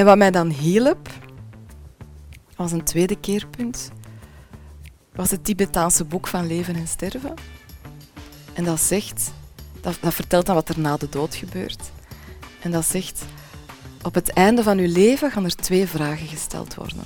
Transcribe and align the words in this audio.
En 0.00 0.06
wat 0.06 0.16
mij 0.16 0.30
dan 0.30 0.48
hielp, 0.50 1.08
was 2.56 2.72
een 2.72 2.84
tweede 2.84 3.16
keerpunt, 3.16 3.90
was 5.14 5.30
het 5.30 5.44
Tibetaanse 5.44 6.04
boek 6.04 6.26
van 6.26 6.46
leven 6.46 6.74
en 6.74 6.88
sterven. 6.88 7.34
En 8.52 8.64
dat 8.64 8.80
zegt, 8.80 9.32
dat, 9.80 9.98
dat 10.00 10.14
vertelt 10.14 10.46
dan 10.46 10.54
wat 10.54 10.68
er 10.68 10.78
na 10.78 10.96
de 10.96 11.08
dood 11.08 11.34
gebeurt. 11.34 11.90
En 12.60 12.70
dat 12.70 12.84
zegt, 12.84 13.24
op 14.02 14.14
het 14.14 14.30
einde 14.32 14.62
van 14.62 14.78
uw 14.78 14.92
leven 14.92 15.30
gaan 15.30 15.44
er 15.44 15.56
twee 15.56 15.86
vragen 15.86 16.26
gesteld 16.26 16.74
worden. 16.74 17.04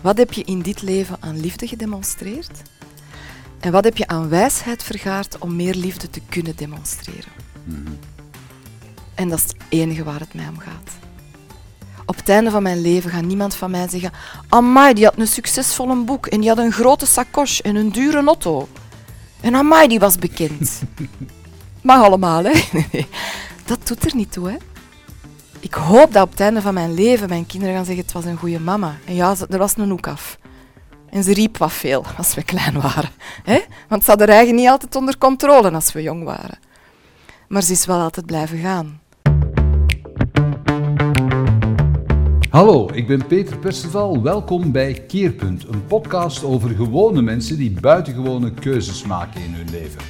Wat 0.00 0.18
heb 0.18 0.32
je 0.32 0.44
in 0.44 0.62
dit 0.62 0.82
leven 0.82 1.16
aan 1.20 1.40
liefde 1.40 1.66
gedemonstreerd? 1.66 2.62
En 3.60 3.72
wat 3.72 3.84
heb 3.84 3.96
je 3.96 4.06
aan 4.06 4.28
wijsheid 4.28 4.82
vergaard 4.82 5.38
om 5.38 5.56
meer 5.56 5.74
liefde 5.74 6.10
te 6.10 6.20
kunnen 6.28 6.56
demonstreren? 6.56 7.32
En 9.14 9.28
dat 9.28 9.38
is 9.38 9.44
het 9.44 9.56
enige 9.68 10.04
waar 10.04 10.20
het 10.20 10.34
mij 10.34 10.48
om 10.48 10.58
gaat. 10.58 11.02
Op 12.06 12.16
het 12.16 12.28
einde 12.28 12.50
van 12.50 12.62
mijn 12.62 12.80
leven 12.80 13.10
gaat 13.10 13.24
niemand 13.24 13.54
van 13.54 13.70
mij 13.70 13.88
zeggen: 13.88 14.12
Amai, 14.48 14.94
die 14.94 15.04
had 15.04 15.18
een 15.18 15.26
succesvol 15.26 16.04
boek 16.04 16.26
en 16.26 16.40
die 16.40 16.48
had 16.48 16.58
een 16.58 16.72
grote 16.72 17.06
sacoche 17.06 17.62
en 17.62 17.76
een 17.76 17.92
dure 17.92 18.24
auto. 18.24 18.68
En 19.40 19.54
Amai, 19.54 19.88
die 19.88 20.00
was 20.00 20.16
bekend. 20.16 20.82
Mag 21.82 22.02
allemaal, 22.02 22.44
hè? 22.44 22.52
Nee, 22.92 23.06
dat 23.64 23.86
doet 23.86 24.04
er 24.04 24.16
niet 24.16 24.32
toe, 24.32 24.50
hè? 24.50 24.56
Ik 25.60 25.74
hoop 25.74 26.12
dat 26.12 26.22
op 26.22 26.30
het 26.30 26.40
einde 26.40 26.60
van 26.60 26.74
mijn 26.74 26.94
leven 26.94 27.28
mijn 27.28 27.46
kinderen 27.46 27.74
gaan 27.74 27.84
zeggen: 27.84 28.04
Het 28.04 28.12
was 28.12 28.24
een 28.24 28.36
goede 28.36 28.60
mama. 28.60 28.96
En 29.04 29.14
ja, 29.14 29.34
er 29.50 29.58
was 29.58 29.76
een 29.76 29.90
hoek 29.90 30.06
af. 30.06 30.38
En 31.10 31.22
ze 31.22 31.32
riep 31.32 31.56
wat 31.58 31.72
veel 31.72 32.04
als 32.16 32.34
we 32.34 32.42
klein 32.42 32.80
waren. 32.80 33.10
Hè? 33.44 33.60
Want 33.88 34.04
ze 34.04 34.10
hadden 34.10 34.28
haar 34.28 34.36
eigen 34.36 34.54
niet 34.54 34.68
altijd 34.68 34.96
onder 34.96 35.18
controle 35.18 35.70
als 35.70 35.92
we 35.92 36.02
jong 36.02 36.24
waren. 36.24 36.58
Maar 37.48 37.62
ze 37.62 37.72
is 37.72 37.86
wel 37.86 38.00
altijd 38.00 38.26
blijven 38.26 38.58
gaan. 38.58 39.01
Hallo, 42.52 42.88
ik 42.92 43.06
ben 43.06 43.26
Peter 43.26 43.58
Perceval. 43.58 44.22
Welkom 44.22 44.72
bij 44.72 44.92
Keerpunt, 44.92 45.64
een 45.68 45.86
podcast 45.86 46.44
over 46.44 46.70
gewone 46.70 47.22
mensen 47.22 47.56
die 47.56 47.80
buitengewone 47.80 48.50
keuzes 48.50 49.04
maken 49.04 49.42
in 49.42 49.54
hun 49.54 49.70
leven. 49.70 50.00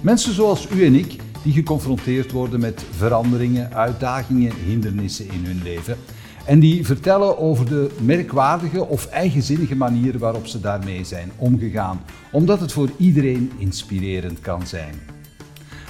Mensen 0.00 0.34
zoals 0.34 0.70
u 0.70 0.84
en 0.84 0.94
ik, 0.94 1.16
die 1.42 1.52
geconfronteerd 1.52 2.32
worden 2.32 2.60
met 2.60 2.84
veranderingen, 2.90 3.74
uitdagingen, 3.74 4.52
hindernissen 4.66 5.30
in 5.30 5.44
hun 5.44 5.60
leven. 5.62 5.96
En 6.44 6.60
die 6.60 6.86
vertellen 6.86 7.38
over 7.38 7.68
de 7.68 7.90
merkwaardige 8.00 8.86
of 8.86 9.06
eigenzinnige 9.06 9.76
manieren 9.76 10.20
waarop 10.20 10.46
ze 10.46 10.60
daarmee 10.60 11.04
zijn 11.04 11.30
omgegaan, 11.36 12.02
omdat 12.32 12.60
het 12.60 12.72
voor 12.72 12.90
iedereen 12.96 13.52
inspirerend 13.56 14.40
kan 14.40 14.66
zijn. 14.66 14.94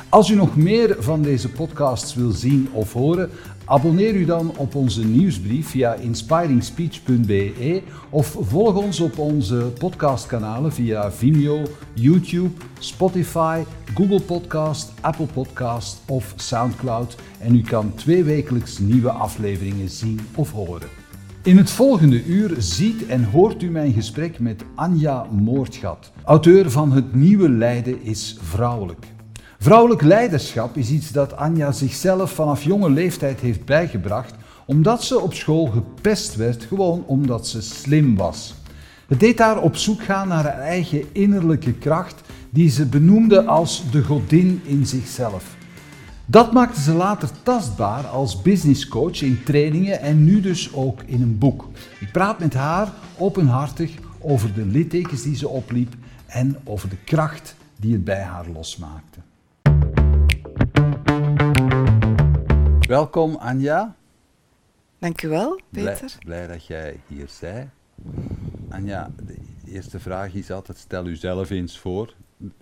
Als 0.09 0.31
u 0.31 0.34
nog 0.34 0.56
meer 0.56 0.97
van 0.98 1.23
deze 1.23 1.48
podcasts 1.48 2.14
wil 2.14 2.31
zien 2.31 2.69
of 2.73 2.92
horen, 2.92 3.31
abonneer 3.69 4.14
u 4.14 4.24
dan 4.24 4.52
op 4.56 4.74
onze 4.74 5.05
nieuwsbrief 5.05 5.69
via 5.69 5.94
inspiringspeech.be 5.94 7.83
of 8.11 8.36
volg 8.41 8.77
ons 8.77 9.00
op 9.00 9.19
onze 9.19 9.72
podcastkanalen 9.78 10.72
via 10.72 11.12
Vimeo, 11.12 11.62
YouTube, 11.94 12.50
Spotify, 12.78 13.62
Google 13.94 14.20
Podcast, 14.20 14.92
Apple 15.00 15.27
Podcast 15.27 16.02
of 16.06 16.33
SoundCloud 16.36 17.16
en 17.41 17.55
u 17.55 17.62
kan 17.62 17.94
tweewekelijks 17.94 18.78
nieuwe 18.78 19.11
afleveringen 19.11 19.89
zien 19.89 20.20
of 20.34 20.52
horen. 20.52 20.89
In 21.42 21.56
het 21.56 21.70
volgende 21.70 22.24
uur 22.24 22.55
ziet 22.58 23.06
en 23.06 23.24
hoort 23.24 23.62
u 23.62 23.70
mijn 23.70 23.92
gesprek 23.92 24.39
met 24.39 24.64
Anja 24.74 25.27
Moordgat, 25.30 26.12
auteur 26.24 26.70
van 26.70 26.92
Het 26.92 27.14
Nieuwe 27.14 27.50
Leiden 27.50 28.02
is 28.02 28.39
Vrouwelijk. 28.41 29.17
Vrouwelijk 29.61 30.03
leiderschap 30.03 30.77
is 30.77 30.91
iets 30.91 31.11
dat 31.11 31.37
Anja 31.37 31.73
zichzelf 31.73 32.33
vanaf 32.33 32.62
jonge 32.62 32.91
leeftijd 32.91 33.41
heeft 33.41 33.64
bijgebracht, 33.64 34.34
omdat 34.67 35.05
ze 35.05 35.20
op 35.20 35.34
school 35.34 35.67
gepest 35.67 36.37
werd, 36.37 36.64
gewoon 36.64 37.05
omdat 37.06 37.47
ze 37.47 37.62
slim 37.62 38.17
was. 38.17 38.55
Het 39.07 39.20
deed 39.20 39.39
haar 39.39 39.63
op 39.63 39.77
zoek 39.77 40.02
gaan 40.02 40.29
naar 40.29 40.45
haar 40.45 40.58
eigen 40.58 41.05
innerlijke 41.13 41.73
kracht, 41.73 42.20
die 42.51 42.70
ze 42.70 42.86
benoemde 42.86 43.45
als 43.45 43.91
de 43.91 44.02
godin 44.02 44.61
in 44.64 44.86
zichzelf. 44.86 45.57
Dat 46.27 46.52
maakte 46.52 46.80
ze 46.80 46.92
later 46.92 47.29
tastbaar 47.42 48.07
als 48.07 48.42
businesscoach 48.42 49.23
in 49.23 49.42
trainingen 49.45 50.01
en 50.01 50.24
nu 50.24 50.41
dus 50.41 50.74
ook 50.74 51.02
in 51.07 51.23
een 51.23 51.39
boek. 51.39 51.68
Ik 52.01 52.13
praat 52.13 52.39
met 52.39 52.55
haar 52.55 52.92
openhartig 53.17 53.91
over 54.20 54.55
de 54.55 54.64
littekens 54.64 55.23
die 55.23 55.36
ze 55.36 55.48
opliep 55.48 55.95
en 56.27 56.57
over 56.64 56.89
de 56.89 56.98
kracht 57.05 57.55
die 57.77 57.92
het 57.92 58.05
bij 58.05 58.23
haar 58.23 58.47
losmaakte. 58.55 59.27
Welkom 62.88 63.36
Anja. 63.36 63.96
Dank 64.98 65.22
u 65.22 65.28
wel, 65.28 65.60
Blij, 65.70 65.92
Peter. 65.92 66.16
blij 66.18 66.46
dat 66.46 66.66
jij 66.66 67.00
hier 67.06 67.28
bent. 67.40 67.70
Anja, 68.68 69.10
de 69.26 69.36
eerste 69.66 70.00
vraag 70.00 70.34
is 70.34 70.50
altijd: 70.50 70.78
stel 70.78 71.06
uzelf 71.06 71.50
eens 71.50 71.78
voor. 71.78 72.14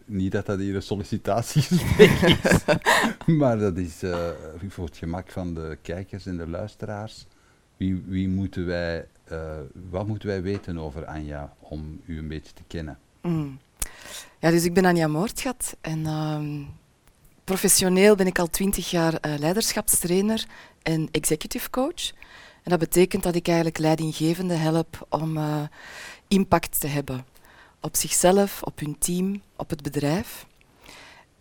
Niet 0.05 0.33
dat 0.33 0.47
dat 0.47 0.59
hier 0.59 0.75
een 0.75 0.83
sollicitatiegesprek 0.83 2.11
is, 2.31 2.65
maar 3.27 3.59
dat 3.59 3.77
is 3.77 4.03
eh, 4.03 4.29
voor 4.69 4.85
het 4.85 4.97
gemak 4.97 5.31
van 5.31 5.55
de 5.55 5.79
kijkers 5.83 6.27
en 6.27 6.37
de 6.37 6.49
luisteraars. 6.49 7.27
Wie, 7.77 8.03
wie 8.07 8.29
moeten 8.29 8.67
wij, 8.67 9.07
eh, 9.25 9.57
wat 9.91 10.07
moeten 10.07 10.29
wij 10.29 10.43
weten 10.43 10.79
over 10.79 11.05
Anja 11.05 11.55
om 11.59 12.01
u 12.07 12.19
een 12.19 12.29
beetje 12.29 12.53
te 12.53 12.63
kennen? 12.67 12.99
Mm. 13.23 13.59
Ja, 14.39 14.51
dus 14.51 14.65
ik 14.65 14.75
ben 14.75 14.85
Anja 14.85 15.07
Moordgat 15.07 15.77
en 15.81 16.07
ehm, 16.07 16.63
professioneel 17.47 18.15
ben 18.15 18.27
ik 18.27 18.39
al 18.39 18.47
twintig 18.51 18.91
jaar 18.91 19.15
eh, 19.15 19.39
leiderschapstrainer 19.39 20.45
en 20.83 21.09
executive 21.11 21.71
coach. 21.71 22.11
En 22.63 22.71
dat 22.71 22.79
betekent 22.79 23.23
dat 23.23 23.35
ik 23.35 23.47
eigenlijk 23.47 23.79
leidinggevenden 23.79 24.61
help 24.61 25.07
om 25.09 25.37
eh, 25.37 25.63
impact 26.29 26.81
te 26.81 26.87
hebben 26.87 27.27
op 27.81 27.97
zichzelf, 27.97 28.63
op 28.63 28.79
hun 28.79 28.99
team, 28.99 29.43
op 29.57 29.71
het 29.71 29.83
bedrijf. 29.83 30.47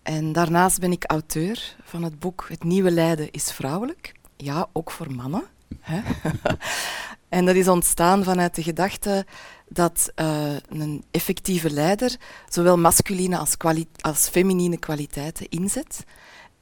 En 0.04 0.32
daarnaast 0.32 0.80
ben 0.80 0.92
ik 0.92 1.04
auteur 1.12 1.76
van 1.84 2.04
het 2.04 2.20
boek 2.20 2.46
Het 2.50 2.64
Nieuwe 2.64 2.92
Leiden 2.92 3.32
is 3.32 3.52
Vrouwelijk. 3.52 4.14
Ja, 4.38 4.68
ook 4.74 4.92
voor 4.92 5.12
mannen. 5.12 5.44
Hè? 5.80 6.02
en 7.38 7.46
dat 7.46 7.56
is 7.56 7.68
ontstaan 7.68 8.24
vanuit 8.24 8.56
de 8.56 8.64
gedachte 8.64 9.26
dat 9.68 10.12
eh, 10.16 10.53
een 10.70 11.03
effectieve 11.12 11.70
leider 11.70 12.16
zowel 12.50 12.78
masculine 12.78 13.38
als, 13.38 13.56
als 14.02 14.28
feminine 14.30 14.78
kwaliteiten 14.78 15.50
inzet. 15.50 16.03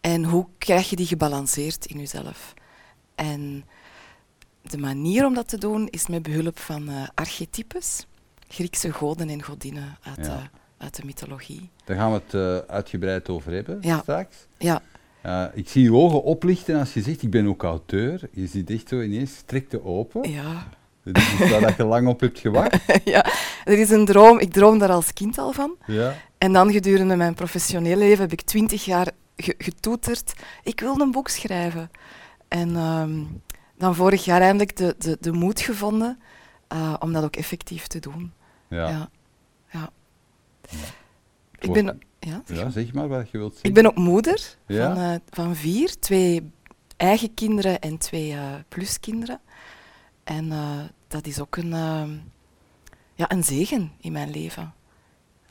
En 0.02 0.24
hoe 0.24 0.47
krijg 0.58 0.90
je 0.90 0.96
die 0.96 1.06
gebalanceerd 1.06 1.86
in 1.86 2.00
jezelf? 2.00 2.53
En 3.16 3.66
de 4.62 4.78
manier 4.78 5.25
om 5.25 5.34
dat 5.34 5.47
te 5.47 5.58
doen 5.58 5.88
is 5.90 6.08
met 6.08 6.24
behulp 6.24 6.59
van 6.59 6.90
eh, 6.90 7.08
archetypes, 7.16 8.06
Griekse 8.47 8.91
goden 8.94 9.30
en 9.30 9.44
godinnen 9.44 9.97
uit, 10.03 10.25
Ja. 10.25 10.35
de, 10.38 10.41
uit 10.78 10.96
de 10.96 11.06
mythologie. 11.06 11.70
Daar 11.85 11.97
gaan 11.97 12.12
we 12.14 12.22
het 12.25 12.34
eh, 12.34 12.74
uitgebreid 12.74 13.30
over 13.30 13.52
hebben 13.52 13.78
Ja. 13.81 14.00
straks. 14.02 14.35
Ja, 14.58 14.81
Eh, 15.22 15.46
ik 15.53 15.70
zie 15.70 15.84
je 15.84 15.94
ogen 15.94 16.24
oplichten 16.24 16.80
als 16.80 16.94
je 16.94 17.02
zegt: 17.02 17.22
Ik 17.22 17.30
ben 17.30 17.47
ook 17.47 17.64
auteur. 17.64 18.30
Je 18.31 18.47
ziet 18.47 18.70
echt 18.70 18.88
zo 18.88 19.02
ineens 19.02 19.35
strekte 19.35 19.84
open. 19.84 20.30
ja. 20.31 20.68
Dat 21.03 21.18
is 21.18 21.34
iets 21.40 21.50
waar 21.50 21.62
dat 21.62 21.75
je 21.75 21.86
lang 21.86 22.08
op 22.08 22.19
hebt 22.19 22.40
gewacht. 22.40 22.78
ja, 23.03 23.25
er 23.64 23.80
is 23.80 23.90
een 23.90 24.06
droom. 24.06 24.40
Ik 24.40 24.52
droom 24.53 24.80
daar 24.80 24.91
als 24.91 25.14
kind 25.14 25.38
al 25.38 25.52
van. 25.52 25.75
Ja. 25.86 26.16
En 26.38 26.53
dan 26.53 26.72
gedurende 26.72 27.16
mijn 27.16 27.34
professionele 27.34 27.97
leven 27.97 28.22
heb 28.22 28.31
ik 28.31 28.41
twintig 28.41 28.86
jaar 28.86 29.08
ge- 29.38 29.56
getoeterd. 29.58 30.34
Ik 30.64 30.80
wil 30.80 31.00
een 31.00 31.12
boek 31.12 31.28
schrijven. 31.28 31.91
En 32.47 32.75
ehm, 32.75 33.24
dan 33.78 33.96
vorig 33.96 34.25
jaar 34.25 34.41
eindelijk 34.41 34.75
de, 34.78 34.96
de, 34.97 35.18
de 35.19 35.31
moed 35.31 35.62
gevonden 35.62 36.19
eh, 36.68 36.94
om 37.00 37.14
dat 37.14 37.24
ook 37.24 37.35
effectief 37.35 37.88
te 37.88 38.00
doen. 38.00 38.31
Ja. 38.68 38.90
Ja. 38.90 39.09
ja. 39.72 39.90
Ik 41.59 41.72
ben, 41.74 41.85
ja, 42.20 42.41
zeg 42.46 42.58
Ja, 42.58 42.64
maar. 42.64 42.72
zeg 42.72 42.94
maar 42.94 43.08
wat 43.08 43.30
je 43.31 43.38
wilt 43.38 43.52
zeggen. 43.52 43.70
ik 43.70 43.75
ben 43.75 43.85
ook 43.85 43.96
moeder 43.97 44.56
Ja? 44.68 44.94
van, 44.96 45.03
eh, 45.03 45.16
van 45.30 45.56
vier. 45.56 46.00
Twee 46.00 46.52
eigen 46.97 47.34
kinderen 47.34 47.79
en 47.79 47.97
twee 47.97 48.32
eh, 48.34 48.40
pluskinderen. 48.70 49.40
En 50.23 50.52
eh, 50.52 50.79
dat 51.08 51.28
is 51.28 51.40
ook 51.40 51.55
een, 51.55 51.73
ehm, 51.73 52.09
ja, 53.14 53.31
een 53.31 53.43
zegen 53.43 53.91
in 53.99 54.11
mijn 54.11 54.31
leven. 54.31 54.73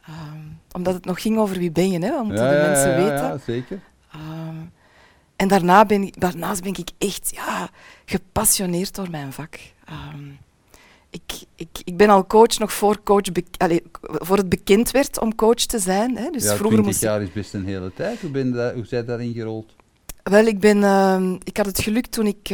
Ehm, 0.07 0.41
omdat 0.73 0.95
het 0.95 1.05
nog 1.05 1.23
ging 1.23 1.39
over 1.39 1.59
wie 1.59 1.71
ben 1.71 1.91
je, 1.91 1.99
hè? 1.99 2.11
dat 2.11 2.25
moeten 2.25 2.45
ja, 2.45 2.51
de 2.51 2.57
ja, 2.57 2.67
mensen 2.67 2.91
ja, 2.91 2.97
weten. 2.97 3.27
Ja, 3.27 3.39
zeker. 3.39 3.81
Ehm, 4.13 4.57
en 5.37 5.49
daarna 5.49 5.85
ben 5.85 6.03
ik, 6.03 6.21
daarnaast 6.21 6.63
ben 6.63 6.75
ik 6.77 6.91
echt 6.99 7.31
ja, 7.35 7.69
gepassioneerd 8.05 8.95
door 8.95 9.11
mijn 9.11 9.33
vak. 9.33 9.59
Ik, 11.11 11.43
ik, 11.55 11.69
ik 11.85 11.97
ben 11.97 12.09
al 12.09 12.27
coach 12.27 12.59
nog 12.59 12.73
voor, 12.73 13.03
coach 13.03 13.23
voor 14.01 14.37
het 14.37 14.49
bekend 14.49 14.91
werd 14.91 15.21
om 15.21 15.35
coach 15.35 15.55
te 15.55 15.79
zijn. 15.79 16.17
Hè. 16.17 16.31
Dus 16.31 16.43
ja, 16.43 16.57
vroeger 16.57 16.83
20 16.83 16.85
moest 16.85 17.01
jaar 17.01 17.23
is 17.23 17.33
best 17.33 17.55
een 17.55 17.65
hele 17.65 17.93
tijd. 17.95 18.21
Hoe, 18.21 18.31
ben 18.31 18.47
je 18.47 18.53
daar, 18.53 18.75
hoe 18.75 18.87
zij 18.87 19.05
daarin 19.05 19.33
gerold? 19.33 19.75
Wel, 20.23 20.47
ik, 20.47 20.61
ben, 20.61 21.41
ik 21.45 21.57
had 21.57 21.67
het 21.67 21.81
geluk 21.81 22.07
toen 22.07 22.27
ik 22.27 22.51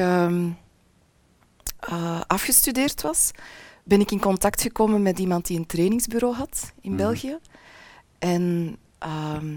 eh, 1.81 2.21
afgestudeerd 2.27 3.03
was, 3.03 3.31
ben 3.85 4.01
ik 4.01 4.11
in 4.11 4.21
contact 4.21 4.63
gekomen 4.63 5.03
met 5.03 5.19
iemand 5.19 5.47
die 5.47 5.59
een 5.59 5.67
trainingsbureau 5.67 6.35
had 6.35 6.73
in 6.81 6.91
Mhm. 6.91 7.01
België. 7.01 7.39
En 8.19 8.77
ehm, 8.99 9.55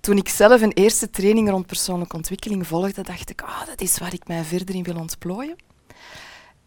toen 0.00 0.16
ik 0.16 0.28
zelf 0.28 0.60
een 0.60 0.72
eerste 0.72 1.10
training 1.10 1.48
rond 1.50 1.66
persoonlijke 1.66 2.16
ontwikkeling 2.16 2.66
volgde, 2.66 3.02
dacht 3.02 3.30
ik, 3.30 3.40
ah, 3.42 3.66
dat 3.66 3.80
is 3.80 3.98
waar 3.98 4.14
ik 4.14 4.28
mij 4.28 4.44
verder 4.44 4.74
in 4.74 4.82
wil 4.82 4.96
ontplooien. 4.96 5.56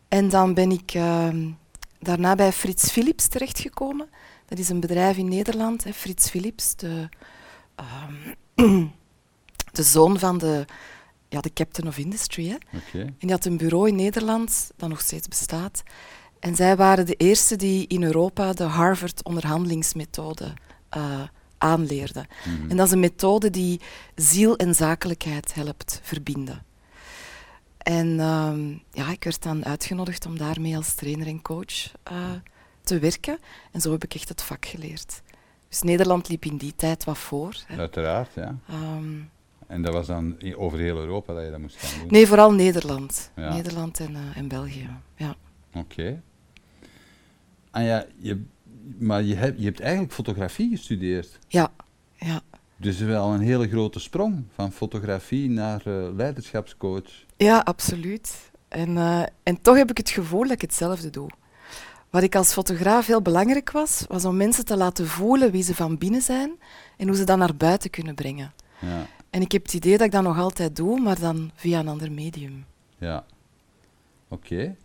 En 0.07 0.29
dan 0.29 0.53
ben 0.53 0.71
ik 0.71 0.91
ehm, 0.93 1.49
daarna 1.99 2.35
bij 2.35 2.51
Frits 2.51 2.91
Philips 2.91 3.27
terechtgekomen. 3.27 4.09
Dat 4.45 4.59
is 4.59 4.69
een 4.69 4.79
bedrijf 4.79 5.17
in 5.17 5.27
Nederland, 5.29 5.83
hè, 5.83 5.93
Frits 5.93 6.29
Philips, 6.29 6.75
de, 6.75 7.09
ehm, 7.75 8.35
de 9.71 9.83
zoon 9.83 10.19
van 10.19 10.37
de, 10.37 10.65
ja, 11.33 11.41
de 11.41 11.53
captain 11.53 11.87
of 11.87 11.97
industry. 11.97 12.47
Hè. 12.47 12.55
En 12.99 13.15
die 13.19 13.31
had 13.31 13.45
een 13.45 13.57
bureau 13.57 13.87
in 13.87 13.95
Nederland, 13.95 14.71
dat 14.75 14.89
nog 14.89 15.01
steeds 15.01 15.27
bestaat. 15.27 15.83
En 16.39 16.55
zij 16.55 16.75
waren 16.75 17.05
de 17.05 17.15
eerste 17.15 17.55
die 17.55 17.87
in 17.87 18.03
Europa 18.03 18.53
de 18.53 18.63
Harvard-onderhandelingsmethode 18.63 20.53
eh, 20.89 21.21
aanleerden. 21.57 22.27
Mhm. 22.45 22.69
En 22.69 22.77
dat 22.77 22.85
is 22.85 22.91
een 22.91 22.99
methode 22.99 23.49
die 23.49 23.81
ziel 24.15 24.57
en 24.57 24.75
zakelijkheid 24.75 25.53
helpt 25.53 25.99
verbinden. 26.03 26.65
En 27.77 28.19
ehm, 28.19 28.69
ja, 28.91 29.11
ik 29.11 29.23
werd 29.23 29.43
dan 29.43 29.65
uitgenodigd 29.65 30.25
om 30.25 30.37
daarmee 30.37 30.75
als 30.75 30.93
trainer 30.93 31.27
en 31.27 31.41
coach 31.41 31.91
eh, 32.03 32.31
te 32.83 32.99
werken. 32.99 33.37
En 33.71 33.81
zo 33.81 33.91
heb 33.91 34.03
ik 34.03 34.13
echt 34.13 34.29
het 34.29 34.41
vak 34.41 34.65
geleerd. 34.65 35.21
Dus 35.69 35.81
Nederland 35.81 36.29
liep 36.29 36.45
in 36.45 36.57
die 36.57 36.75
tijd 36.75 37.03
wat 37.03 37.17
voor. 37.17 37.55
Hè. 37.67 37.77
Uiteraard, 37.77 38.33
ja. 38.33 38.57
Ehm, 38.67 39.21
En 39.67 39.81
dat 39.81 39.93
was 39.93 40.07
dan 40.07 40.37
over 40.55 40.79
heel 40.79 40.97
Europa 40.97 41.33
dat 41.33 41.43
je 41.43 41.51
dat 41.51 41.59
moest 41.59 41.75
gaan 41.75 41.99
doen? 41.99 42.07
nee, 42.11 42.27
vooral 42.27 42.53
Nederland. 42.53 43.31
Ja. 43.35 43.53
Nederland 43.53 43.99
en, 43.99 44.15
eh, 44.15 44.37
en 44.37 44.47
België. 44.47 44.89
Ja. 45.15 45.35
Oké. 45.73 46.21
En 47.71 47.83
ja, 47.83 48.05
je, 48.17 48.41
maar 48.99 49.23
je 49.23 49.35
hebt, 49.35 49.59
je 49.59 49.65
hebt 49.65 49.79
eigenlijk 49.79 50.13
fotografie 50.13 50.69
gestudeerd. 50.69 51.39
Ja, 51.47 51.71
ja. 52.15 52.41
Dus 52.77 52.99
wel 52.99 53.33
een 53.33 53.41
hele 53.41 53.67
grote 53.67 53.99
sprong 53.99 54.43
van 54.53 54.71
fotografie 54.71 55.49
naar 55.49 55.81
eh, 55.85 56.15
leiderschapscoach. 56.15 57.25
Ja, 57.37 57.59
absoluut. 57.59 58.51
En, 58.67 58.97
eh, 58.97 59.23
en 59.43 59.61
toch 59.61 59.75
heb 59.75 59.89
ik 59.89 59.97
het 59.97 60.09
gevoel 60.09 60.41
dat 60.41 60.51
ik 60.51 60.61
hetzelfde 60.61 61.09
doe. 61.09 61.29
Wat 62.09 62.23
ik 62.23 62.35
als 62.35 62.53
fotograaf 62.53 63.07
heel 63.07 63.21
belangrijk 63.21 63.71
was, 63.71 64.05
was 64.07 64.25
om 64.25 64.37
mensen 64.37 64.65
te 64.65 64.77
laten 64.77 65.07
voelen 65.07 65.51
wie 65.51 65.63
ze 65.63 65.75
van 65.75 65.97
binnen 65.97 66.21
zijn 66.21 66.51
en 66.97 67.07
hoe 67.07 67.15
ze 67.15 67.23
dat 67.23 67.37
naar 67.37 67.55
buiten 67.55 67.89
kunnen 67.89 68.15
brengen. 68.15 68.53
Ja, 68.79 69.07
En 69.33 69.41
ik 69.41 69.51
heb 69.51 69.63
het 69.63 69.73
idee 69.73 69.97
dat 69.97 70.05
ik 70.05 70.11
dat 70.11 70.23
nog 70.23 70.37
altijd 70.37 70.75
doe, 70.75 70.99
maar 70.99 71.19
dan 71.19 71.51
via 71.55 71.79
een 71.79 71.87
ander 71.87 72.11
medium. 72.11 72.65
ja. 72.97 73.25
Oké. 74.27 74.75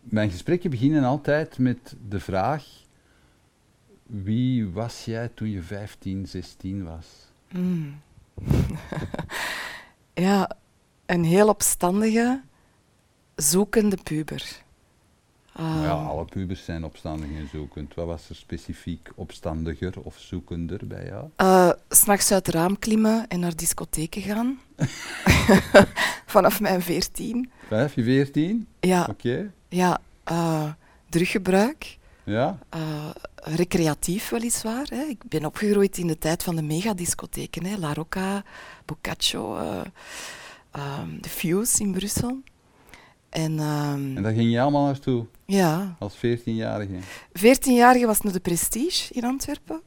Mijn 0.00 0.30
gesprekken 0.30 0.70
beginnen 0.70 1.04
altijd 1.04 1.58
met 1.58 1.96
de 2.08 2.20
vraag: 2.20 2.64
wie 4.02 4.68
was 4.68 5.04
jij 5.04 5.28
toen 5.28 5.50
je 5.50 5.62
15, 5.62 6.26
16 6.26 6.84
was? 6.84 7.06
Mm. 7.50 8.00
ja, 10.26 10.56
een 11.06 11.24
heel 11.24 11.48
opstandige, 11.48 12.42
zoekende 13.34 13.98
puber. 14.02 14.62
Ja, 15.58 15.64
Ehm, 15.84 16.06
alle 16.06 16.24
pubers 16.24 16.64
zijn 16.64 16.84
opstandig 16.84 17.28
en 17.28 17.48
zoekend. 17.52 17.94
Wat 17.94 18.06
was 18.06 18.28
er 18.28 18.34
specifiek 18.36 19.08
opstandiger 19.14 19.92
of 20.02 20.16
zoekender 20.18 20.86
bij 20.86 21.04
jou? 21.06 21.28
Eh, 21.36 21.70
S'nachts 21.88 22.32
uit 22.32 22.46
het 22.46 22.54
raam 22.54 22.78
klimmen 22.78 23.28
en 23.28 23.40
naar 23.40 23.56
discotheken 23.56 24.22
gaan. 24.22 24.58
Vanaf 26.34 26.60
mijn 26.60 26.82
veertien. 26.82 27.50
Vijf, 27.68 27.94
je 27.94 28.02
14? 28.02 28.66
Ja, 28.80 29.06
Oké. 29.10 29.52
ja 29.68 29.98
eh, 30.24 30.70
druggebruik. 31.08 31.98
Ja? 32.24 32.58
eh, 32.68 33.10
recreatief 33.36 34.28
weliswaar. 34.28 34.86
Hè. 34.88 35.02
Ik 35.02 35.22
ben 35.28 35.44
opgegroeid 35.44 35.98
in 35.98 36.06
de 36.06 36.18
tijd 36.18 36.42
van 36.42 36.56
de 36.56 36.62
megadiscotheken. 36.62 37.64
Hè. 37.66 37.76
La 37.76 37.94
Rocca, 37.94 38.44
Boccaccio, 38.84 39.56
ehm, 40.70 41.20
de 41.20 41.28
Fuse 41.28 41.82
in 41.82 41.92
Brussel. 41.92 42.40
En, 43.28 43.58
ehm, 43.58 44.16
En 44.16 44.22
daar 44.22 44.32
ging 44.32 44.50
je 44.50 44.60
allemaal 44.60 44.84
naartoe 44.84 45.26
ja, 45.46 45.96
als 45.98 46.16
14-jarige. 46.16 46.98
14-jarige 47.32 48.06
was 48.06 48.20
naar 48.20 48.32
de 48.32 48.40
Prestige 48.40 49.14
in 49.14 49.24
Antwerpen. 49.24 49.80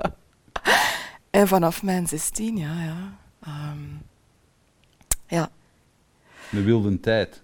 en 1.30 1.48
vanaf 1.48 1.82
mijn 1.82 2.06
16, 2.08 2.56
ja, 2.56 2.82
ja. 2.82 3.18
ehm, 3.42 3.78
ja. 5.26 5.50
De 6.50 6.62
wilde 6.62 7.00
tijd. 7.00 7.42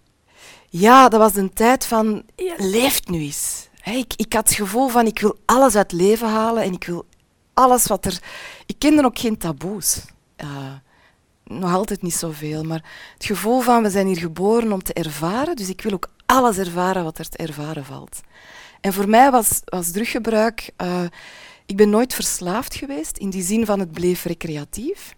Ja, 0.69 1.09
dat 1.09 1.21
was 1.21 1.35
een 1.37 1.53
tijd 1.53 1.87
van, 1.87 2.23
leeft 2.57 3.09
nu 3.09 3.19
eens. 3.19 3.69
Ik, 3.85 4.13
ik 4.17 4.33
had 4.33 4.49
het 4.49 4.57
gevoel 4.57 4.89
van, 4.89 5.07
ik 5.07 5.19
wil 5.19 5.39
alles 5.45 5.77
uit 5.77 5.91
het 5.91 6.01
leven 6.01 6.29
halen 6.29 6.63
en 6.63 6.73
ik 6.73 6.85
wil 6.85 7.07
alles 7.55 7.87
wat 7.87 8.05
er... 8.05 8.23
Ik 8.67 8.79
kende 8.79 9.05
ook 9.05 9.19
geen 9.19 9.39
taboes. 9.39 10.05
Eh, 10.37 10.73
nog 11.47 11.75
altijd 11.75 12.03
niet 12.03 12.15
zoveel, 12.15 12.63
maar 12.63 12.85
het 13.15 13.25
gevoel 13.25 13.61
van, 13.61 13.83
we 13.83 13.91
zijn 13.91 14.07
hier 14.07 14.19
geboren 14.19 14.73
om 14.73 14.83
te 14.83 14.93
ervaren, 14.93 15.57
dus 15.57 15.69
ik 15.69 15.83
wil 15.83 15.93
ook 15.93 16.11
alles 16.27 16.59
ervaren 16.59 17.05
wat 17.05 17.19
er 17.19 17.29
te 17.29 17.37
ervaren 17.37 17.85
valt. 17.85 18.21
En 18.81 18.93
voor 18.93 19.09
mij 19.09 19.31
was, 19.31 19.61
was 19.65 19.91
druggebruik... 19.91 20.71
eh, 20.77 21.03
ik 21.67 21.77
ben 21.77 21.91
nooit 21.91 22.15
verslaafd 22.15 22.75
geweest, 22.75 23.17
in 23.17 23.31
die 23.31 23.43
zin 23.43 23.67
van 23.67 23.81
het 23.81 23.93
bleef 23.93 24.25
recreatief. 24.25 25.15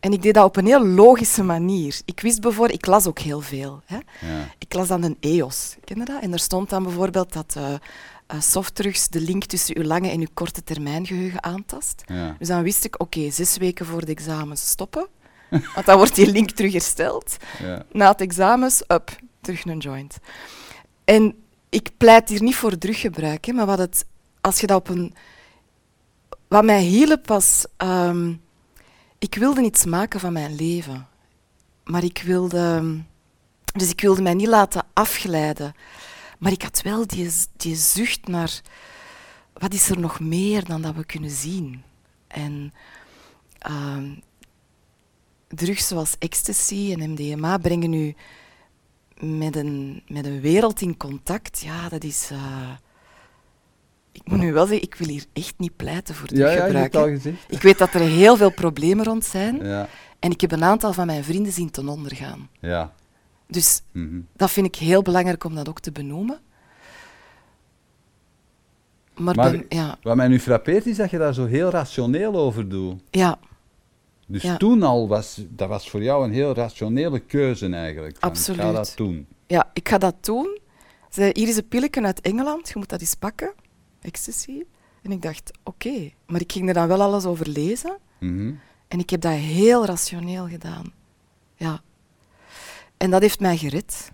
En 0.00 0.12
ik 0.12 0.22
deed 0.22 0.34
dat 0.34 0.44
op 0.44 0.56
een 0.56 0.66
heel 0.66 0.86
logische 0.86 1.42
manier. 1.42 2.00
Ik 2.04 2.20
wist 2.20 2.40
bijvoorbeeld, 2.40 2.78
ik 2.78 2.86
las 2.86 3.06
ook 3.06 3.18
heel 3.18 3.40
veel. 3.40 3.82
Hè. 3.86 3.96
Ja. 3.96 4.48
Ik 4.58 4.74
las 4.74 4.88
dan 4.88 5.02
een 5.02 5.16
EOS, 5.20 5.76
ken 5.84 5.98
je 5.98 6.04
dat? 6.04 6.22
En 6.22 6.30
daar 6.30 6.38
stond 6.38 6.70
dan 6.70 6.82
bijvoorbeeld 6.82 7.32
dat 7.32 7.54
eh 7.56 7.74
eh, 8.32 8.40
softdrugs 8.40 9.08
de 9.08 9.20
link 9.20 9.44
tussen 9.44 9.76
uw 9.76 9.84
lange 9.84 10.10
en 10.10 10.20
uw 10.20 10.26
korte 10.34 10.64
termijn 10.64 11.06
geheugen 11.06 11.42
aantast. 11.42 12.02
Ja. 12.06 12.36
Dus 12.38 12.48
dan 12.48 12.62
wist 12.62 12.84
ik, 12.84 13.00
oké, 13.00 13.30
zes 13.30 13.56
weken 13.56 13.86
voor 13.86 14.04
de 14.04 14.12
examens 14.12 14.68
stoppen, 14.68 15.06
want 15.74 15.86
dan 15.86 15.96
wordt 15.96 16.14
die 16.14 16.32
link 16.32 16.50
terug 16.50 16.72
hersteld. 16.72 17.36
Ja. 17.62 17.84
Na 17.92 18.08
het 18.10 18.20
examens, 18.20 18.82
up, 18.88 19.16
terug 19.40 19.64
een 19.64 19.78
joint. 19.78 20.18
En 21.04 21.34
ik 21.68 21.90
pleit 21.96 22.28
hier 22.28 22.42
niet 22.42 22.56
voor 22.56 22.78
druggebruik, 22.78 23.44
hè, 23.44 23.52
maar 23.52 23.66
wat 23.66 23.78
het, 23.78 24.04
als 24.40 24.60
je 24.60 24.66
dat 24.66 24.76
op 24.78 24.88
een... 24.88 25.14
Wat 26.48 26.64
mij 26.64 26.82
hielp 26.82 27.26
was... 27.26 27.66
ehm, 27.76 28.34
ik 29.18 29.34
wilde 29.34 29.62
iets 29.62 29.84
maken 29.84 30.20
van 30.20 30.32
mijn 30.32 30.54
leven. 30.54 31.08
Maar 31.84 32.04
ik 32.04 32.22
wilde... 32.24 33.00
Dus 33.72 33.90
ik 33.90 34.00
wilde 34.00 34.22
mij 34.22 34.34
niet 34.34 34.48
laten 34.48 34.84
afglijden. 34.92 35.74
Maar 36.38 36.52
ik 36.52 36.62
had 36.62 36.82
wel 36.82 37.06
die, 37.06 37.30
die 37.56 37.76
zucht 37.76 38.28
naar... 38.28 38.60
Wat 39.52 39.74
is 39.74 39.88
er 39.90 39.98
nog 39.98 40.20
meer 40.20 40.64
dan 40.64 40.82
dat 40.82 40.94
we 40.94 41.04
kunnen 41.04 41.30
zien? 41.30 41.82
En... 42.26 42.74
ehm, 43.58 44.10
drugs 45.54 45.88
zoals 45.88 46.14
ecstasy 46.18 46.94
en 46.98 47.10
MDMA 47.10 47.58
brengen 47.58 47.92
u 47.92 48.14
met 49.20 49.56
een, 49.56 50.02
met 50.08 50.26
een 50.26 50.40
wereld 50.40 50.80
in 50.80 50.96
contact. 50.96 51.60
Ja, 51.60 51.88
dat 51.88 52.04
is... 52.04 52.28
eh, 52.32 52.70
ik 54.12 54.22
moet 54.24 54.38
nu 54.38 54.52
wel 54.52 54.66
zeggen, 54.66 54.86
ik 54.86 54.94
wil 54.94 55.08
hier 55.08 55.24
echt 55.32 55.54
niet 55.56 55.76
pleiten 55.76 56.14
voor 56.14 56.34
Ja, 56.34 56.50
ja, 56.50 56.88
gezegd. 56.88 57.38
ik 57.48 57.62
weet 57.62 57.78
dat 57.78 57.94
er 57.94 58.00
heel 58.00 58.36
veel 58.36 58.50
problemen 58.52 59.04
rond 59.04 59.24
zijn. 59.24 59.64
Ja. 59.66 59.88
En 60.18 60.30
ik 60.30 60.40
heb 60.40 60.52
een 60.52 60.64
aantal 60.64 60.92
van 60.92 61.06
mijn 61.06 61.24
vrienden 61.24 61.52
zien 61.52 61.70
ten 61.70 61.88
onder 61.88 62.14
gaan. 62.16 62.48
Ja. 62.60 62.92
Dus 63.46 63.82
Mhm. 63.92 64.20
dat 64.36 64.50
vind 64.50 64.66
ik 64.66 64.74
heel 64.76 65.02
belangrijk 65.02 65.44
om 65.44 65.54
dat 65.54 65.68
ook 65.68 65.80
te 65.80 65.92
benoemen. 65.92 66.40
Maar, 69.16 69.62
ja, 69.68 69.98
Wat 70.02 70.16
mij 70.16 70.28
nu 70.28 70.40
frappeert 70.40 70.86
is 70.86 70.96
dat 70.96 71.10
je 71.10 71.18
daar 71.18 71.34
zo 71.34 71.46
heel 71.46 71.70
rationeel 71.70 72.36
over 72.36 72.68
doet. 72.68 73.02
ja, 73.10 73.38
Dus 74.26 74.42
Ja. 74.42 74.56
toen 74.56 74.82
al 74.82 75.08
was 75.08 75.40
dat 75.48 75.68
was 75.68 75.90
voor 75.90 76.02
jou 76.02 76.24
een 76.24 76.32
heel 76.32 76.54
rationele 76.54 77.18
keuze 77.20 77.68
eigenlijk. 77.74 78.16
Van, 78.18 78.30
Ik 78.30 78.36
ga 78.36 78.40
Absoluut. 78.40 78.74
dat 78.74 78.92
doen. 78.96 79.26
ja, 79.46 79.70
ik 79.72 79.88
ga 79.88 79.98
dat 79.98 80.24
doen. 80.24 80.58
Ze, 81.10 81.30
hier 81.32 81.48
is 81.48 81.56
een 81.56 81.68
pilletje 81.68 82.02
uit 82.02 82.20
Engeland, 82.20 82.68
je 82.68 82.74
moet 82.76 82.88
dat 82.88 83.00
eens 83.00 83.14
pakken. 83.14 83.52
Ecstasy. 84.00 84.62
En 85.02 85.12
ik 85.12 85.22
dacht, 85.22 85.50
oké. 85.64 86.10
Maar 86.26 86.40
ik 86.40 86.52
ging 86.52 86.68
er 86.68 86.74
dan 86.74 86.88
wel 86.88 87.02
alles 87.02 87.24
over 87.24 87.48
lezen. 87.48 87.98
Mhm. 88.20 88.52
En 88.88 88.98
ik 88.98 89.10
heb 89.10 89.20
dat 89.20 89.32
heel 89.32 89.84
rationeel 89.86 90.48
gedaan. 90.48 90.92
Ja. 91.56 91.80
En 92.96 93.10
dat 93.10 93.20
heeft 93.22 93.40
mij 93.40 93.56
gered. 93.56 94.12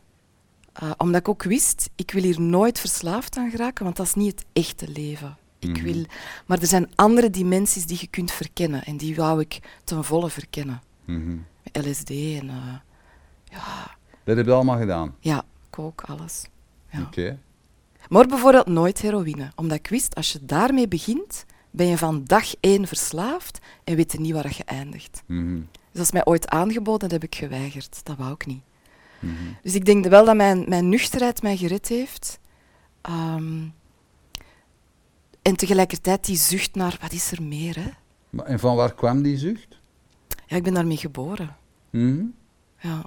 Eh, 0.73 0.91
omdat 0.97 1.21
ik 1.21 1.29
ook 1.29 1.43
wist, 1.43 1.91
ik 1.97 2.11
wil 2.11 2.23
hier 2.23 2.41
nooit 2.41 2.79
verslaafd 2.81 3.37
aan 3.37 3.51
geraken, 3.51 3.85
want 3.85 3.97
dat 3.97 4.07
is 4.07 4.15
niet 4.15 4.39
het 4.39 4.45
echte 4.53 4.89
leven. 4.89 5.37
Ik 5.59 5.69
Mhm. 5.69 5.83
wil, 5.83 6.05
maar 6.47 6.59
er 6.61 6.67
zijn 6.67 6.91
andere 6.95 7.31
dimensies 7.31 7.87
die 7.87 7.97
je 8.01 8.07
kunt 8.07 8.31
verkennen 8.33 8.85
en 8.85 8.97
die 8.97 9.17
wou 9.17 9.41
ik 9.41 9.61
ten 9.85 10.05
volle 10.05 10.31
verkennen. 10.31 10.83
Mhm. 11.05 11.37
LSD 11.73 12.11
en 12.11 12.49
eh, 12.49 12.75
ja, 13.45 13.97
Dat 14.25 14.37
heb 14.37 14.47
je 14.47 14.53
allemaal 14.53 14.79
gedaan. 14.79 15.15
ja, 15.21 15.43
kook, 15.71 16.01
alles. 16.03 16.45
Ja. 16.93 17.01
Oké. 17.03 17.39
Maar 18.09 18.27
bijvoorbeeld 18.27 18.67
nooit 18.67 19.01
heroïne, 19.01 19.51
omdat 19.57 19.79
ik 19.79 19.87
wist, 19.89 20.15
als 20.15 20.33
je 20.33 20.39
daarmee 20.45 20.89
begint, 20.89 21.45
ben 21.71 21.87
je 21.87 21.99
van 21.99 22.25
dag 22.25 22.55
één 22.61 22.87
verslaafd 22.87 23.59
en 23.85 23.97
weet 23.97 24.13
je 24.13 24.21
niet 24.21 24.33
waar 24.33 24.55
je 24.57 24.65
eindigt. 24.65 25.23
Mhm. 25.27 25.55
Dus 25.55 25.63
dat 25.93 26.03
is 26.03 26.13
mij 26.13 26.25
ooit 26.25 26.49
aangeboden, 26.49 27.09
dat 27.09 27.11
heb 27.11 27.23
ik 27.23 27.35
geweigerd. 27.39 28.01
Dat 28.05 28.17
wou 28.17 28.33
ik 28.33 28.47
niet. 28.47 28.63
Dus 29.63 29.75
ik 29.75 29.85
denk 29.85 30.07
wel 30.07 30.25
dat 30.25 30.37
mijn, 30.37 30.65
mijn 30.69 30.89
nuchterheid 30.89 31.43
mij 31.43 31.57
gered 31.57 31.89
heeft. 31.89 32.39
Ehm, 33.03 33.67
en 35.49 35.57
tegelijkertijd 35.57 36.25
die 36.25 36.37
zucht 36.37 36.75
naar, 36.75 36.99
wat 37.01 37.13
is 37.13 37.33
er 37.33 37.43
meer, 37.43 37.77
hè? 37.77 37.89
Maar- 38.31 38.47
En 38.47 38.59
van 38.59 38.77
waar 38.77 38.95
kwam 38.95 39.23
die 39.23 39.37
zucht? 39.39 39.79
Ja, 40.47 40.57
ik 40.57 40.63
ben 40.63 40.75
daarmee 40.75 40.97
geboren. 40.97 41.57
Mhm. 41.91 42.25
Ja. 42.81 43.05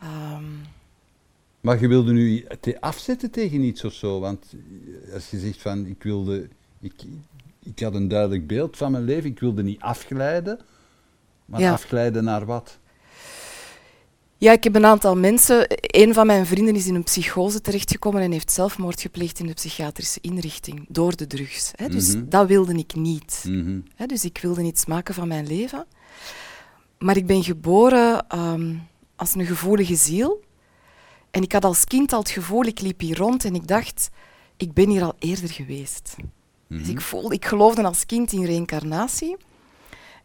Ehm, 0.00 0.44
Maar 1.60 1.80
je 1.80 1.88
wilde 1.88 2.12
nu 2.12 2.46
te 2.60 2.80
afzetten 2.80 3.30
tegen 3.30 3.60
iets 3.62 3.84
of 3.84 3.92
zo, 3.92 4.20
want 4.20 4.54
als 5.12 5.30
je 5.30 5.38
zegt 5.38 5.62
van 5.62 5.86
ik 5.86 6.02
wilde, 6.02 6.48
ik, 6.80 7.02
ik 7.62 7.78
had 7.80 7.94
een 7.94 8.08
duidelijk 8.08 8.46
beeld 8.46 8.76
van 8.76 8.92
mijn 8.92 9.04
leven, 9.04 9.30
ik 9.30 9.40
wilde 9.40 9.62
niet 9.62 9.80
afglijden, 9.80 10.60
maar 11.44 11.60
Ja. 11.60 11.72
afglijden 11.72 12.24
naar 12.24 12.46
wat? 12.46 12.78
Ja, 14.42 14.52
ik 14.52 14.64
heb 14.64 14.74
een 14.74 14.86
aantal 14.86 15.16
mensen. 15.16 15.66
Een 15.80 16.14
van 16.14 16.26
mijn 16.26 16.46
vrienden 16.46 16.74
is 16.74 16.86
in 16.86 16.94
een 16.94 17.02
psychose 17.04 17.60
terechtgekomen 17.60 18.22
en 18.22 18.32
heeft 18.32 18.52
zelfmoord 18.52 19.00
gepleegd 19.00 19.38
in 19.38 19.46
de 19.46 19.52
psychiatrische 19.52 20.18
inrichting 20.22 20.84
door 20.88 21.16
de 21.16 21.26
drugs. 21.26 21.70
Hè. 21.74 21.88
Dus 21.88 22.14
Mhm. 22.14 22.28
dat 22.28 22.46
wilde 22.46 22.74
ik 22.74 22.94
niet. 22.94 23.44
Mhm. 23.48 23.80
Hè. 23.94 24.06
Dus 24.06 24.24
ik 24.24 24.38
wilde 24.42 24.62
iets 24.62 24.86
maken 24.86 25.14
van 25.14 25.28
mijn 25.28 25.46
leven. 25.46 25.86
Maar 26.98 27.16
ik 27.16 27.26
ben 27.26 27.42
geboren 27.44 28.28
ehm, 28.28 28.74
als 29.16 29.34
een 29.34 29.46
gevoelige 29.46 29.94
ziel. 29.96 30.40
En 31.30 31.42
ik 31.42 31.52
had 31.52 31.64
als 31.64 31.84
kind 31.84 32.12
al 32.12 32.18
het 32.18 32.30
gevoel, 32.30 32.64
ik 32.64 32.80
liep 32.80 33.00
hier 33.00 33.16
rond 33.16 33.44
en 33.44 33.54
ik 33.54 33.66
dacht, 33.66 34.10
ik 34.56 34.72
ben 34.72 34.88
hier 34.88 35.02
al 35.04 35.14
eerder 35.18 35.48
geweest. 35.50 36.14
Dus 36.68 36.80
Mhm. 36.80 36.90
ik, 36.90 37.00
voelde, 37.00 37.34
ik 37.34 37.44
geloofde 37.44 37.82
als 37.82 38.06
kind 38.06 38.32
in 38.32 38.44
reïncarnatie. 38.44 39.36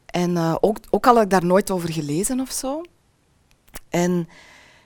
En 0.06 0.38
eh, 0.38 0.56
ook, 0.60 0.78
ook 0.90 1.08
al 1.08 1.14
had 1.14 1.24
ik 1.24 1.30
daar 1.30 1.46
nooit 1.46 1.72
over 1.72 1.92
gelezen 1.92 2.40
of 2.40 2.52
zo. 2.52 2.82
En 3.90 4.30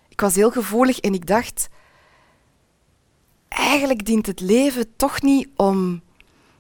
ik 0.10 0.22
was 0.22 0.36
heel 0.36 0.52
gevoelig 0.52 1.00
en 1.00 1.14
ik 1.14 1.28
dacht, 1.28 1.68
eigenlijk 3.48 4.06
dient 4.06 4.26
het 4.26 4.40
leven 4.40 4.96
toch 4.96 5.22
niet 5.22 5.48
om 5.56 6.02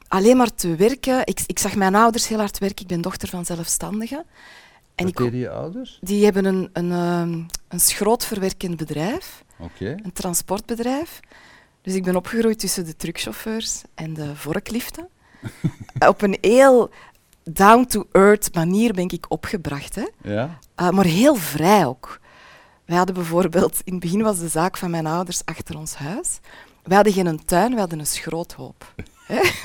alleen 0.08 0.38
maar 0.38 0.54
te 0.54 0.76
werken. 0.76 1.20
Ik, 1.26 1.40
ik 1.46 1.60
zag 1.60 1.76
mijn 1.76 1.96
ouders 1.96 2.28
heel 2.28 2.38
hard 2.38 2.58
werken. 2.58 2.82
Ik 2.82 2.88
ben 2.88 3.02
dochter 3.02 3.28
van 3.28 3.46
zelfstandigen. 3.46 4.26
En 4.96 5.06
Wat 5.06 5.16
deden 5.16 5.40
je 5.40 5.50
ouders? 5.50 5.98
die 6.02 6.24
hebben 6.24 6.46
een, 6.46 6.70
een, 6.74 6.92
ehm, 6.92 7.42
een 7.68 7.80
schrootverwerkend 7.80 8.78
bedrijf, 8.78 9.44
Oké. 9.60 9.96
een 10.04 10.14
transportbedrijf. 10.14 11.20
Dus 11.82 11.94
ik 11.94 12.04
ben 12.04 12.16
opgegroeid 12.16 12.60
tussen 12.60 12.86
de 12.86 12.96
truckchauffeurs 12.96 13.82
en 13.96 14.14
de 14.14 14.36
vorkliften. 14.36 15.08
Op 16.08 16.22
een 16.22 16.38
heel 16.42 16.90
down-to-earth 17.44 18.54
manier 18.56 18.94
ben 18.94 19.10
ik 19.10 19.26
opgebracht. 19.30 19.96
Hè. 19.96 20.06
Ja? 20.22 20.60
Uh, 20.82 20.90
maar 20.90 21.06
heel 21.06 21.36
vrij 21.36 21.86
ook. 21.86 22.20
Wij 22.92 23.00
hadden 23.00 23.20
bijvoorbeeld, 23.20 23.82
in 23.84 23.94
het 23.94 24.02
begin 24.02 24.22
was 24.22 24.40
de 24.40 24.48
zaak 24.48 24.78
van 24.78 24.90
mijn 24.90 25.06
ouders 25.06 25.42
achter 25.46 25.78
ons 25.78 25.96
huis. 25.96 26.40
Wij 26.84 26.96
hadden 26.96 27.14
geen 27.14 27.46
tuin, 27.46 27.74
we 27.74 27.80
hadden 27.80 28.00
een 28.00 28.06
schroothoop. 28.06 28.94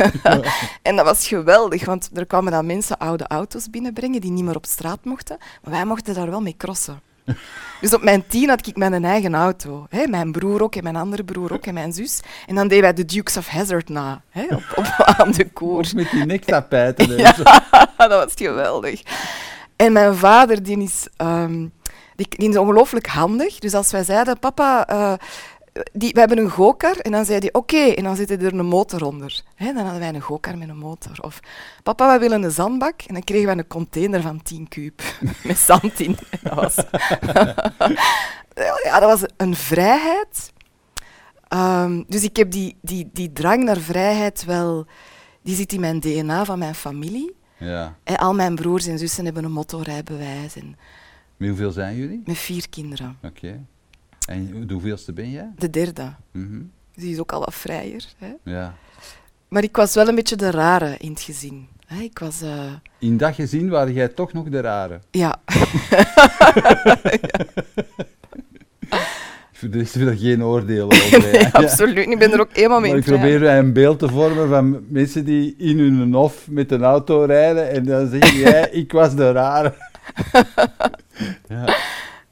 en 0.82 0.96
dat 0.96 1.04
was 1.04 1.28
geweldig, 1.28 1.84
want 1.84 2.10
er 2.14 2.26
kwamen 2.26 2.52
dan 2.52 2.66
mensen 2.66 2.98
oude 2.98 3.26
auto's 3.26 3.70
binnenbrengen 3.70 4.20
die 4.20 4.30
niet 4.30 4.44
meer 4.44 4.56
op 4.56 4.66
straat 4.66 5.04
mochten, 5.04 5.38
maar 5.62 5.72
wij 5.72 5.84
mochten 5.84 6.14
daar 6.14 6.30
wel 6.30 6.40
mee 6.40 6.56
crossen. 6.56 7.00
Dus 7.80 7.94
op 7.94 8.02
mijn 8.02 8.26
tien 8.26 8.48
had 8.48 8.66
ik 8.66 8.76
mijn 8.76 9.04
eigen 9.04 9.34
auto. 9.34 9.86
Hè. 9.90 10.06
Mijn 10.06 10.32
broer 10.32 10.62
ook, 10.62 10.74
en 10.74 10.82
mijn 10.82 10.96
andere 10.96 11.24
broer 11.24 11.52
ook, 11.52 11.66
en 11.66 11.74
mijn 11.74 11.92
zus. 11.92 12.20
En 12.46 12.54
dan 12.54 12.68
deden 12.68 12.82
wij 12.82 12.92
de 12.92 13.04
Dukes 13.04 13.36
of 13.36 13.48
Hazzard 13.48 13.88
na, 13.88 14.22
hè, 14.30 14.44
op, 14.44 14.64
op, 14.74 14.84
aan 15.18 15.30
de 15.30 15.50
koers. 15.50 15.88
Of 15.88 15.94
met 15.94 16.10
die 16.10 16.24
nektapijten. 16.24 17.16
Ja, 17.16 17.34
dat 17.96 18.10
was 18.10 18.32
geweldig. 18.34 19.02
En 19.76 19.92
mijn 19.92 20.14
vader, 20.14 20.62
die 20.62 20.82
is, 20.82 21.06
ehm, 21.16 21.66
die, 22.16 22.26
die 22.28 22.48
is 22.48 22.56
ongelooflijk 22.56 23.06
handig. 23.06 23.58
Dus 23.58 23.74
als 23.74 23.90
wij 23.90 24.04
zeiden, 24.04 24.38
papa, 24.38 24.86
eh, 24.86 25.12
die, 25.92 26.12
we 26.12 26.18
hebben 26.18 26.38
een 26.38 26.50
gokar. 26.50 26.96
En 26.96 27.12
dan 27.12 27.24
zei 27.24 27.38
hij, 27.38 27.52
oké. 27.52 27.76
En 27.76 28.04
dan 28.04 28.16
zit 28.16 28.30
er 28.30 28.44
een 28.44 28.66
motor 28.66 29.04
onder. 29.04 29.42
Hè, 29.54 29.72
dan 29.72 29.82
hadden 29.82 30.00
wij 30.00 30.14
een 30.14 30.20
gokar 30.20 30.58
met 30.58 30.68
een 30.68 30.78
motor. 30.78 31.18
Of, 31.20 31.40
papa, 31.82 32.06
wij 32.06 32.20
willen 32.20 32.42
een 32.42 32.50
zandbak. 32.50 33.02
En 33.06 33.14
dan 33.14 33.24
kregen 33.24 33.46
wij 33.46 33.56
een 33.56 33.66
container 33.66 34.22
van 34.22 34.42
10 34.42 34.68
kuub. 34.68 35.02
met 35.44 35.58
zand 35.58 36.00
in. 36.00 36.18
En 36.30 36.38
dat 36.42 36.54
was... 36.54 36.74
ja, 38.84 39.00
dat 39.00 39.20
was 39.20 39.30
een 39.36 39.56
vrijheid. 39.56 40.52
Ehm, 41.48 42.02
dus 42.06 42.22
ik 42.22 42.36
heb 42.36 42.50
die, 42.50 42.76
die, 42.80 43.10
die 43.12 43.32
drang 43.32 43.64
naar 43.64 43.78
vrijheid 43.78 44.44
wel... 44.44 44.86
Die 45.42 45.56
zit 45.56 45.72
in 45.72 45.80
mijn 45.80 46.00
DNA 46.00 46.44
van 46.44 46.58
mijn 46.58 46.74
familie. 46.74 47.34
Ja. 47.58 47.96
Hè, 48.04 48.18
al 48.18 48.34
mijn 48.34 48.54
broers 48.54 48.86
en 48.86 48.98
zussen 48.98 49.24
hebben 49.24 49.44
een 49.44 49.52
motorrijbewijs. 49.52 50.56
En 50.56 50.76
Met 51.36 51.48
hoeveel 51.48 51.70
zijn 51.70 51.96
jullie? 51.96 52.22
met 52.24 52.38
vier 52.38 52.68
kinderen. 52.68 53.16
Oké. 53.22 53.64
En 54.28 54.66
de 54.66 54.72
hoeveelste 54.72 55.12
ben 55.12 55.30
jij? 55.30 55.50
De 55.58 55.70
derde. 55.70 56.12
Mhm. 56.32 56.58
Dus 56.94 57.04
die 57.04 57.12
is 57.12 57.18
ook 57.18 57.32
al 57.32 57.40
wat 57.40 57.54
vrijer. 57.54 58.04
Hè. 58.18 58.32
Ja. 58.42 58.74
Maar 59.48 59.62
ik 59.62 59.76
was 59.76 59.94
wel 59.94 60.08
een 60.08 60.14
beetje 60.14 60.36
de 60.36 60.50
rare 60.50 60.94
in 60.98 61.10
het 61.10 61.20
gezin. 61.20 61.66
Hè. 61.86 62.00
Ik 62.02 62.18
was... 62.18 62.42
eh, 62.42 62.72
In 62.98 63.16
dat 63.16 63.34
gezin 63.34 63.68
waren 63.68 63.92
jij 63.92 64.08
toch 64.08 64.32
nog 64.32 64.48
de 64.48 64.60
rare. 64.60 65.00
ja. 65.10 65.36
Er 69.60 69.76
is 69.76 69.94
er 69.94 70.16
geen 70.16 70.44
oordeel 70.44 70.84
over. 70.92 71.18
nee, 71.32 71.40
Ja. 71.40 71.48
absoluut. 71.52 72.06
Ik 72.10 72.18
ben 72.18 72.32
er 72.32 72.40
ook 72.40 72.52
helemaal 72.56 72.80
mee 72.80 72.90
Maar 72.90 72.98
ik 72.98 73.04
probeer 73.04 73.42
een 73.42 73.72
beeld 73.72 73.98
te 73.98 74.08
vormen 74.08 74.48
van 74.48 74.84
mensen 74.88 75.24
die 75.24 75.54
in 75.58 75.78
hun 75.78 76.12
hof 76.14 76.48
met 76.50 76.72
een 76.72 76.82
auto 76.84 77.24
rijden 77.24 77.70
en 77.70 77.84
dan 77.84 78.08
zeg 78.10 78.32
jij, 78.44 78.68
ik 78.70 78.92
was 78.92 79.14
de 79.14 79.32
rare. 79.32 79.74
ja. 81.48 81.76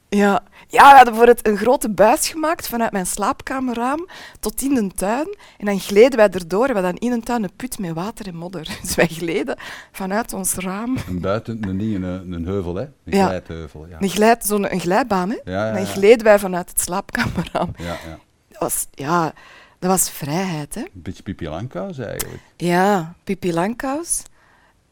Ja. 0.09 0.43
ja, 0.67 0.89
we 0.89 0.95
hadden 0.95 1.05
bijvoorbeeld 1.13 1.47
een 1.47 1.57
grote 1.57 1.89
buis 1.89 2.29
gemaakt 2.29 2.67
vanuit 2.67 2.91
mijn 2.91 3.05
slaapkamerraam 3.05 4.07
tot 4.39 4.61
in 4.61 4.73
de 4.73 4.87
tuin. 4.95 5.35
En 5.57 5.65
dan 5.65 5.79
gleden 5.79 6.17
wij 6.17 6.29
erdoor. 6.29 6.67
We 6.67 6.73
hadden 6.73 6.97
in 6.97 7.11
een 7.11 7.23
tuin 7.23 7.43
een 7.43 7.55
put 7.55 7.79
met 7.79 7.93
water 7.93 8.27
en 8.27 8.35
modder. 8.35 8.67
Dus 8.81 8.95
wij 8.95 9.07
gleden 9.07 9.57
vanuit 9.91 10.33
ons 10.33 10.53
raam. 10.53 10.97
Een 11.07 11.19
buiten, 11.21 11.67
een, 11.67 11.77
ding, 11.77 11.95
een, 11.95 12.31
een 12.31 12.45
heuvel, 12.45 12.75
hè? 12.75 12.81
Een 12.81 12.91
Ja. 13.03 13.25
glijtheuvel. 13.25 13.85
Ja. 13.89 13.97
Een, 13.99 14.09
glijd, 14.09 14.45
zo'n, 14.45 14.73
een 14.73 14.79
glijbaan, 14.79 15.29
hè. 15.29 15.37
Ja, 15.43 15.51
ja, 15.51 15.67
En 15.69 15.75
dan 15.75 15.85
gleden 15.85 16.23
wij 16.25 16.39
vanuit 16.39 16.69
het 16.69 16.81
slaapkamerraam. 16.81 17.71
Ja, 17.77 17.85
ja. 17.85 18.19
Dat 18.47 18.59
was, 18.59 18.87
ja, 18.91 19.33
dat 19.79 19.89
was 19.89 20.09
vrijheid, 20.09 20.75
hè. 20.75 20.81
Een 20.81 20.89
beetje 20.93 21.23
Pipi 21.23 21.49
Langkous 21.49 21.97
eigenlijk. 21.97 22.41
Ja, 22.57 23.13
Pippi 23.23 23.53
Langkous. 23.53 24.21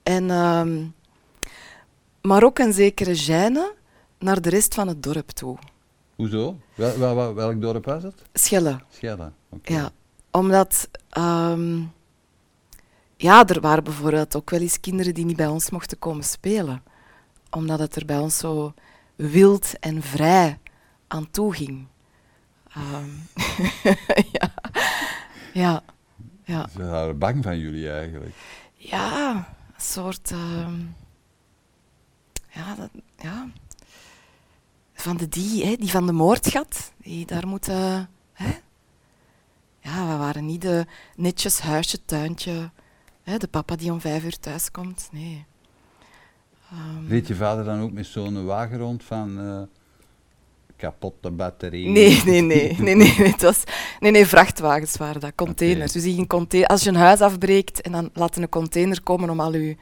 En, 0.03 0.29
ehm, 0.29 0.83
maar 2.21 2.43
ook 2.43 2.59
een 2.59 2.73
zekere 2.73 3.15
gêne 3.25 3.81
naar 4.23 4.41
de 4.41 4.49
rest 4.49 4.73
van 4.73 4.87
het 4.87 5.03
dorp 5.03 5.29
toe. 5.29 5.57
Hoezo? 6.15 6.59
Wel, 6.75 6.97
wel, 6.97 7.15
wel- 7.15 7.33
welk 7.33 7.61
dorp 7.61 7.85
was 7.85 8.03
het? 8.03 8.21
Schelle, 8.33 8.79
Schelle. 8.89 9.31
Oké. 9.49 9.73
ja. 9.73 9.91
Omdat... 10.31 10.89
ehm, 11.09 11.81
ja, 13.17 13.47
er 13.47 13.61
waren 13.61 13.83
bijvoorbeeld 13.83 14.35
ook 14.35 14.49
wel 14.49 14.59
eens 14.59 14.79
kinderen 14.79 15.13
die 15.13 15.25
niet 15.25 15.35
bij 15.35 15.47
ons 15.47 15.69
mochten 15.69 15.99
komen 15.99 16.23
spelen. 16.23 16.83
Omdat 17.49 17.79
het 17.79 17.95
er 17.95 18.05
bij 18.05 18.17
ons 18.17 18.37
zo 18.37 18.73
wild 19.15 19.79
en 19.79 20.01
vrij 20.01 20.59
aan 21.07 21.31
toe 21.31 21.53
ging. 21.55 21.87
Ehm, 22.73 23.09
ja. 24.39 24.53
Ja. 25.53 25.83
Ja. 26.43 26.67
Ze 26.73 26.83
waren 26.85 27.17
bang 27.17 27.43
van 27.43 27.57
jullie 27.59 27.89
eigenlijk. 27.91 28.35
Ja, 28.75 29.35
een 29.75 29.81
soort. 29.81 30.31
ehm, 30.31 30.79
ja, 32.49 32.75
dat, 32.75 32.89
ja. 33.17 33.47
Van 35.03 35.17
de 35.17 35.29
die, 35.29 35.65
hè, 35.65 35.75
die 35.75 35.89
van 35.89 36.05
de 36.05 36.11
moordgat. 36.11 36.91
Die 36.97 37.25
daar 37.25 37.47
moeten. 37.47 38.09
Hè? 38.33 38.51
Ja, 39.79 40.07
we 40.07 40.17
waren 40.17 40.45
niet 40.45 40.61
de 40.61 40.85
netjes 41.15 41.59
huisje, 41.59 42.05
tuintje. 42.05 42.71
Hè, 43.23 43.37
de 43.37 43.47
papa 43.47 43.75
die 43.75 43.91
om 43.91 44.01
vijf 44.01 44.23
uur 44.23 44.39
thuis 44.39 44.71
komt. 44.71 45.09
Nee. 45.11 45.45
Reed 47.07 47.27
je 47.27 47.35
vader 47.35 47.65
dan 47.65 47.81
ook 47.81 47.91
met 47.91 48.05
zo'n 48.05 48.45
wagen 48.45 48.77
rond 48.77 49.03
van 49.03 49.39
eh, 49.39 49.61
kapotte 50.75 51.31
batterij? 51.31 51.85
Nee, 51.85 52.21
nee, 52.25 52.41
nee. 52.41 52.75
nee, 52.79 52.95
nee, 52.95 53.13
het 53.13 53.41
was, 53.41 53.63
nee, 53.99 54.11
nee, 54.11 54.25
vrachtwagens 54.25 54.97
waren 54.97 55.21
dat, 55.21 55.35
containers. 55.35 55.95
Oké. 55.95 56.05
Dus 56.05 56.13
ging 56.15 56.27
container, 56.27 56.69
als 56.69 56.83
je 56.83 56.89
een 56.89 56.95
huis 56.95 57.19
afbreekt 57.19 57.81
en 57.81 57.91
dan 57.91 58.09
laten 58.13 58.41
een 58.41 58.49
container 58.49 59.01
komen 59.01 59.29
om 59.29 59.39
al 59.39 59.53
je, 59.53 59.77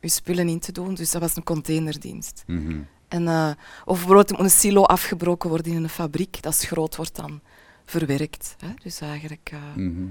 je 0.00 0.08
spullen 0.08 0.48
in 0.48 0.60
te 0.60 0.72
doen. 0.72 0.94
Dus 0.94 1.10
dat 1.10 1.20
was 1.20 1.36
een 1.36 1.44
containerdienst. 1.44 2.44
Mhm. 2.46 2.80
En, 3.14 3.28
eh, 3.28 3.50
of 3.84 3.96
bijvoorbeeld 3.96 4.30
moet 4.30 4.40
een 4.40 4.50
silo 4.50 4.82
afgebroken 4.82 5.48
worden 5.48 5.72
in 5.72 5.82
een 5.82 5.88
fabriek. 5.88 6.42
Dat 6.42 6.54
schroot 6.54 6.96
wordt 6.96 7.16
dan 7.16 7.40
verwerkt. 7.84 8.56
Hè? 8.58 8.68
Dus 8.82 9.00
eigenlijk, 9.00 9.50
eh, 9.52 9.74
Mhm. 9.74 10.06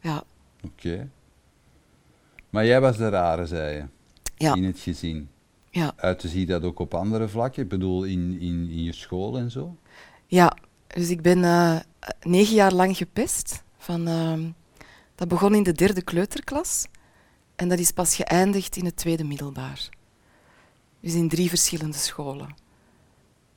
ja. 0.00 0.22
Oké. 0.64 1.08
Maar 2.50 2.66
jij 2.66 2.80
was 2.80 2.96
de 2.96 3.08
rare, 3.08 3.46
zei 3.46 3.76
je, 3.76 3.84
Ja, 4.36 4.54
in 4.54 4.64
het 4.64 4.78
gezin. 4.78 5.28
ja, 5.70 5.92
Uit 5.96 6.22
zie 6.26 6.40
je 6.40 6.46
dat 6.46 6.62
ook 6.64 6.78
op 6.78 6.94
andere 6.94 7.28
vlakken? 7.28 7.62
Ik 7.62 7.68
bedoel, 7.68 8.04
in, 8.04 8.40
in, 8.40 8.68
in 8.70 8.82
je 8.84 8.92
school 8.92 9.38
en 9.38 9.50
zo? 9.50 9.76
ja. 10.26 10.56
Dus 10.88 11.08
ik 11.10 11.22
ben 11.22 11.44
eh, 11.44 11.76
negen 12.20 12.54
jaar 12.54 12.72
lang 12.72 12.96
gepest. 12.96 13.62
Van, 13.78 14.06
ehm, 14.08 14.50
dat 15.14 15.28
begon 15.28 15.54
in 15.54 15.62
de 15.62 15.72
derde 15.72 16.02
kleuterklas. 16.02 16.86
En 17.56 17.68
dat 17.68 17.78
is 17.78 17.90
pas 17.92 18.14
geëindigd 18.14 18.76
in 18.76 18.84
het 18.84 18.96
tweede 18.96 19.24
middelbaar. 19.24 19.88
Dus 21.00 21.14
in 21.14 21.28
drie 21.28 21.48
verschillende 21.48 21.96
scholen. 21.96 22.54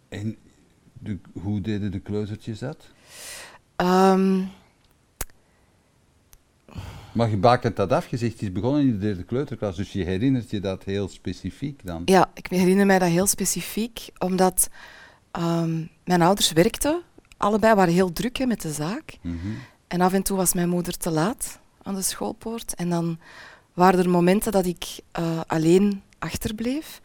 En 0.10 0.38
de, 0.94 1.18
hoe 1.42 1.62
deden 1.62 1.92
de 1.92 2.00
kleutertjes 2.00 2.60
dat? 2.60 2.88
Ehm, 3.76 4.44
Maar 7.12 7.30
je 7.30 7.38
bakent 7.38 7.76
dat 7.76 7.92
af, 7.92 8.08
je 8.08 8.18
zegt 8.18 8.34
het 8.34 8.42
is 8.42 8.52
begonnen 8.52 8.82
in 8.82 8.92
de 8.92 8.98
derde 8.98 9.24
kleuterklas, 9.24 9.76
dus 9.76 9.92
je 9.92 10.04
herinnert 10.04 10.50
je 10.50 10.60
dat 10.60 10.84
heel 10.84 11.08
specifiek 11.08 11.86
dan? 11.86 12.02
ja, 12.06 12.32
ik 12.34 12.48
herinner 12.48 12.86
mij 12.86 13.00
dat 13.00 13.10
heel 13.10 13.28
specifiek, 13.28 14.10
omdat 14.18 14.70
Ehm, 15.32 15.86
mijn 16.04 16.22
ouders 16.22 16.52
werkten, 16.52 17.02
allebei 17.38 17.76
waren 17.76 17.94
heel 17.94 18.14
druk 18.14 18.38
hè, 18.38 18.46
met 18.46 18.62
de 18.62 18.72
zaak. 18.72 19.18
Mhm. 19.22 19.38
En 19.88 20.02
af 20.02 20.14
en 20.14 20.24
toe 20.24 20.38
was 20.38 20.54
mijn 20.54 20.70
moeder 20.70 20.98
te 20.98 21.12
laat 21.12 21.60
aan 21.84 21.96
de 21.96 22.02
schoolpoort. 22.02 22.76
En 22.76 22.90
dan 22.90 23.20
waren 23.74 24.00
er 24.00 24.10
momenten 24.10 24.52
dat 24.52 24.66
ik 24.66 25.00
eh, 25.12 25.40
alleen 25.48 26.02
achterbleef. 26.22 27.02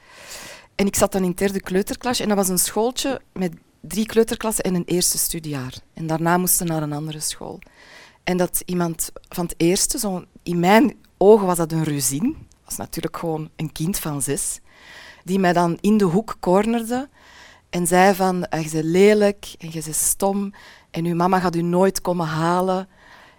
En 0.74 0.86
ik 0.86 0.96
zat 0.96 1.12
dan 1.12 1.24
in 1.24 1.32
derde 1.32 1.60
kleuterklas 1.60 2.20
en 2.20 2.28
dat 2.28 2.36
was 2.36 2.48
een 2.48 2.58
schooltje 2.58 3.20
met 3.32 3.52
drie 3.80 4.06
kleuterklassen 4.06 4.64
en 4.64 4.74
een 4.74 4.84
eerste 4.84 5.18
studiejaar. 5.18 5.74
En 5.94 6.06
daarna 6.06 6.36
moesten 6.36 6.66
naar 6.66 6.82
een 6.82 6.92
andere 6.92 7.20
school. 7.20 7.58
En 8.24 8.36
dat 8.36 8.62
iemand 8.64 9.10
van 9.28 9.44
het 9.44 9.54
eerste, 9.56 9.98
zo, 9.98 10.24
in 10.42 10.60
mijn 10.60 10.96
ogen 11.16 11.46
was 11.46 11.56
dat 11.56 11.72
een 11.72 11.84
ruzin, 11.84 12.36
was 12.64 12.76
natuurlijk 12.76 13.16
gewoon 13.16 13.50
een 13.56 13.72
kind 13.72 13.98
van 13.98 14.22
zes, 14.22 14.60
die 15.24 15.38
mij 15.38 15.52
dan 15.52 15.78
in 15.80 15.96
de 15.96 16.04
hoek 16.04 16.36
cornerde 16.40 17.08
en 17.70 17.86
zei 17.86 18.14
van, 18.14 18.48
"Ah, 18.48 18.62
je 18.62 18.70
bent 18.70 18.84
lelijk 18.84 19.54
en 19.58 19.68
je 19.72 19.82
bent 19.82 19.94
stom 19.96 20.52
en 20.90 21.04
uw 21.04 21.14
mama 21.14 21.40
gaat 21.40 21.56
u 21.56 21.62
nooit 21.62 22.00
komen 22.00 22.26
halen. 22.26 22.88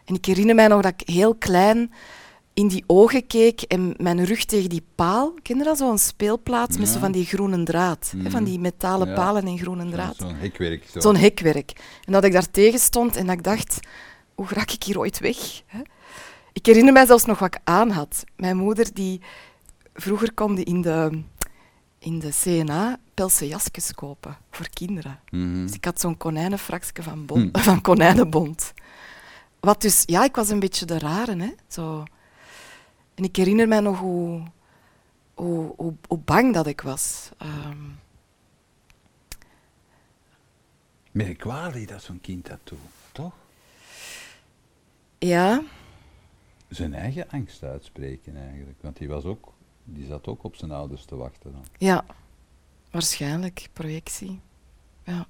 En 0.05 0.15
ik 0.15 0.25
herinner 0.25 0.55
mij 0.55 0.67
nog 0.67 0.81
dat 0.81 0.93
ik 0.97 1.09
heel 1.09 1.35
klein 1.35 1.93
in 2.57 2.67
die 2.67 2.83
ogen 2.87 3.27
keek 3.27 3.61
en 3.61 3.93
mijn 3.97 4.25
rug 4.25 4.45
tegen 4.45 4.69
die 4.69 4.83
paal. 4.95 5.33
Ken 5.41 5.57
je 5.57 5.63
dat? 5.63 5.77
Zo'n 5.77 5.97
speelplaats 5.97 6.77
met 6.77 6.87
zo 6.87 6.99
van 6.99 7.11
die 7.11 7.25
groene 7.25 7.63
draad. 7.63 8.13
hè, 8.17 8.29
van 8.29 8.43
die 8.43 8.59
metalen 8.59 9.07
Ja. 9.07 9.13
palen 9.13 9.47
en 9.47 9.57
groene 9.57 9.83
Zo- 9.83 9.89
draad. 9.89 10.15
Zo'n 10.17 10.35
hekwerk. 10.35 10.85
Zo. 10.91 10.99
Zo'n 10.99 11.15
hekwerk. 11.15 11.71
En 12.05 12.11
dat 12.13 12.23
ik 12.23 12.31
daar 12.31 12.51
tegen 12.51 12.79
stond 12.79 13.15
en 13.15 13.25
dat 13.25 13.35
ik 13.35 13.43
dacht, 13.43 13.79
hoe 14.35 14.47
raak 14.49 14.71
ik 14.71 14.83
hier 14.83 14.99
ooit 14.99 15.19
weg? 15.19 15.37
Hè? 15.65 15.79
Ik 16.53 16.65
herinner 16.65 16.93
mij 16.93 17.05
zelfs 17.05 17.25
nog 17.25 17.39
wat 17.39 17.55
ik 17.55 17.61
aan 17.63 17.89
had. 17.89 18.23
Mijn 18.35 18.57
moeder, 18.57 18.93
die 18.93 19.21
vroeger 19.93 20.33
kon 20.33 20.55
die 20.55 20.65
in 20.65 20.81
de, 20.81 21.21
in 21.99 22.19
de 22.19 22.29
CNA 22.41 22.99
pelse 23.13 23.47
jasjes 23.47 23.93
kopen 23.93 24.37
voor 24.51 24.69
kinderen. 24.73 25.19
Mhm. 25.29 25.65
Dus 25.65 25.73
ik 25.75 25.85
had 25.85 25.99
zo'n 25.99 26.17
konijnenfraksje 26.17 27.03
van, 27.03 27.25
bon, 27.25 27.49
van 27.67 27.81
konijnenbond. 27.81 28.73
Wat 29.59 29.81
dus, 29.81 30.03
ja, 30.05 30.23
ik 30.23 30.35
was 30.35 30.49
een 30.49 30.59
beetje 30.59 30.85
de 30.85 30.99
rare, 30.99 31.35
hè. 31.37 31.49
Zo. 31.67 32.03
En 33.17 33.23
ik 33.23 33.35
herinner 33.35 33.67
mij 33.67 33.79
nog 33.79 33.99
hoe, 33.99 34.43
hoe, 35.33 35.73
hoe, 35.77 35.93
hoe 36.07 36.17
bang 36.17 36.53
dat 36.53 36.67
ik 36.67 36.81
was. 36.81 37.29
Ehm, 37.37 37.77
Merkwaardig 41.11 41.85
dat 41.85 42.01
zo'n 42.03 42.21
kind 42.21 42.45
dat 42.47 42.59
doet, 42.63 42.79
toch? 43.11 43.33
ja, 45.17 45.61
Zijn 46.69 46.93
eigen 46.93 47.29
angst 47.29 47.63
uitspreken 47.63 48.37
eigenlijk. 48.37 48.81
Want 48.81 48.97
die, 48.97 49.07
was 49.07 49.23
ook, 49.23 49.53
die 49.83 50.05
zat 50.05 50.27
ook 50.27 50.43
op 50.43 50.55
zijn 50.55 50.71
ouders 50.71 51.05
te 51.05 51.15
wachten 51.15 51.51
dan. 51.51 51.65
Ja, 51.77 52.05
waarschijnlijk. 52.91 53.69
Projectie. 53.73 54.39
Ja. 55.03 55.27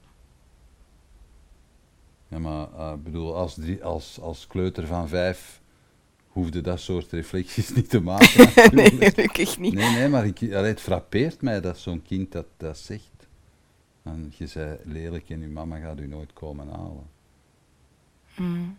Ja, 2.28 2.40
maar 2.40 2.74
eh, 2.74 2.92
ik 2.96 3.04
bedoel, 3.04 3.36
als, 3.36 3.54
drie, 3.54 3.84
als, 3.84 4.20
als 4.20 4.48
kleuter 4.48 4.88
van 4.88 5.08
vijf 5.08 5.57
hoefde 6.38 6.62
dat 6.62 6.80
soort 6.80 7.12
reflecties 7.12 7.74
niet 7.76 7.90
te 7.90 8.00
maken. 8.02 8.50
nee, 8.76 9.12
gelukkig 9.12 9.60
niet. 9.60 9.74
nee, 9.74 9.96
nee, 9.96 10.08
maar 10.08 10.26
ik, 10.26 10.42
allee, 10.42 10.72
het 10.72 10.82
frappeert 10.82 11.42
mij 11.42 11.62
dat 11.62 11.78
zo'n 11.78 12.02
kind 12.02 12.32
dat, 12.32 12.46
dat 12.58 12.78
zegt. 12.78 13.28
En 14.04 14.34
je 14.38 14.48
zei 14.48 14.78
lelijk 14.84 15.30
en 15.30 15.42
uw 15.42 15.52
mama 15.52 15.78
gaat 15.78 16.00
u 16.00 16.08
nooit 16.08 16.34
komen 16.34 16.68
halen. 16.68 17.06
Mm. 18.36 18.78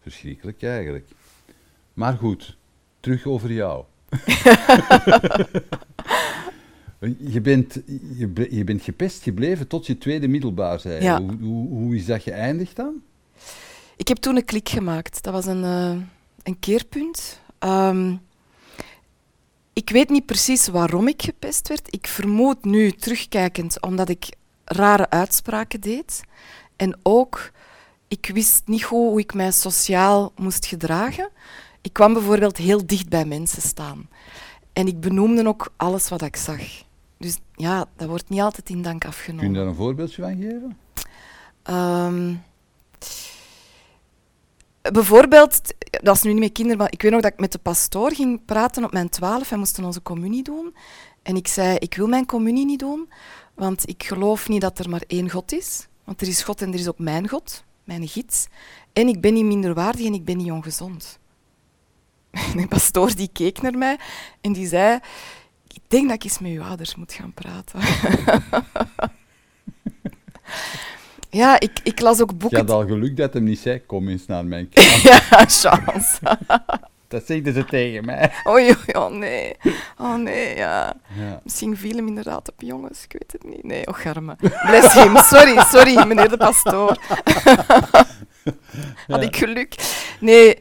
Verschrikkelijk 0.00 0.62
eigenlijk. 0.62 1.08
Maar 1.94 2.16
goed, 2.16 2.56
terug 3.00 3.26
over 3.26 3.52
jou. 3.52 3.84
je, 7.18 7.40
bent, 7.40 7.82
je, 8.16 8.26
ble- 8.28 8.54
je 8.54 8.64
bent 8.64 8.82
gepest 8.82 9.22
gebleven 9.22 9.66
tot 9.66 9.86
je 9.86 9.98
tweede 9.98 10.28
middelbaar, 10.28 10.80
zei 10.80 10.94
je. 10.94 11.02
Ja. 11.02 11.20
Hoe, 11.20 11.36
hoe, 11.40 11.68
hoe 11.68 11.96
is 11.96 12.06
dat 12.06 12.22
geëindigd 12.22 12.76
dan? 12.76 13.02
Ik 13.96 14.08
heb 14.08 14.16
toen 14.16 14.36
een 14.36 14.44
klik 14.44 14.68
gemaakt. 14.68 15.22
Dat 15.22 15.32
was 15.32 15.46
een, 15.46 15.64
eh, 15.64 15.96
een 16.42 16.58
keerpunt. 16.58 17.40
Ehm, 17.58 18.16
ik 19.72 19.90
weet 19.90 20.08
niet 20.08 20.26
precies 20.26 20.68
waarom 20.68 21.08
ik 21.08 21.22
gepest 21.22 21.68
werd. 21.68 21.94
Ik 21.94 22.06
vermoed 22.06 22.64
nu, 22.64 22.90
terugkijkend, 22.92 23.82
omdat 23.82 24.08
ik 24.08 24.28
rare 24.64 25.10
uitspraken 25.10 25.80
deed. 25.80 26.22
En 26.76 26.98
ook, 27.02 27.50
ik 28.08 28.30
wist 28.34 28.62
niet 28.64 28.84
goed 28.84 29.08
hoe 29.08 29.20
ik 29.20 29.34
mij 29.34 29.50
sociaal 29.52 30.32
moest 30.36 30.66
gedragen. 30.66 31.28
Ik 31.80 31.92
kwam 31.92 32.12
bijvoorbeeld 32.12 32.56
heel 32.56 32.86
dicht 32.86 33.08
bij 33.08 33.24
mensen 33.24 33.62
staan. 33.62 34.08
En 34.72 34.86
ik 34.86 35.00
benoemde 35.00 35.46
ook 35.46 35.72
alles 35.76 36.08
wat 36.08 36.22
ik 36.22 36.36
zag. 36.36 36.62
Dus 37.18 37.38
ja, 37.54 37.86
dat 37.96 38.08
wordt 38.08 38.28
niet 38.28 38.40
altijd 38.40 38.68
in 38.68 38.82
dank 38.82 39.00
Kun 39.00 39.08
afgenomen. 39.08 39.48
je 39.48 39.58
daar 39.58 39.66
een 39.66 39.74
voorbeeldje 39.74 40.22
van 40.22 40.36
geven? 40.36 40.78
Ehm, 41.62 42.34
bijvoorbeeld, 44.82 45.74
dat 46.02 46.16
is 46.16 46.22
nu 46.22 46.30
niet 46.30 46.40
met 46.40 46.52
kinderen, 46.52 46.78
maar 46.78 46.92
ik 46.92 47.02
weet 47.02 47.12
nog 47.12 47.20
dat 47.20 47.32
ik 47.32 47.38
met 47.38 47.52
de 47.52 47.58
pastoor 47.58 48.14
ging 48.14 48.44
praten 48.44 48.84
op 48.84 48.92
mijn 48.92 49.08
twaalf. 49.08 49.48
Wij 49.48 49.58
moesten 49.58 49.84
onze 49.84 50.02
communie 50.02 50.42
doen. 50.42 50.74
En 51.22 51.36
ik 51.36 51.48
zei, 51.48 51.76
ik 51.76 51.94
wil 51.94 52.06
mijn 52.06 52.26
communie 52.26 52.64
niet 52.64 52.78
doen, 52.78 53.10
want 53.54 53.88
ik 53.88 54.02
geloof 54.02 54.48
niet 54.48 54.60
dat 54.60 54.78
er 54.78 54.90
maar 54.90 55.02
één 55.06 55.30
God 55.30 55.52
is. 55.52 55.88
Want 56.04 56.20
er 56.20 56.28
is 56.28 56.42
God 56.42 56.62
en 56.62 56.72
er 56.72 56.78
is 56.78 56.88
ook 56.88 56.98
mijn 56.98 57.28
God, 57.28 57.64
mijn 57.84 58.08
gids. 58.08 58.46
En 58.92 59.08
ik 59.08 59.20
ben 59.20 59.34
niet 59.34 59.44
minderwaardig 59.44 60.06
en 60.06 60.14
ik 60.14 60.24
ben 60.24 60.36
niet 60.36 60.50
ongezond. 60.50 61.18
En 62.52 62.56
de 62.56 62.68
pastoor 62.68 63.14
die 63.14 63.30
keek 63.32 63.62
naar 63.62 63.78
mij 63.78 63.98
en 64.40 64.52
die 64.52 64.66
zei, 64.66 64.98
ik 65.68 65.80
denk 65.88 66.06
dat 66.06 66.14
ik 66.14 66.24
eens 66.24 66.38
met 66.38 66.50
uw 66.50 66.62
ouders 66.62 66.94
moet 66.94 67.12
gaan 67.12 67.32
praten. 67.34 67.80
ja, 71.30 71.60
ik, 71.60 71.70
ik 71.82 72.00
las 72.00 72.20
ook 72.20 72.30
Je 72.30 72.36
boeken... 72.36 72.58
had 72.58 72.70
al 72.70 72.86
geluk 72.86 73.16
dat 73.16 73.34
hem 73.34 73.44
niet 73.44 73.58
zei, 73.58 73.86
kom 73.86 74.08
eens 74.08 74.26
naar 74.26 74.44
mijn 74.44 74.68
kamer. 74.72 75.00
Ja, 75.02 75.44
chance. 75.46 76.38
dat 77.08 77.26
zegden 77.26 77.54
ze 77.54 77.64
tegen 77.64 78.04
mij. 78.04 78.32
Oei, 78.48 78.64
oei, 78.64 79.04
oh 79.04 79.10
nee. 79.10 79.56
Oh 79.98 80.14
nee, 80.14 80.56
ja. 80.56 80.94
Ja. 81.18 81.40
Misschien 81.44 81.76
viel 81.76 81.96
hem 81.96 82.06
inderdaad 82.06 82.50
op 82.50 82.60
jongens, 82.60 83.04
ik 83.04 83.12
weet 83.12 83.32
het 83.32 83.44
niet. 83.44 83.64
Nee, 83.64 83.86
och, 83.86 84.02
garme. 84.02 84.36
Bless 84.66 84.94
him. 84.94 85.16
Sorry, 85.16 85.60
sorry, 85.60 86.06
meneer 86.06 86.28
de 86.28 86.36
pastoor. 86.36 86.96
Had 89.06 89.22
ik 89.22 89.36
geluk. 89.36 89.74
Nee, 90.20 90.58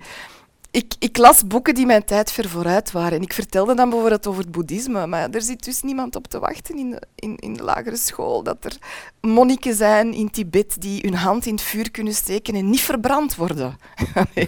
ik, 0.71 0.93
ik 0.99 1.17
las 1.17 1.47
boeken 1.47 1.75
die 1.75 1.85
mijn 1.85 2.05
tijd 2.05 2.31
ver 2.31 2.49
vooruit 2.49 2.91
waren. 2.91 3.17
En 3.17 3.23
ik 3.23 3.33
vertelde 3.33 3.75
dan 3.75 3.89
bijvoorbeeld 3.89 4.27
over 4.27 4.41
het 4.41 4.51
boeddhisme. 4.51 5.07
Maar 5.07 5.29
er 5.29 5.41
zit 5.41 5.63
dus 5.63 5.81
niemand 5.81 6.15
op 6.15 6.27
te 6.27 6.39
wachten 6.39 6.77
in 6.77 6.89
de, 6.89 7.01
in, 7.15 7.35
in 7.35 7.53
de 7.53 7.63
lagere 7.63 7.95
school. 7.95 8.43
Dat 8.43 8.65
er 8.65 8.77
monniken 9.21 9.75
zijn 9.75 10.13
in 10.13 10.31
Tibet 10.31 10.81
die 10.81 11.01
hun 11.01 11.15
hand 11.15 11.45
in 11.45 11.53
het 11.53 11.61
vuur 11.61 11.91
kunnen 11.91 12.13
steken 12.13 12.55
en 12.55 12.69
niet 12.69 12.81
verbrand 12.81 13.35
worden. 13.35 13.77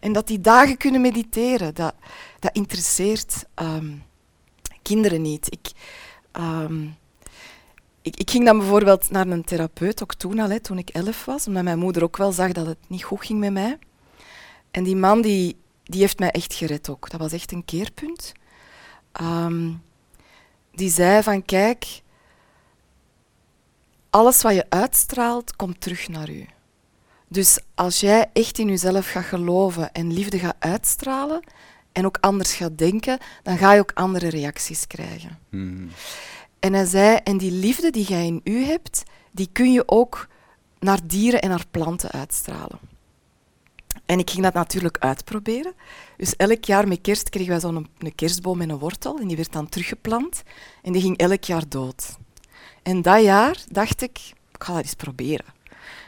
En 0.00 0.12
dat 0.12 0.26
die 0.26 0.40
dagen 0.40 0.76
kunnen 0.76 1.00
mediteren. 1.00 1.74
Dat, 1.74 1.94
dat 2.38 2.54
interesseert 2.54 3.44
ehm, 3.54 3.92
kinderen 4.82 5.22
niet. 5.22 5.46
Ik, 5.52 5.70
ehm, 6.32 6.82
ik, 8.02 8.16
ik 8.16 8.30
ging 8.30 8.44
dan 8.44 8.58
bijvoorbeeld 8.58 9.10
naar 9.10 9.26
een 9.26 9.44
therapeut, 9.44 10.02
ook 10.02 10.14
toen 10.14 10.38
al, 10.38 10.48
hè, 10.48 10.60
toen 10.60 10.78
ik 10.78 10.88
elf 10.88 11.24
was, 11.24 11.46
omdat 11.46 11.62
mijn 11.62 11.78
moeder 11.78 12.02
ook 12.02 12.16
wel 12.16 12.32
zag 12.32 12.52
dat 12.52 12.66
het 12.66 12.78
niet 12.86 13.02
goed 13.02 13.24
ging 13.24 13.38
met 13.38 13.52
mij. 13.52 13.78
En 14.76 14.82
die 14.82 14.96
man 14.96 15.22
die, 15.22 15.56
die 15.82 16.00
heeft 16.00 16.18
mij 16.18 16.30
echt 16.30 16.54
gered 16.54 16.88
ook. 16.88 17.10
Dat 17.10 17.20
was 17.20 17.32
echt 17.32 17.52
een 17.52 17.64
keerpunt. 17.64 18.32
Ehm, 19.12 19.72
die 20.72 20.90
zei 20.90 21.22
van, 21.22 21.44
kijk, 21.44 22.02
alles 24.10 24.42
wat 24.42 24.54
je 24.54 24.66
uitstraalt, 24.68 25.56
komt 25.56 25.80
terug 25.80 26.08
naar 26.08 26.30
u. 26.30 26.46
Dus 27.28 27.58
als 27.74 28.00
jij 28.00 28.30
echt 28.32 28.58
in 28.58 28.68
jezelf 28.68 29.10
gaat 29.10 29.24
geloven 29.24 29.92
en 29.92 30.12
liefde 30.12 30.38
gaat 30.38 30.56
uitstralen 30.58 31.40
en 31.92 32.06
ook 32.06 32.18
anders 32.20 32.54
gaat 32.54 32.78
denken, 32.78 33.18
dan 33.42 33.58
ga 33.58 33.72
je 33.72 33.80
ook 33.80 33.92
andere 33.94 34.28
reacties 34.28 34.86
krijgen. 34.86 35.38
Mhm. 35.48 35.86
En 36.58 36.72
hij 36.72 36.86
zei, 36.86 37.16
en 37.24 37.38
die 37.38 37.52
liefde 37.52 37.90
die 37.90 38.06
jij 38.06 38.26
in 38.26 38.40
u 38.44 38.64
hebt, 38.64 39.02
die 39.30 39.48
kun 39.52 39.72
je 39.72 39.88
ook 39.88 40.28
naar 40.78 41.00
dieren 41.06 41.42
en 41.42 41.48
naar 41.48 41.64
planten 41.70 42.10
uitstralen. 42.10 42.95
En 44.06 44.18
ik 44.18 44.30
ging 44.30 44.42
dat 44.42 44.54
natuurlijk 44.54 44.98
uitproberen. 44.98 45.74
Dus 46.16 46.36
elk 46.36 46.64
jaar 46.64 46.88
met 46.88 47.00
kerst 47.00 47.28
kregen 47.28 47.50
wij 47.50 47.60
zo'n 47.60 47.88
een 47.98 48.14
kerstboom 48.14 48.58
met 48.58 48.68
een 48.68 48.78
wortel 48.78 49.18
en 49.18 49.26
die 49.26 49.36
werd 49.36 49.52
dan 49.52 49.68
teruggeplant 49.68 50.42
en 50.82 50.92
die 50.92 51.02
ging 51.02 51.16
elk 51.16 51.44
jaar 51.44 51.68
dood. 51.68 52.16
En 52.82 53.02
dat 53.02 53.22
jaar 53.22 53.64
dacht 53.70 54.02
ik, 54.02 54.18
ik 54.52 54.64
ga 54.64 54.72
dat 54.72 54.82
eens 54.82 54.94
proberen. 54.94 55.54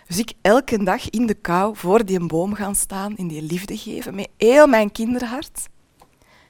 Dus 0.06 0.18
ik 0.18 0.32
elke 0.40 0.84
dag 0.84 1.10
in 1.10 1.26
de 1.26 1.34
kou 1.34 1.76
voor 1.76 2.04
die 2.04 2.26
boom 2.26 2.54
gaan 2.54 2.74
staan 2.74 3.16
en 3.16 3.28
die 3.28 3.42
liefde 3.42 3.76
geven 3.76 4.14
met 4.14 4.28
heel 4.36 4.66
mijn 4.66 4.92
kinderhart. 4.92 5.68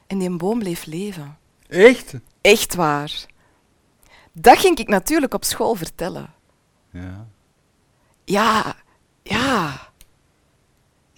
En 0.07 0.19
die 0.19 0.37
boom 0.37 0.59
bleef 0.59 0.85
leven. 0.85 1.39
Echt? 1.69 2.15
Echt 2.41 2.75
waar. 2.75 3.27
Dat 4.33 4.59
ging 4.59 4.79
ik 4.79 4.89
natuurlijk 4.89 5.35
op 5.35 5.45
school 5.45 5.75
vertellen. 5.75 6.35
Ja. 6.93 7.27
Ja, 8.25 8.77
ja. 9.23 9.88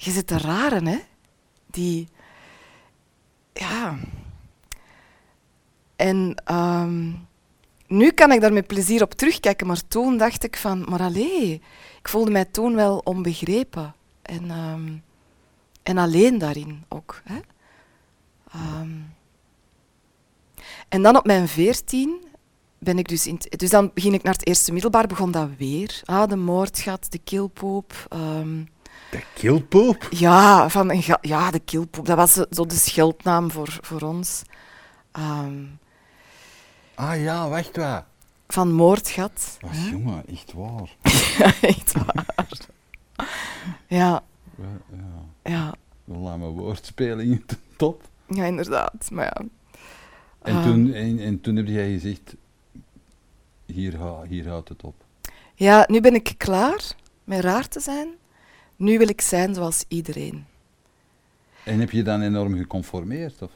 Je 0.02 0.10
zit 0.10 0.28
de 0.28 0.38
raren, 0.38 0.86
hè? 0.86 0.98
Die. 1.66 2.08
Ja. 3.52 3.98
En 5.96 6.42
ehm, 6.44 7.12
nu 7.86 8.10
kan 8.10 8.32
ik 8.32 8.40
daar 8.40 8.52
met 8.52 8.66
plezier 8.66 9.02
op 9.02 9.14
terugkijken, 9.14 9.66
maar 9.66 9.88
toen 9.88 10.16
dacht 10.16 10.44
ik 10.44 10.56
van, 10.56 10.84
maar 10.88 11.00
allee, 11.00 11.62
ik 11.98 12.08
voelde 12.08 12.30
mij 12.30 12.44
toen 12.44 12.74
wel 12.74 12.98
onbegrepen. 12.98 13.94
En, 14.22 14.50
ehm, 14.50 14.92
en 15.82 15.98
alleen 15.98 16.38
daarin 16.38 16.84
ook. 16.88 17.22
Hè. 17.24 17.38
Ehm, 18.52 18.96
en 20.88 21.02
dan 21.02 21.16
op 21.16 21.26
mijn 21.26 21.48
veertien 21.48 22.24
ben 22.78 22.98
ik 22.98 23.08
dus 23.08 23.26
in 23.26 23.40
Dus 23.56 23.70
dan 23.70 23.90
begin 23.94 24.14
ik 24.14 24.22
naar 24.22 24.32
het 24.32 24.46
eerste 24.46 24.72
middelbaar, 24.72 25.06
begon 25.06 25.30
dat 25.30 25.48
weer. 25.58 26.00
Ah, 26.04 26.28
de 26.28 26.36
moordgat, 26.36 27.12
de 27.12 27.18
kilpoop. 27.18 28.06
De 29.10 29.22
kilpoop? 29.34 30.08
Ja, 30.10 30.68
van 30.68 30.90
een 30.90 31.02
ja, 31.20 31.50
de 31.50 31.58
kilpoop. 31.58 32.06
Dat 32.06 32.16
was 32.16 32.32
zo 32.50 32.66
de 32.66 32.74
scheldnaam 32.74 33.50
voor, 33.50 33.78
voor 33.80 34.00
ons. 34.00 34.42
Um, 35.18 35.78
ah 36.94 37.22
ja, 37.22 37.48
wacht 37.48 37.76
waar. 37.76 38.06
Van 38.48 38.72
moordgat. 38.72 39.58
Was 39.60 39.88
jongen, 39.90 40.26
echt 40.26 40.52
waar. 40.52 40.96
ja, 41.38 41.52
echt 41.60 41.92
waar. 41.92 42.26
ja. 43.86 44.22
Ja. 44.56 44.72
ja. 45.44 45.74
Dan 46.04 46.18
laat 46.18 46.38
mijn 46.38 46.50
woordspelingen 46.50 47.44
top. 47.76 48.08
Ja, 48.26 48.44
inderdaad. 48.44 49.08
Maar 49.10 49.24
ja. 49.24 49.46
En, 50.42 50.62
toen, 50.62 50.92
en, 50.92 51.18
en 51.18 51.40
toen 51.40 51.56
heb 51.56 51.66
jij 51.66 51.90
gezegd, 51.92 52.34
hier, 53.66 53.98
hier 54.28 54.48
houdt 54.48 54.68
het 54.68 54.82
op. 54.82 54.94
Ja, 55.54 55.84
nu 55.88 56.00
ben 56.00 56.14
ik 56.14 56.34
klaar 56.36 56.94
met 57.24 57.40
raar 57.40 57.68
te 57.68 57.80
zijn. 57.80 58.08
Nu 58.80 58.98
wil 58.98 59.08
ik 59.08 59.20
zijn 59.20 59.54
zoals 59.54 59.84
iedereen. 59.88 60.44
En 61.64 61.80
heb 61.80 61.90
je 61.90 62.02
dan 62.02 62.20
enorm 62.20 62.56
geconformeerd? 62.56 63.42
Of? 63.42 63.50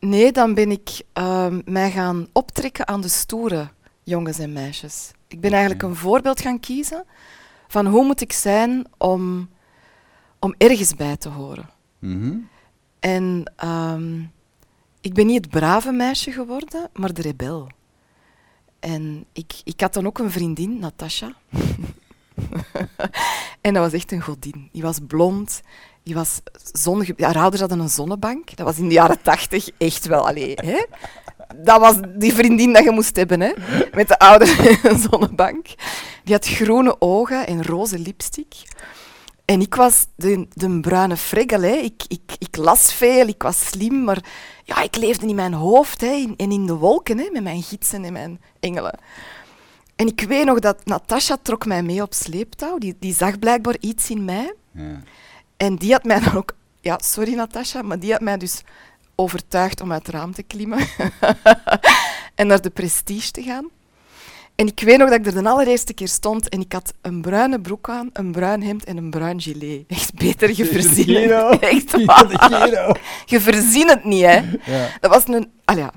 Nee, 0.00 0.32
dan 0.32 0.54
ben 0.54 0.70
ik 0.70 1.02
uh, 1.18 1.54
mij 1.64 1.90
gaan 1.90 2.28
optrekken 2.32 2.86
aan 2.86 3.00
de 3.00 3.08
stoere 3.08 3.68
jongens 4.02 4.38
en 4.38 4.52
meisjes. 4.52 5.10
Ik 5.28 5.40
ben 5.40 5.50
eigenlijk 5.50 5.82
een 5.82 5.94
voorbeeld 5.94 6.40
gaan 6.40 6.60
kiezen 6.60 7.04
van 7.68 7.86
hoe 7.86 8.04
moet 8.04 8.20
ik 8.20 8.32
zijn 8.32 8.86
om, 8.98 9.48
om 10.38 10.54
ergens 10.58 10.94
bij 10.94 11.16
te 11.16 11.28
horen. 11.28 11.68
Mhm. 11.98 12.36
En 13.00 13.52
um, 13.64 14.32
ik 15.00 15.14
ben 15.14 15.26
niet 15.26 15.44
het 15.44 15.50
brave 15.50 15.92
meisje 15.92 16.32
geworden, 16.32 16.90
maar 16.92 17.14
de 17.14 17.22
rebel. 17.22 17.68
En 18.80 19.24
ik, 19.32 19.52
ik 19.64 19.80
had 19.80 19.94
dan 19.94 20.06
ook 20.06 20.18
een 20.18 20.30
vriendin, 20.30 20.78
Natasha. 20.78 21.34
en 23.60 23.74
dat 23.74 23.82
was 23.82 23.92
echt 23.92 24.12
een 24.12 24.20
godin. 24.20 24.68
Die 24.72 24.82
was 24.82 24.98
blond, 25.06 25.60
die 26.02 26.14
was 26.14 26.40
zonge... 26.72 27.12
Ja, 27.16 27.26
haar 27.26 27.36
ouders 27.36 27.60
hadden 27.60 27.78
een 27.78 27.88
zonnebank. 27.88 28.56
Dat 28.56 28.66
was 28.66 28.78
in 28.78 28.88
de 28.88 28.94
jaren 28.94 29.22
tachtig 29.22 29.68
echt 29.78 30.06
wel... 30.06 30.26
Allee, 30.28 30.52
hè? 30.54 30.84
Dat 31.56 31.80
was 31.80 31.96
die 32.16 32.34
vriendin 32.34 32.72
dat 32.72 32.84
je 32.84 32.90
moest 32.90 33.16
hebben, 33.16 33.40
hè? 33.40 33.52
Met 33.92 34.08
de 34.08 34.18
ouders 34.18 34.58
een 34.82 34.98
zonnebank. 35.10 35.66
Die 36.24 36.34
had 36.34 36.46
groene 36.46 36.96
ogen 36.98 37.46
en 37.46 37.64
roze 37.64 37.98
lipstick. 37.98 38.54
En 39.44 39.60
ik 39.60 39.74
was 39.74 40.06
de, 40.16 40.46
de 40.52 40.80
bruine 40.80 41.16
fregel. 41.16 41.62
Hè. 41.62 41.74
Ik, 41.74 42.02
ik, 42.08 42.32
ik 42.38 42.56
las 42.56 42.92
veel, 42.92 43.26
ik 43.26 43.42
was 43.42 43.66
slim, 43.66 44.04
maar 44.04 44.24
ja, 44.64 44.82
ik 44.82 44.96
leefde 44.96 45.26
in 45.26 45.34
mijn 45.34 45.52
hoofd 45.52 46.00
hè, 46.00 46.34
en 46.36 46.50
in 46.50 46.66
de 46.66 46.74
wolken 46.74 47.18
hè, 47.18 47.28
met 47.32 47.42
mijn 47.42 47.62
gidsen 47.62 48.04
en 48.04 48.12
mijn 48.12 48.40
engelen. 48.60 48.98
En 49.96 50.06
ik 50.06 50.20
weet 50.20 50.44
nog 50.44 50.58
dat 50.58 50.84
Natasha 50.84 51.36
trok 51.42 51.66
mij 51.66 51.82
mee 51.82 52.02
op 52.02 52.14
sleeptouw. 52.14 52.78
Die, 52.78 52.96
die 52.98 53.14
zag 53.14 53.38
blijkbaar 53.38 53.76
iets 53.80 54.10
in 54.10 54.24
mij. 54.24 54.54
Ja. 54.70 55.02
En 55.56 55.76
die 55.76 55.92
had 55.92 56.04
mij 56.04 56.20
dan 56.20 56.34
ook... 56.34 56.54
Ja, 56.80 56.98
sorry 57.02 57.34
Natasha, 57.34 57.82
maar 57.82 57.98
die 57.98 58.12
had 58.12 58.20
mij 58.20 58.36
dus 58.36 58.62
overtuigd 59.14 59.80
om 59.80 59.92
uit 59.92 60.06
het 60.06 60.14
raam 60.14 60.32
te 60.32 60.42
klimmen 60.42 60.78
en 62.34 62.46
naar 62.46 62.60
de 62.60 62.70
prestige 62.70 63.30
te 63.30 63.42
gaan. 63.42 63.68
En 64.54 64.66
ik 64.66 64.80
weet 64.80 64.98
nog 64.98 65.08
dat 65.08 65.18
ik 65.18 65.26
er 65.26 65.42
de 65.42 65.48
allereerste 65.48 65.94
keer 65.94 66.08
stond 66.08 66.48
en 66.48 66.60
ik 66.60 66.72
had 66.72 66.94
een 67.02 67.20
bruine 67.20 67.60
broek 67.60 67.90
aan, 67.90 68.10
een 68.12 68.32
bruin 68.32 68.62
hemd 68.62 68.84
en 68.84 68.96
een 68.96 69.10
bruin 69.10 69.40
gilet. 69.40 69.84
Echt 69.98 70.14
beter, 70.14 70.52
je 70.56 70.64
verzin 70.64 71.30
het. 71.32 71.58
Echt 71.58 71.90
Je 73.32 73.40
verzin 73.40 73.88
het 73.88 74.04
niet, 74.04 74.24
hè. 74.24 74.36
Ja. 74.64 74.88
Dat 75.00 75.10
was 75.10 75.28
een... 75.28 75.50
Ah 75.64 75.76
ja. 75.76 75.92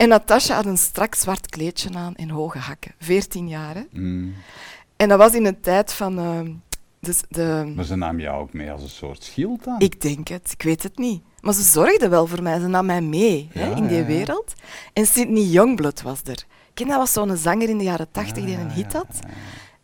En 0.00 0.08
Natasha 0.08 0.54
had 0.54 0.66
een 0.66 0.78
strak 0.78 1.14
zwart 1.14 1.46
kleedje 1.46 1.90
aan 1.94 2.14
en 2.14 2.30
hoge 2.30 2.58
hakken. 2.58 2.94
Veertien 2.98 3.48
jaar, 3.48 3.74
hè. 3.74 3.82
Mm. 3.90 4.34
En 4.96 5.08
dat 5.08 5.18
was 5.18 5.34
in 5.34 5.46
een 5.46 5.60
tijd 5.60 5.92
van... 5.92 6.18
Uh, 6.18 6.40
dus 7.00 7.22
de... 7.28 7.72
Maar 7.76 7.84
ze 7.84 7.96
nam 7.96 8.20
jou 8.20 8.40
ook 8.40 8.52
mee 8.52 8.70
als 8.70 8.82
een 8.82 8.88
soort 8.88 9.22
schild 9.22 9.66
aan? 9.66 9.80
Ik 9.80 10.00
denk 10.00 10.28
het, 10.28 10.50
ik 10.52 10.62
weet 10.62 10.82
het 10.82 10.98
niet. 10.98 11.22
Maar 11.40 11.54
ze 11.54 11.62
zorgde 11.62 12.08
wel 12.08 12.26
voor 12.26 12.42
mij, 12.42 12.60
ze 12.60 12.66
nam 12.66 12.86
mij 12.86 13.00
mee 13.00 13.48
hè, 13.52 13.74
in 13.74 13.86
die 13.86 13.98
ja, 13.98 14.04
wereld. 14.04 14.52
En 14.92 15.06
Sydney 15.06 15.42
Youngblood 15.42 16.02
was 16.02 16.20
er 16.24 16.46
ken 16.74 16.88
dat 16.88 16.96
was 16.96 17.12
zo'n 17.12 17.36
zanger 17.36 17.68
in 17.68 17.78
de 17.78 17.84
jaren 17.84 18.10
tachtig 18.10 18.44
die 18.44 18.56
een 18.56 18.70
hit 18.70 18.92
had. 18.92 19.18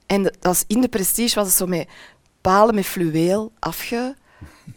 En 0.06 0.22
dat 0.22 0.36
was, 0.40 0.64
in 0.66 0.80
de 0.80 0.88
Prestige 0.88 1.34
was 1.34 1.46
het 1.46 1.56
zo 1.56 1.66
met 1.66 1.88
palen 2.40 2.74
met 2.74 2.86
fluweel 2.86 3.52
afge, 3.58 4.14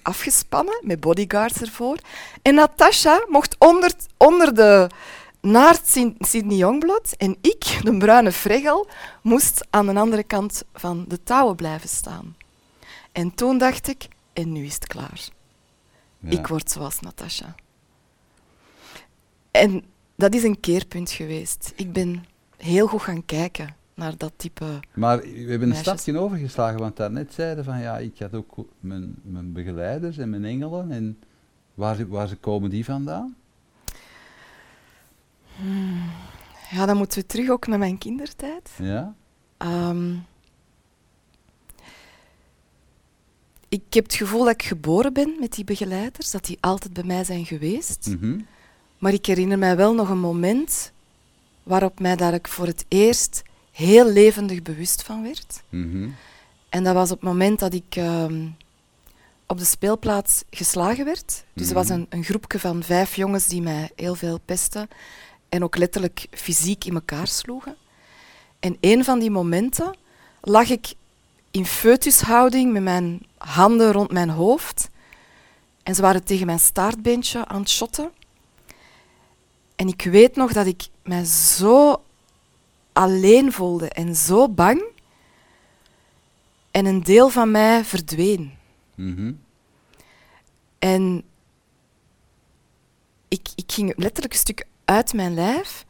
afgespannen, 0.01 0.79
met 0.81 0.99
bodyguards 0.99 1.61
ervoor. 1.61 1.97
En 2.41 2.55
Natasha 2.55 3.25
mocht 3.27 3.55
onder, 3.57 3.91
onder 4.17 4.55
de 4.55 4.89
naart 5.41 5.87
Sydney 6.19 6.57
Youngblood 6.57 7.11
en 7.17 7.37
ik, 7.41 7.79
de 7.83 7.97
bruine 7.97 8.31
fregel, 8.31 8.87
moest 9.21 9.67
aan 9.69 9.85
de 9.85 9.95
andere 9.95 10.23
kant 10.23 10.63
van 10.73 11.05
de 11.07 11.23
touwen 11.23 11.55
blijven 11.55 11.89
staan. 11.89 12.35
En 13.11 13.35
toen 13.35 13.57
dacht 13.57 13.87
ik, 13.87 14.07
en 14.33 14.51
nu 14.51 14.65
is 14.65 14.73
het 14.73 14.87
klaar. 14.87 15.27
Ik 16.21 16.47
word 16.47 16.71
zoals 16.71 16.99
Natasha. 16.99 17.55
En 19.51 19.83
dat 20.15 20.33
is 20.33 20.43
een 20.43 20.59
keerpunt 20.59 21.11
geweest. 21.11 21.73
Ik 21.75 21.93
ben 21.93 22.25
heel 22.57 22.87
goed 22.87 23.01
gaan 23.01 23.25
kijken 23.25 23.75
naar 23.93 24.17
dat 24.17 24.31
type. 24.35 24.79
Maar 24.93 25.19
we 25.19 25.45
hebben 25.49 25.69
een 25.69 25.75
stapje 25.75 26.17
overgeslagen, 26.17 26.79
want 26.79 26.97
daarnet 26.97 27.33
zeiden 27.33 27.63
van 27.63 27.79
ja, 27.79 27.97
ik 27.97 28.19
had 28.19 28.33
ook 28.33 28.55
mijn, 28.79 29.15
mijn 29.21 29.51
begeleiders 29.53 30.17
en 30.17 30.29
mijn 30.29 30.45
engelen. 30.45 30.91
En 30.91 31.19
waar, 31.73 32.07
waar 32.07 32.27
ze 32.27 32.35
komen 32.35 32.69
die 32.69 32.85
vandaan? 32.85 33.35
Hmm. 35.61 36.01
Ja, 36.69 36.85
dan 36.85 36.97
moeten 36.97 37.19
we 37.19 37.25
terug 37.25 37.49
ook 37.49 37.67
naar 37.67 37.79
mijn 37.79 37.97
kindertijd. 37.97 38.69
Ja. 38.77 39.15
Ehm, 39.57 40.13
ik 43.69 43.83
heb 43.89 44.03
het 44.03 44.13
gevoel 44.13 44.43
dat 44.43 44.53
ik 44.53 44.63
geboren 44.63 45.13
ben 45.13 45.35
met 45.39 45.53
die 45.53 45.63
begeleiders, 45.63 46.31
dat 46.31 46.45
die 46.45 46.57
altijd 46.59 46.93
bij 46.93 47.03
mij 47.03 47.23
zijn 47.23 47.45
geweest. 47.45 48.07
Mm 48.19 48.45
maar 48.99 49.13
ik 49.13 49.25
herinner 49.25 49.57
mij 49.57 49.75
wel 49.75 49.93
nog 49.93 50.09
een 50.09 50.19
moment 50.19 50.91
waarop 51.63 51.99
mij 51.99 52.15
daar 52.15 52.33
ik 52.33 52.47
voor 52.47 52.65
het 52.65 52.85
eerst 52.87 53.41
heel 53.71 54.11
levendig 54.11 54.61
bewust 54.61 55.03
van 55.03 55.23
werd. 55.23 55.63
Mhm. 55.69 56.09
En 56.69 56.83
dat 56.83 56.93
was 56.93 57.11
op 57.11 57.19
het 57.19 57.29
moment 57.29 57.59
dat 57.59 57.73
ik 57.73 57.95
ehm, 57.95 58.47
op 59.45 59.57
de 59.57 59.65
speelplaats 59.65 60.43
geslagen 60.49 61.05
werd. 61.05 61.43
Dus 61.53 61.67
er 61.67 61.73
was 61.73 61.87
mhm. 61.87 61.93
een, 61.93 62.05
een 62.09 62.23
groepje 62.23 62.59
van 62.59 62.83
vijf 62.83 63.15
jongens 63.15 63.47
die 63.47 63.61
mij 63.61 63.91
heel 63.95 64.15
veel 64.15 64.39
pesten 64.45 64.87
en 65.49 65.63
ook 65.63 65.77
letterlijk 65.77 66.27
fysiek 66.31 66.85
in 66.85 66.93
elkaar 66.93 67.27
sloegen. 67.27 67.75
En 68.59 68.77
een 68.79 69.03
van 69.03 69.19
die 69.19 69.31
momenten 69.31 69.95
lag 70.41 70.69
ik 70.69 70.93
in 71.51 71.65
foetushouding 71.65 72.71
met 72.71 72.83
mijn 72.83 73.25
handen 73.37 73.91
rond 73.91 74.11
mijn 74.11 74.29
hoofd. 74.29 74.89
En 75.83 75.95
ze 75.95 76.01
waren 76.01 76.23
tegen 76.23 76.45
mijn 76.45 76.59
staartbeentje 76.59 77.45
aan 77.45 77.59
het 77.59 77.69
shotten. 77.69 78.11
En 79.75 79.87
ik 79.87 80.01
weet 80.01 80.35
nog 80.35 80.53
dat 80.53 80.65
ik 80.65 80.87
mij 81.03 81.25
zo 81.25 82.03
alleen 82.93 83.51
voelde 83.51 83.89
en 83.89 84.15
zo 84.15 84.49
bang. 84.49 84.83
En 86.71 86.85
een 86.85 87.03
deel 87.03 87.29
van 87.29 87.51
mij 87.51 87.85
verdween. 87.85 88.53
Mhm. 88.95 89.33
En 90.79 91.23
ik, 93.27 93.47
ik 93.55 93.71
ging 93.71 93.93
letterlijk 93.95 94.33
een 94.33 94.39
stuk 94.39 94.65
uit 94.89 95.13
mijn 95.13 95.33
lijf. 95.33 95.85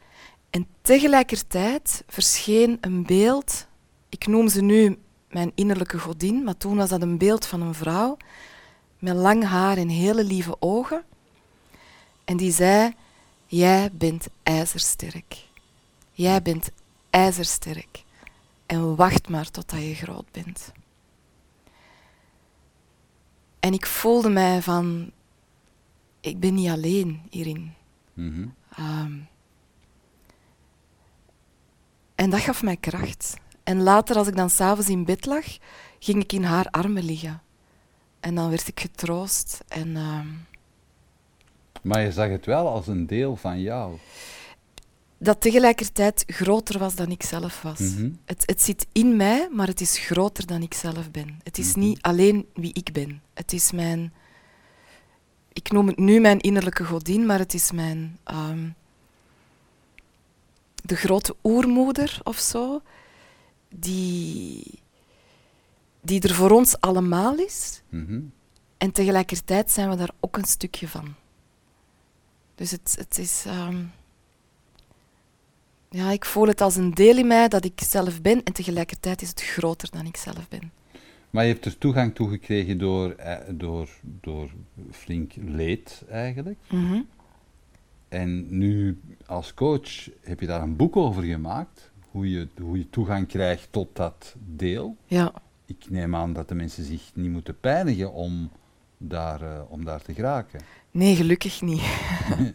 En 0.50 0.66
tegelijkertijd 0.82 2.04
verscheen 2.06 2.78
een 2.80 3.02
beeld. 3.06 3.66
Ik 4.08 4.26
noem 4.26 4.48
ze 4.48 4.62
nu 4.62 4.98
mijn 5.30 5.52
innerlijke 5.54 5.98
godin, 5.98 6.44
maar 6.44 6.56
toen 6.56 6.76
was 6.76 6.88
dat 6.88 7.02
een 7.02 7.18
beeld 7.18 7.46
van 7.46 7.60
een 7.60 7.74
vrouw 7.74 8.16
met 8.98 9.16
lang 9.16 9.44
haar 9.44 9.76
en 9.76 9.88
hele 9.88 10.24
lieve 10.24 10.56
ogen. 10.58 11.04
En 12.24 12.36
die 12.36 12.52
zei: 12.52 12.94
Jij 13.46 13.90
bent 13.92 14.28
ijzersterk. 14.42 15.46
Jij 16.12 16.42
bent 16.42 16.70
ijzersterk. 17.10 18.04
En 18.66 18.96
wacht 18.96 19.28
maar 19.28 19.50
totdat 19.50 19.82
je 19.82 19.94
groot 19.94 20.30
bent. 20.30 20.72
En 23.60 23.72
ik 23.72 23.86
voelde 23.86 24.28
mij 24.28 24.62
van, 24.62 25.10
ik 26.20 26.40
ben 26.40 26.54
niet 26.54 26.68
alleen 26.68 27.20
hierin. 27.30 27.72
Mm 28.14 28.58
en 32.14 32.30
dat 32.30 32.40
gaf 32.40 32.62
mij 32.62 32.76
kracht. 32.76 33.34
En 33.64 33.82
later, 33.82 34.16
als 34.16 34.26
ik 34.28 34.36
dan 34.36 34.50
s'avonds 34.50 34.88
in 34.88 35.04
bed 35.04 35.26
lag, 35.26 35.44
ging 35.98 36.22
ik 36.22 36.32
in 36.32 36.42
haar 36.44 36.66
armen 36.70 37.04
liggen. 37.04 37.42
En 38.20 38.34
dan 38.34 38.48
werd 38.50 38.68
ik 38.68 38.80
getroost. 38.80 39.60
En, 39.68 39.88
uh, 39.88 40.20
maar 41.82 42.02
je 42.02 42.12
zag 42.12 42.28
het 42.28 42.46
wel 42.46 42.68
als 42.68 42.86
een 42.86 43.06
deel 43.06 43.36
van 43.36 43.60
jou. 43.60 43.96
dat 45.22 45.40
tegelijkertijd 45.40 46.24
groter 46.26 46.78
was 46.78 46.94
dan 46.94 47.10
ik 47.10 47.22
zelf 47.22 47.62
was. 47.62 47.78
Mhm. 47.78 48.10
Het, 48.24 48.42
het 48.46 48.62
zit 48.62 48.86
in 48.92 49.16
mij, 49.16 49.48
maar 49.52 49.66
het 49.66 49.80
is 49.80 49.98
groter 49.98 50.46
dan 50.46 50.62
ik 50.62 50.74
zelf 50.74 51.10
ben. 51.10 51.38
Het 51.42 51.58
is 51.58 51.68
Mhm. 51.70 51.78
niet 51.80 52.02
alleen 52.02 52.46
wie 52.54 52.72
ik 52.72 52.92
ben. 52.92 53.22
Het 53.34 53.52
is 53.52 53.72
mijn... 53.72 54.12
Ik 55.62 55.72
noem 55.72 55.86
het 55.86 55.98
nu 55.98 56.20
mijn 56.20 56.38
innerlijke 56.40 56.84
godin, 56.84 57.26
maar 57.26 57.38
het 57.38 57.54
is 57.54 57.72
mijn... 57.72 58.18
ehm, 58.24 58.68
de 60.82 60.96
grote 60.96 61.36
oermoeder 61.44 62.20
of 62.22 62.38
zo, 62.38 62.82
die, 63.68 64.80
die 66.00 66.20
er 66.20 66.34
voor 66.34 66.50
ons 66.50 66.80
allemaal 66.80 67.38
is. 67.38 67.82
Mhm. 67.88 68.20
En 68.78 68.92
tegelijkertijd 68.92 69.70
zijn 69.70 69.90
we 69.90 69.96
daar 69.96 70.10
ook 70.20 70.36
een 70.36 70.44
stukje 70.44 70.88
van. 70.88 71.14
Dus 72.54 72.70
het, 72.70 72.94
het 72.98 73.18
is. 73.18 73.44
ehm, 73.46 73.84
ja, 75.90 76.10
ik 76.10 76.24
voel 76.24 76.46
het 76.46 76.60
als 76.60 76.76
een 76.76 76.94
deel 76.94 77.16
in 77.16 77.26
mij 77.26 77.48
dat 77.48 77.64
ik 77.64 77.80
zelf 77.80 78.20
ben 78.20 78.42
en 78.44 78.52
tegelijkertijd 78.52 79.22
is 79.22 79.28
het 79.28 79.42
groter 79.42 79.90
dan 79.90 80.06
ik 80.06 80.16
zelf 80.16 80.48
ben. 80.48 80.72
Maar 81.30 81.44
je 81.44 81.52
hebt 81.52 81.64
er 81.64 81.78
toegang 81.78 82.14
toe 82.14 82.30
gekregen 82.30 82.78
door, 82.78 83.10
eh, 83.10 83.36
door, 83.48 83.88
door 84.02 84.50
flink 84.90 85.32
leed 85.36 86.02
eigenlijk. 86.10 86.58
Mhm. 86.70 87.00
En 88.08 88.58
nu 88.58 89.00
als 89.26 89.54
coach 89.54 90.08
heb 90.20 90.40
je 90.40 90.46
daar 90.46 90.62
een 90.62 90.76
boek 90.76 90.96
over 90.96 91.22
gemaakt, 91.22 91.90
hoe 92.10 92.30
je, 92.30 92.48
hoe 92.60 92.78
je 92.78 92.90
toegang 92.90 93.26
krijgt 93.28 93.68
tot 93.70 93.88
dat 93.96 94.34
deel. 94.46 94.96
Ja, 95.06 95.32
Ik 95.66 95.84
neem 95.90 96.14
aan 96.16 96.32
dat 96.32 96.48
de 96.48 96.54
mensen 96.54 96.84
zich 96.84 97.10
niet 97.14 97.30
moeten 97.30 97.60
pijnigen 97.60 98.12
om 98.12 98.50
daar, 98.96 99.42
eh, 99.42 99.60
om 99.68 99.84
daar 99.84 100.02
te 100.02 100.14
geraken. 100.14 100.60
nee, 100.90 101.16
gelukkig 101.16 101.62
niet. 101.62 101.82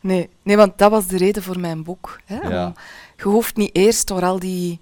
nee, 0.00 0.28
nee, 0.42 0.56
want 0.56 0.78
dat 0.78 0.90
was 0.90 1.06
de 1.06 1.16
reden 1.16 1.42
voor 1.42 1.60
mijn 1.60 1.82
boek. 1.82 2.20
Hè? 2.24 2.36
Ja. 2.48 2.72
Je 3.16 3.22
hoeft 3.22 3.56
niet 3.56 3.74
eerst 3.76 4.08
door 4.08 4.22
al 4.22 4.38
die 4.38 4.80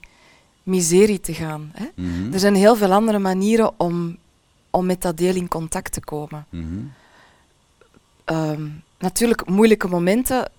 miserie 0.62 1.20
te 1.20 1.34
gaan. 1.34 1.72
Hè? 1.74 1.86
Mhm. 1.94 2.32
Er 2.32 2.38
zijn 2.38 2.54
heel 2.54 2.76
veel 2.76 2.92
andere 2.92 3.18
manieren 3.18 3.80
om, 3.80 4.16
om 4.70 4.86
met 4.86 5.02
dat 5.02 5.16
deel 5.16 5.34
in 5.34 5.48
contact 5.48 5.92
te 5.92 6.00
komen. 6.00 6.46
Mhm. 6.48 6.78
Ehm, 8.24 8.68
natuurlijk, 8.98 9.48
moeilijke 9.48 9.88
momenten 9.88 10.50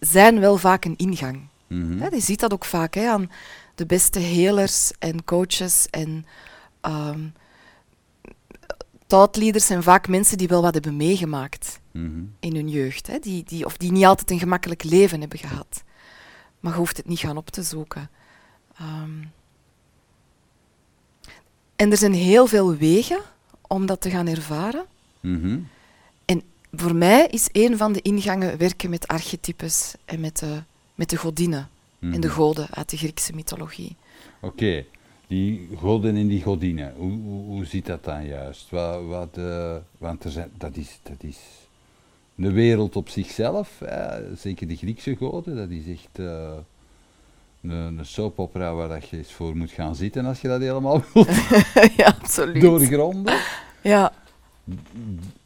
zijn 0.00 0.40
wel 0.40 0.56
vaak 0.56 0.84
een 0.84 0.96
ingang. 0.96 1.40
Mhm. 1.66 1.98
Hè, 1.98 2.08
je 2.08 2.20
ziet 2.20 2.40
dat 2.40 2.52
ook 2.52 2.64
vaak 2.64 2.94
hè, 2.94 3.08
aan 3.08 3.30
de 3.74 3.86
beste 3.86 4.18
helers 4.18 4.92
en 4.98 5.24
coaches 5.24 5.86
en 5.90 6.26
ehm 6.80 7.20
thoughtleaders 9.06 9.66
zijn 9.66 9.82
vaak 9.82 10.08
mensen 10.08 10.38
die 10.38 10.48
wel 10.48 10.62
wat 10.62 10.74
hebben 10.74 10.96
meegemaakt 10.96 11.80
in 12.40 12.54
hun 12.54 12.68
jeugd. 12.68 13.06
Hè, 13.06 13.18
die, 13.18 13.44
die, 13.44 13.64
of 13.64 13.76
die 13.76 13.92
niet 13.92 14.04
altijd 14.04 14.30
een 14.30 14.38
gemakkelijk 14.38 14.84
leven 14.84 15.20
hebben 15.20 15.38
gehad. 15.38 15.82
Maar 16.60 16.72
je 16.72 16.78
hoeft 16.78 16.96
het 16.96 17.08
niet 17.08 17.18
gaan 17.18 17.36
op 17.36 17.50
te 17.50 17.62
zoeken. 17.62 18.10
Ehm, 18.78 19.10
en 21.76 21.90
er 21.90 21.96
zijn 21.96 22.12
heel 22.12 22.46
veel 22.46 22.76
wegen 22.76 23.20
om 23.66 23.86
dat 23.86 24.00
te 24.00 24.10
gaan 24.10 24.26
ervaren. 24.28 24.84
Mhm. 25.20 25.58
En 26.24 26.42
voor 26.72 26.94
mij 26.94 27.26
is 27.26 27.48
een 27.52 27.76
van 27.76 27.92
de 27.92 28.02
ingangen 28.02 28.58
werken 28.58 28.90
met 28.90 29.06
archetypes 29.06 29.94
en 30.04 30.20
met 30.20 30.38
de, 30.38 30.62
met 30.94 31.10
de 31.10 31.16
godinnen 31.16 31.68
en 32.00 32.20
de 32.20 32.26
Mhm. 32.26 32.36
goden 32.36 32.66
uit 32.70 32.90
de 32.90 32.96
Griekse 32.96 33.34
mythologie. 33.34 33.96
Oké, 34.40 34.84
die 35.26 35.68
goden 35.76 36.16
en 36.16 36.26
die 36.26 36.42
godinnen, 36.42 36.94
hoe, 36.96 37.12
hoe, 37.12 37.44
hoe 37.44 37.64
zit 37.64 37.86
dat 37.86 38.04
dan 38.04 38.26
juist? 38.26 38.70
Wat, 38.70 39.04
wat, 39.04 39.36
eh, 39.38 39.76
want 39.98 40.24
er 40.24 40.30
zijn, 40.30 40.50
dat, 40.58 40.76
is, 40.76 40.98
dat 41.02 41.22
is 41.22 41.38
een 42.36 42.52
wereld 42.52 42.96
op 42.96 43.08
zichzelf, 43.08 43.80
eh, 43.80 44.16
zeker 44.36 44.68
de 44.68 44.76
Griekse 44.76 45.16
goden, 45.16 45.56
dat 45.56 45.70
is 45.70 45.86
echt 45.86 46.18
eh, 46.18 46.52
een, 47.70 47.98
een 47.98 48.06
soapopera 48.06 48.74
waar 48.74 48.88
dat 48.88 49.08
je 49.08 49.16
eens 49.16 49.32
voor 49.32 49.56
moet 49.56 49.70
gaan 49.70 49.96
zitten 49.96 50.24
als 50.26 50.40
je 50.40 50.48
dat 50.48 50.60
helemaal 50.60 51.02
wilt 51.12 51.28
ja, 51.96 52.06
absoluut. 52.22 52.62
doorgronden. 52.62 53.38
Ja, 53.82 54.12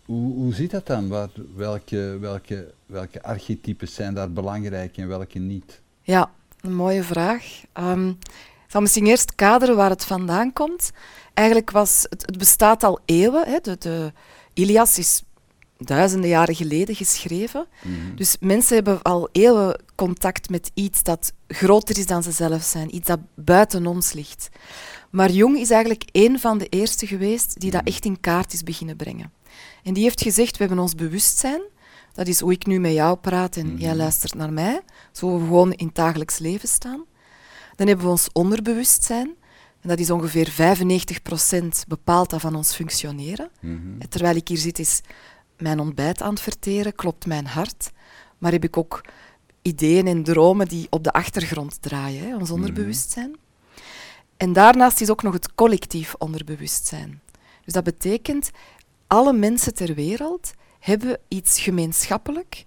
Hoe, 0.05 0.35
hoe 0.35 0.55
zit 0.55 0.71
dat 0.71 0.87
dan? 0.87 1.09
Wat, 1.09 1.31
welke, 1.57 2.17
welke, 2.21 2.73
welke 2.87 3.23
archetypes 3.23 3.95
zijn 3.95 4.15
daar 4.15 4.33
belangrijk 4.33 4.97
en 4.97 5.09
welke 5.09 5.39
niet? 5.39 5.81
ja, 6.03 6.31
een 6.61 6.75
mooie 6.75 7.03
vraag. 7.03 7.45
Ehm, 7.73 8.09
ik 8.09 8.77
zal 8.77 8.81
misschien 8.81 9.07
eerst 9.07 9.35
kaderen 9.35 9.77
waar 9.77 9.91
het 9.91 10.05
vandaan 10.05 10.53
komt. 10.53 10.91
Eigenlijk 11.35 11.71
was 11.71 12.07
het, 12.09 12.23
het 12.27 12.39
bestaat 12.39 12.83
al 12.85 12.99
eeuwen. 13.05 13.49
Hè. 13.49 13.59
De, 13.63 13.77
de 13.79 14.13
Ilias 14.55 14.99
is 14.99 15.23
duizenden 15.81 16.31
jaren 16.31 16.55
geleden 16.55 16.95
geschreven. 16.95 17.67
Mhm. 17.83 18.15
Dus 18.15 18.37
mensen 18.41 18.75
hebben 18.75 19.03
al 19.03 19.29
eeuwen 19.33 19.83
contact 19.95 20.51
met 20.51 20.71
iets 20.75 21.03
dat 21.03 21.33
groter 21.49 21.99
is 21.99 22.07
dan 22.07 22.23
ze 22.23 22.31
zelf 22.31 22.63
zijn, 22.63 22.95
iets 22.95 23.07
dat 23.07 23.21
buiten 23.35 23.87
ons 23.87 24.13
ligt. 24.13 24.49
Maar 25.11 25.31
Jung 25.31 25.59
is 25.59 25.71
eigenlijk 25.71 26.05
een 26.13 26.39
van 26.39 26.59
de 26.59 26.67
eerste 26.67 27.07
geweest 27.07 27.61
die 27.61 27.71
dat 27.71 27.85
echt 27.85 28.05
in 28.05 28.21
kaart 28.21 28.53
is 28.53 28.63
beginnen 28.63 28.97
brengen. 28.97 29.33
En 29.83 29.95
die 29.95 30.03
heeft 30.03 30.23
gezegd, 30.23 30.57
we 30.57 30.65
hebben 30.65 30.83
ons 30.83 30.95
bewustzijn, 30.95 31.61
dat 32.13 32.27
is 32.27 32.41
hoe 32.41 32.53
ik 32.53 32.67
nu 32.67 32.81
met 32.81 32.93
jou 32.93 33.17
praat 33.17 33.57
en 33.57 33.77
jij 33.77 33.97
luistert 33.97 34.35
naar 34.35 34.53
mij, 34.53 34.81
zo 35.13 35.39
we 35.39 35.45
gewoon 35.45 35.73
in 35.73 35.87
het 35.87 35.95
dagelijks 35.95 36.39
leven 36.39 36.69
staan. 36.69 37.05
Dan 37.77 37.87
hebben 37.87 38.05
we 38.05 38.11
ons 38.11 38.29
onderbewustzijn, 38.33 39.35
en 39.81 39.89
dat 39.89 39.99
is 39.99 40.11
ongeveer 40.11 40.51
95% 40.51 41.87
bepaalt 41.89 42.31
dat 42.31 42.41
van 42.41 42.55
ons 42.55 42.75
functioneren. 42.75 43.51
Mhm. 43.61 43.77
En 43.99 44.09
Terwijl 44.09 44.37
ik 44.37 44.49
hier 44.49 44.59
zit, 44.59 44.79
is 44.79 45.01
mijn 45.61 45.81
ontbijt 45.81 46.23
aan 46.23 46.31
het 46.31 46.41
verteren, 46.41 46.95
klopt 46.95 47.27
mijn 47.27 47.47
hart. 47.47 47.91
Maar 48.39 48.53
heb 48.53 48.65
ik 48.65 48.77
ook 48.77 49.01
ideeën 49.63 50.07
en 50.07 50.23
dromen 50.23 50.69
die 50.69 50.87
op 50.91 51.05
de 51.05 51.13
achtergrond 51.13 51.83
draaien, 51.83 52.29
hè, 52.29 52.37
ons 52.37 52.51
onderbewustzijn. 52.51 53.37
En 54.37 54.53
daarnaast 54.53 55.01
is 55.01 55.11
ook 55.11 55.23
nog 55.23 55.33
het 55.33 55.55
collectief 55.55 56.15
onderbewustzijn. 56.19 57.21
Dus 57.65 57.75
dat 57.75 57.85
betekent, 57.85 58.51
alle 59.07 59.33
mensen 59.33 59.75
ter 59.75 59.95
wereld 59.95 60.53
hebben 60.79 61.19
iets 61.29 61.61
gemeenschappelijk, 61.61 62.65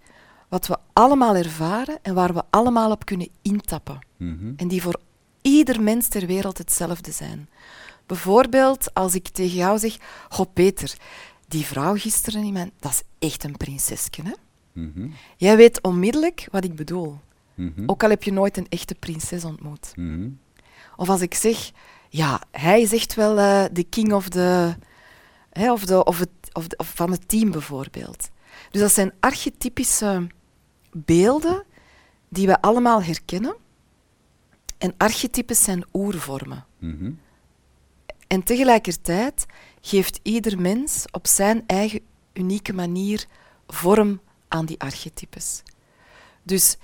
wat 0.50 0.68
we 0.68 0.78
allemaal 0.94 1.36
ervaren 1.36 1.98
en 2.02 2.14
waar 2.14 2.34
we 2.34 2.44
allemaal 2.50 2.92
op 2.92 3.06
kunnen 3.06 3.30
intappen. 3.42 4.00
Mhm. 4.18 4.54
En 4.56 4.68
die 4.68 4.82
voor 4.82 5.00
ieder 5.42 5.82
mens 5.82 6.08
ter 6.08 6.26
wereld 6.26 6.58
hetzelfde 6.58 7.12
zijn. 7.12 7.50
Bijvoorbeeld 8.06 8.94
als 8.94 9.16
ik 9.16 9.28
tegen 9.28 9.58
jou 9.58 9.80
zeg, 9.80 9.98
Goh 10.30 10.54
Peter, 10.54 10.98
die 11.54 11.66
vrouw 11.66 11.96
gisteren 11.96 12.44
in 12.44 12.54
mijn... 12.54 12.72
Dat 12.80 12.92
is 12.92 13.04
echt 13.30 13.44
een 13.44 13.58
prinsesje, 13.58 14.22
hè? 14.24 14.32
Mhm. 14.72 15.08
Jij 15.38 15.58
weet 15.58 15.82
onmiddellijk 15.82 16.48
wat 16.52 16.64
ik 16.64 16.76
bedoel. 16.76 17.20
Mhm. 17.56 17.84
Ook 17.86 18.04
al 18.04 18.10
heb 18.10 18.24
je 18.24 18.32
nooit 18.32 18.58
een 18.58 18.68
echte 18.70 18.96
prinses 18.96 19.44
ontmoet. 19.44 19.92
Mhm. 19.96 20.30
Of 20.96 21.10
als 21.10 21.22
ik 21.22 21.34
zeg, 21.34 21.72
ja, 22.10 22.42
hij 22.52 22.82
is 22.82 22.94
echt 22.94 23.14
wel 23.14 23.38
eh, 23.40 23.64
de 23.72 23.84
king 23.84 24.14
of, 24.14 24.30
de, 24.30 24.76
hè, 25.50 25.72
of, 25.72 25.86
de, 25.86 26.04
of, 26.04 26.20
het, 26.20 26.30
of, 26.54 26.68
de- 26.68 26.78
of 26.78 26.92
van 26.96 27.12
het 27.12 27.28
team 27.28 27.52
bijvoorbeeld. 27.52 28.30
Dus 28.72 28.82
dat 28.82 28.92
zijn 28.92 29.14
archetypische 29.20 30.28
beelden 30.92 31.64
die 32.30 32.48
we 32.48 32.62
allemaal 32.62 33.04
herkennen. 33.04 33.56
En 34.78 34.94
archetypes 34.98 35.64
zijn 35.64 35.86
oervormen. 35.94 36.66
En 38.28 38.44
tegelijkertijd 38.44 39.46
geeft 39.86 40.20
ieder 40.22 40.62
mens 40.62 41.06
op 41.12 41.28
zijn 41.28 41.64
eigen 41.68 42.00
unieke 42.34 42.74
manier 42.74 43.26
vorm 43.68 44.22
aan 44.48 44.66
die 44.66 44.80
archetypes. 44.80 45.64
Dus 46.44 46.78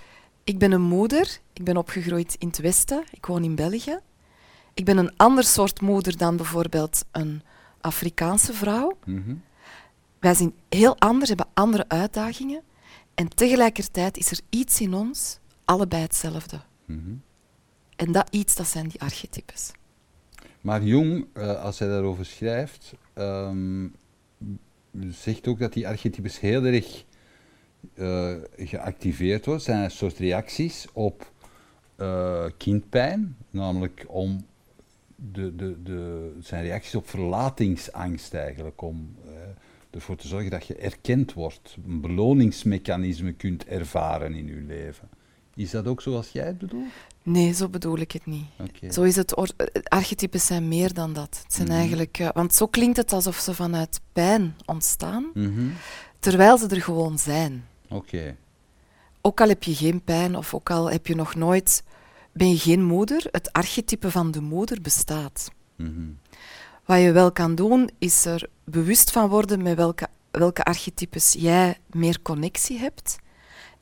ik 0.43 0.57
ben 0.57 0.71
een 0.71 0.81
moeder, 0.81 1.39
ik 1.53 1.63
ben 1.63 1.77
opgegroeid 1.77 2.35
in 2.39 2.47
het 2.47 2.57
Westen, 2.57 3.03
ik 3.11 3.25
woon 3.25 3.43
in 3.43 3.55
België. 3.55 3.99
Ik 4.73 4.85
ben 4.85 4.97
een 4.97 5.17
ander 5.17 5.43
soort 5.43 5.81
moeder 5.81 6.17
dan 6.17 6.35
bijvoorbeeld 6.37 7.05
een 7.11 7.41
Afrikaanse 7.81 8.53
vrouw. 8.53 8.97
Mhm. 9.05 9.35
Wij 10.19 10.33
zijn 10.33 10.53
heel 10.69 10.97
anders, 10.97 11.29
hebben 11.29 11.47
andere 11.53 11.85
uitdagingen. 11.87 12.61
En 13.15 13.27
tegelijkertijd 13.29 14.17
is 14.17 14.31
er 14.31 14.39
iets 14.49 14.81
in 14.81 14.93
ons, 14.93 15.39
allebei 15.65 16.01
hetzelfde. 16.01 16.61
Mhm. 16.85 17.13
En 17.95 18.11
dat 18.11 18.27
iets, 18.29 18.55
dat 18.55 18.67
zijn 18.67 18.87
die 18.87 19.01
archetypes. 19.01 19.71
Maar 20.61 20.83
Jung, 20.83 21.25
eh, 21.33 21.63
als 21.63 21.79
hij 21.79 21.87
daarover 21.87 22.25
schrijft, 22.25 22.93
ehm, 23.13 23.87
zegt 25.09 25.47
ook 25.47 25.59
dat 25.59 25.73
die 25.73 25.87
archetypes 25.87 26.39
heel 26.39 26.63
erg 26.63 27.05
eh, 27.93 28.33
geactiveerd 28.57 29.45
worden. 29.45 29.63
zijn 29.63 29.83
een 29.83 29.91
soort 29.91 30.17
reacties 30.17 30.87
op 30.93 31.31
eh, 31.95 32.45
kindpijn, 32.57 33.37
namelijk 33.49 34.05
om 34.07 34.45
de, 35.15 35.55
de, 35.55 35.83
de, 35.83 36.31
zijn 36.41 36.63
reacties 36.63 36.95
op 36.95 37.09
verlatingsangst 37.09 38.33
eigenlijk, 38.33 38.81
om 38.81 39.15
ervoor 39.89 40.15
te 40.15 40.27
zorgen 40.27 40.51
dat 40.51 40.67
je 40.67 40.75
erkend 40.75 41.33
wordt, 41.33 41.77
een 41.85 42.01
beloningsmechanisme 42.01 43.33
kunt 43.33 43.65
ervaren 43.65 44.33
in 44.33 44.47
je 44.47 44.61
leven. 44.67 45.09
Is 45.55 45.71
dat 45.71 45.87
ook 45.87 46.01
zoals 46.01 46.31
jij 46.31 46.45
het 46.45 46.57
bedoelt? 46.57 46.91
Nee, 47.31 47.53
zo 47.53 47.69
bedoel 47.69 47.97
ik 47.97 48.11
het 48.11 48.25
niet. 48.25 48.45
Zo 48.93 49.01
is 49.01 49.15
het, 49.15 49.35
archetypes 49.83 50.45
zijn 50.45 50.67
meer 50.67 50.93
dan 50.93 51.13
dat. 51.13 51.39
Het 51.43 51.53
zijn 51.53 51.67
Mhm. 51.67 51.77
eigenlijk, 51.77 52.19
eh, 52.19 52.29
want 52.33 52.53
zo 52.53 52.67
klinkt 52.67 52.97
het 52.97 53.13
alsof 53.13 53.37
ze 53.37 53.53
vanuit 53.53 53.99
pijn 54.13 54.55
ontstaan, 54.65 55.29
Mhm. 55.33 55.67
terwijl 56.19 56.57
ze 56.57 56.67
er 56.67 56.81
gewoon 56.81 57.17
zijn. 57.19 57.65
Oké. 57.89 58.35
ook 59.21 59.41
al 59.41 59.47
heb 59.47 59.63
je 59.63 59.75
geen 59.75 60.03
pijn 60.03 60.35
of 60.35 60.53
ook 60.53 60.69
al 60.69 60.91
heb 60.91 61.07
je 61.07 61.15
nog 61.15 61.35
nooit, 61.35 61.83
ben 62.33 62.49
je 62.49 62.57
geen 62.57 62.83
moeder, 62.83 63.27
het 63.31 63.51
archetype 63.53 64.11
van 64.11 64.31
de 64.31 64.41
moeder 64.41 64.81
bestaat. 64.81 65.51
Mhm. 65.75 66.01
Wat 66.85 66.99
je 67.01 67.11
wel 67.11 67.31
kan 67.31 67.55
doen, 67.55 67.89
is 67.97 68.25
er 68.25 68.49
bewust 68.63 69.11
van 69.11 69.29
worden 69.29 69.61
met 69.61 69.75
welke, 69.75 70.07
welke 70.31 70.63
archetypes 70.63 71.33
jij 71.37 71.77
meer 71.89 72.21
connectie 72.21 72.77
hebt. 72.79 73.17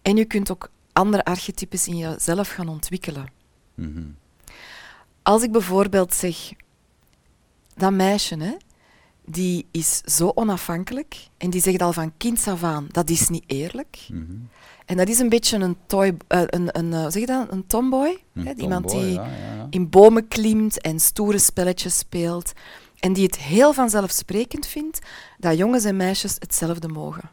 En 0.02 0.16
je 0.18 0.26
kunt 0.26 0.52
ook 0.52 0.72
andere 0.94 1.24
archetypes 1.26 1.88
in 1.88 1.98
jezelf 1.98 2.50
gaan 2.50 2.68
ontwikkelen. 2.68 3.26
Mhm. 3.78 4.04
Als 5.24 5.44
ik 5.44 5.52
bijvoorbeeld 5.52 6.14
zeg, 6.14 6.52
dat 7.76 7.92
meisje, 7.92 8.36
hè, 8.38 8.56
die 9.26 9.66
is 9.72 9.98
zo 9.98 10.32
onafhankelijk 10.36 11.28
en 11.38 11.50
die 11.50 11.62
zegt 11.62 11.82
al 11.82 11.94
van 11.94 12.14
kinds 12.18 12.48
af 12.48 12.64
aan, 12.64 12.88
dat 12.92 13.10
is 13.10 13.30
niet 13.30 13.44
eerlijk. 13.48 14.08
Mhm. 14.12 14.36
En 14.86 14.98
dat 14.98 15.10
is 15.10 15.20
een 15.20 15.30
beetje 15.30 15.58
een 15.58 15.78
toy, 15.86 16.18
eh, 16.28 16.42
een, 16.46 16.78
een, 16.78 16.94
eh, 16.94 17.02
zeg 17.02 17.14
je 17.14 17.26
dat, 17.26 17.52
een 17.52 17.68
tomboy. 17.68 18.24
Een 18.34 18.46
hè, 18.46 18.54
iemand 18.54 18.88
tomboy, 18.88 19.08
die 19.08 19.16
ja, 19.16 19.26
ja, 19.26 19.56
ja. 19.56 19.68
in 19.70 19.90
bomen 19.90 20.28
klimt 20.28 20.82
en 20.82 21.00
stoere 21.00 21.38
spelletjes 21.38 21.98
speelt. 21.98 22.54
En 23.00 23.14
die 23.14 23.26
het 23.26 23.38
heel 23.38 23.74
vanzelfsprekend 23.74 24.68
vindt 24.68 25.00
dat 25.38 25.58
jongens 25.58 25.84
en 25.84 25.96
meisjes 25.96 26.36
hetzelfde 26.40 26.88
mogen. 26.88 27.30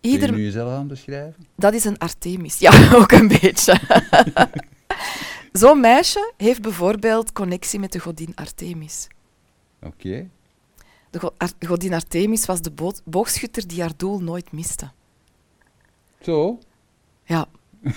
Ben 0.00 0.10
je 0.10 0.20
Ieder, 0.20 0.32
nu 0.36 0.42
jezelf 0.42 0.72
aan 0.72 0.86
beschrijven? 0.86 1.46
dat 1.56 1.74
is 1.74 1.84
een 1.84 1.98
Artemis. 1.98 2.58
Ja, 2.58 2.88
ook 3.00 3.12
een 3.12 3.28
beetje. 3.28 3.80
Zo'n 5.52 5.80
meisje 5.80 6.32
heeft 6.36 6.62
bijvoorbeeld 6.62 7.32
connectie 7.32 7.78
met 7.78 7.92
de 7.92 7.98
godin 7.98 8.32
Artemis. 8.34 9.08
Oké. 9.82 10.28
De 11.10 11.18
go- 11.18 11.34
Ar- 11.36 11.66
godin 11.66 11.94
Artemis 11.94 12.46
was 12.46 12.60
de 12.62 12.72
boogschutter 13.04 13.66
die 13.66 13.80
haar 13.80 13.96
doel 13.96 14.20
nooit 14.20 14.52
miste. 14.52 14.90
Zo? 16.20 16.58
Ja. 17.24 17.46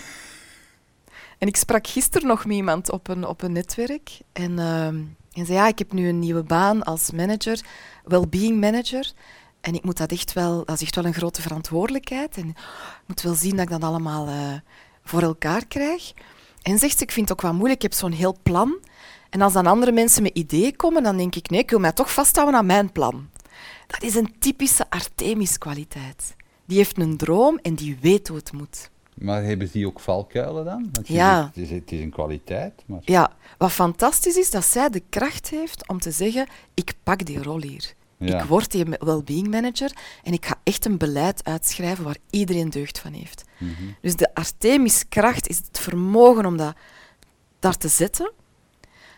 en 1.39 1.47
ik 1.47 1.55
sprak 1.55 1.87
gisteren 1.87 2.27
nog 2.27 2.45
met 2.45 2.55
iemand 2.55 2.91
op 2.91 3.07
een, 3.07 3.27
op 3.27 3.41
een 3.41 3.51
netwerk. 3.51 4.19
En, 4.31 4.59
ehm, 4.59 5.03
en 5.33 5.45
zei, 5.45 5.57
ja, 5.57 5.67
ik 5.67 5.79
heb 5.79 5.93
nu 5.93 6.07
een 6.07 6.19
nieuwe 6.19 6.43
baan 6.43 6.83
als 6.83 7.11
manager, 7.11 7.59
well-being 8.03 8.59
manager. 8.59 9.11
En 9.61 9.73
ik 9.73 9.83
moet 9.83 9.97
dat 9.97 10.11
echt 10.11 10.33
wel, 10.33 10.65
dat 10.65 10.75
is 10.75 10.81
echt 10.81 10.95
wel 10.95 11.05
een 11.05 11.13
grote 11.13 11.41
verantwoordelijkheid. 11.41 12.37
En 12.37 12.49
ik 12.49 12.57
moet 13.05 13.21
wel 13.21 13.33
zien 13.33 13.55
dat 13.55 13.65
ik 13.65 13.69
dat 13.69 13.83
allemaal 13.83 14.27
eh, 14.27 14.53
voor 15.03 15.21
elkaar 15.21 15.65
krijg. 15.67 16.13
En 16.61 16.77
zegt 16.77 16.97
ze, 16.97 17.03
ik 17.03 17.11
vind 17.11 17.29
het 17.29 17.37
ook 17.37 17.43
wel 17.43 17.53
moeilijk, 17.53 17.83
ik 17.83 17.91
heb 17.91 17.99
zo'n 17.99 18.11
heel 18.11 18.37
plan. 18.43 18.77
En 19.29 19.41
als 19.41 19.53
dan 19.53 19.65
andere 19.65 19.91
mensen 19.91 20.23
met 20.23 20.35
ideeën 20.37 20.75
komen, 20.75 21.03
dan 21.03 21.17
denk 21.17 21.35
ik, 21.35 21.49
nee, 21.49 21.59
ik 21.59 21.69
wil 21.69 21.79
mij 21.79 21.91
toch 21.91 22.13
vasthouden 22.13 22.55
aan 22.59 22.65
mijn 22.65 22.91
plan. 22.91 23.29
Dat 23.87 24.03
is 24.03 24.15
een 24.15 24.35
typische 24.39 24.89
Artemis-kwaliteit. 24.89 26.35
Die 26.65 26.77
heeft 26.77 26.97
een 26.97 27.17
droom 27.17 27.59
en 27.61 27.75
die 27.75 27.97
weet 28.01 28.27
hoe 28.27 28.37
het 28.37 28.51
moet. 28.51 28.89
Maar 29.13 29.43
hebben 29.43 29.69
die 29.71 29.87
ook 29.87 29.99
valkuilen 29.99 30.65
dan? 30.65 30.89
Want 30.91 31.07
Ja. 31.07 31.41
zegt, 31.41 31.55
Het, 31.55 31.63
is, 31.63 31.69
het 31.69 31.91
is 31.91 31.99
een 32.01 32.09
kwaliteit, 32.09 32.73
maar... 32.85 32.99
Ja, 33.03 33.31
wat 33.57 33.71
fantastisch 33.71 34.35
is, 34.37 34.49
dat 34.51 34.65
zij 34.65 34.89
de 34.89 35.03
kracht 35.09 35.49
heeft 35.49 35.87
om 35.87 35.99
te 35.99 36.11
zeggen, 36.11 36.47
ik 36.73 36.93
pak 37.03 37.25
die 37.25 37.43
rol 37.43 37.61
hier. 37.61 37.93
Ja. 38.19 38.41
Ik 38.41 38.47
word 38.47 38.71
die 38.71 38.85
well-being 38.99 39.47
manager 39.47 39.91
en 40.23 40.33
ik 40.33 40.45
ga 40.45 40.59
echt 40.63 40.85
een 40.85 40.97
beleid 40.97 41.43
uitschrijven 41.43 42.03
waar 42.03 42.17
iedereen 42.29 42.69
deugd 42.69 42.99
van 42.99 43.13
heeft. 43.13 43.43
Mhm. 43.57 43.71
Dus 44.01 44.15
de 44.15 44.33
Artemis-kracht 44.33 45.47
is 45.47 45.57
het 45.57 45.79
vermogen 45.79 46.45
om 46.45 46.57
dat 46.57 46.75
daar 47.59 47.77
te 47.77 47.87
zetten. 47.87 48.31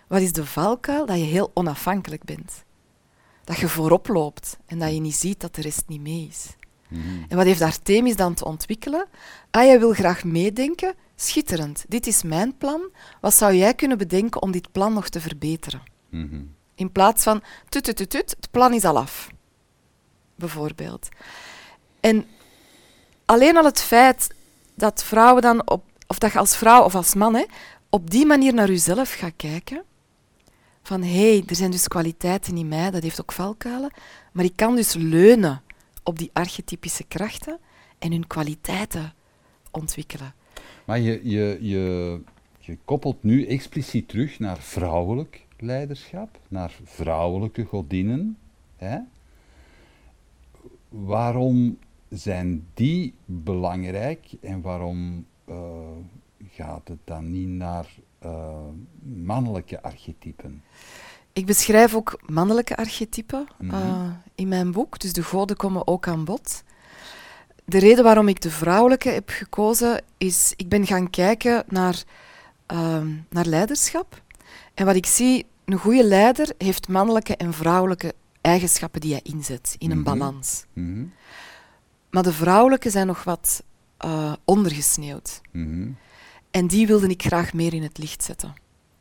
Wat 0.08 0.22
is 0.22 0.32
de 0.32 0.46
valkuil? 0.46 1.06
Dat 1.06 1.18
je 1.18 1.24
heel 1.24 1.52
onafhankelijk 1.54 2.24
bent. 2.24 2.64
Dat 3.44 3.58
je 3.58 3.68
voorop 3.68 4.08
loopt 4.08 4.58
en 4.66 4.80
dat 4.80 4.94
je 4.94 5.00
niet 5.00 5.16
ziet 5.16 5.40
dat 5.40 5.56
de 5.56 5.62
rest 5.62 5.84
niet 5.88 6.02
mee 6.02 6.28
is. 6.30 6.56
Mhm. 6.88 7.02
En 7.28 7.38
wat 7.38 7.46
heeft 7.46 7.62
Artemis 7.62 8.16
dan 8.16 8.34
te 8.34 8.46
ontwikkelen? 8.46 9.08
Ah, 9.52 9.64
jij 9.64 9.80
wil 9.80 9.94
graag 9.94 10.24
meedenken? 10.24 10.96
Schitterend. 11.16 11.86
Dit 11.88 12.08
is 12.08 12.24
mijn 12.24 12.58
plan. 12.58 12.82
Wat 13.22 13.34
zou 13.34 13.54
jij 13.54 13.74
kunnen 13.74 13.98
bedenken 13.98 14.42
om 14.42 14.52
dit 14.52 14.72
plan 14.72 14.94
nog 14.94 15.10
te 15.10 15.20
verbeteren? 15.22 15.82
Mhm. 16.10 16.42
In 16.82 16.92
plaats 16.92 17.24
van 17.24 17.42
tut, 17.70 17.84
tut, 17.84 17.96
tut, 17.96 18.10
tut, 18.10 18.30
het 18.30 18.52
plan 18.52 18.74
is 18.74 18.84
al 18.84 18.98
af. 18.98 19.30
Bijvoorbeeld. 20.36 21.10
En 22.00 22.26
alleen 23.26 23.58
al 23.58 23.66
het 23.66 23.82
feit 23.82 24.34
dat 24.76 25.04
vrouwen 25.04 25.42
dan 25.42 25.70
op, 25.70 25.84
of 26.08 26.18
dat 26.18 26.32
je 26.32 26.40
als 26.40 26.58
vrouw 26.58 26.84
of 26.84 26.96
als 26.96 27.14
man 27.14 27.36
hè, 27.36 27.44
op 27.90 28.10
die 28.10 28.26
manier 28.26 28.54
naar 28.54 28.68
jezelf 28.68 29.14
gaat 29.14 29.34
kijken. 29.36 29.84
Van 30.84 31.04
hé, 31.04 31.32
hey, 31.32 31.44
er 31.48 31.56
zijn 31.56 31.72
dus 31.72 31.88
kwaliteiten 31.88 32.58
in 32.58 32.68
mij, 32.68 32.92
dat 32.92 33.04
heeft 33.04 33.22
ook 33.22 33.32
valkuilen. 33.32 33.94
Maar 34.32 34.46
ik 34.46 34.56
kan 34.56 34.76
dus 34.76 34.94
leunen 34.94 35.62
op 36.04 36.18
die 36.18 36.30
archetypische 36.34 37.04
krachten 37.04 37.60
en 38.00 38.12
hun 38.12 38.28
kwaliteiten 38.28 39.14
ontwikkelen. 39.72 40.34
Maar 40.86 41.00
je, 41.00 41.20
je, 41.24 41.58
je, 41.62 42.20
je 42.60 42.78
koppelt 42.86 43.24
nu 43.24 43.46
expliciet 43.48 44.08
terug 44.08 44.40
naar 44.40 44.58
vrouwelijk 44.60 45.46
leiderschap, 45.62 46.40
naar 46.48 46.80
vrouwelijke 46.84 47.66
godinnen. 47.66 48.38
Hè? 48.78 48.98
Waarom 50.90 51.78
zijn 52.10 52.68
die 52.74 53.14
belangrijk 53.26 54.28
en 54.42 54.62
waarom 54.62 55.26
eh, 55.46 55.56
gaat 56.52 56.88
het 56.88 57.00
dan 57.04 57.32
niet 57.32 57.48
naar 57.48 57.88
eh, 58.20 58.56
mannelijke 59.24 59.82
archetypen? 59.82 60.64
Ik 61.34 61.46
beschrijf 61.46 61.96
ook 61.96 62.22
mannelijke 62.26 62.76
archetypen 62.78 63.48
Mhm. 63.60 63.74
eh, 63.76 64.10
in 64.36 64.48
mijn 64.48 64.72
boek, 64.72 65.00
dus 65.00 65.14
de 65.14 65.24
goden 65.24 65.56
komen 65.58 65.88
ook 65.88 66.08
aan 66.08 66.26
bod. 66.26 66.64
De 67.66 67.80
reden 67.80 68.04
waarom 68.04 68.28
ik 68.28 68.42
de 68.42 68.50
vrouwelijke 68.52 69.10
heb 69.10 69.30
gekozen 69.30 70.04
is, 70.18 70.54
ik 70.56 70.70
ben 70.70 70.86
gaan 70.86 71.10
kijken 71.10 71.64
naar, 71.68 72.04
naar 73.30 73.46
leiderschap. 73.46 74.22
En 74.74 74.86
wat 74.86 74.96
ik 74.96 75.06
zie, 75.06 75.46
een 75.72 75.78
goede 75.78 76.04
leider 76.04 76.54
heeft 76.58 76.88
mannelijke 76.88 77.36
en 77.36 77.54
vrouwelijke 77.54 78.14
eigenschappen 78.42 79.02
die 79.02 79.12
hij 79.12 79.22
inzet 79.24 79.76
in 79.78 79.92
een 79.92 80.00
Mhm. 80.02 80.06
balans. 80.18 80.66
Mhm, 80.74 81.04
Maar 82.10 82.24
de 82.24 82.34
vrouwelijke 82.34 82.90
zijn 82.90 83.08
nog 83.08 83.24
wat 83.24 83.64
eh, 83.98 84.34
ondergesneeuwd. 84.46 85.42
mhm, 85.52 85.90
En 86.52 86.68
die 86.68 86.88
wilde 86.88 87.08
ik 87.08 87.22
graag 87.24 87.54
meer 87.54 87.74
in 87.74 87.84
het 87.84 87.98
licht 87.98 88.24
zetten. 88.24 88.54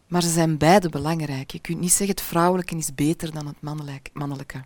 Maar 0.09 0.23
ze 0.23 0.29
zijn 0.29 0.59
beide 0.59 0.89
belangrijk. 0.89 1.51
Je 1.51 1.59
kunt 1.59 1.79
niet 1.81 1.91
zeggen 1.91 2.09
het 2.17 2.21
vrouwelijke 2.21 2.77
is 2.77 2.95
beter 2.95 3.33
dan 3.33 3.47
het 3.47 3.61
mannelijk- 3.61 4.11
mannelijke. 4.13 4.61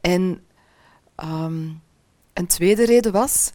En 0.00 0.44
ehm, 1.14 1.68
een 2.32 2.46
tweede 2.46 2.84
reden 2.84 3.12
was 3.12 3.50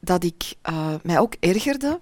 dat 0.00 0.24
ik 0.24 0.54
eh, 0.62 0.94
mij 1.02 1.18
ook 1.18 1.34
ergerde 1.40 2.00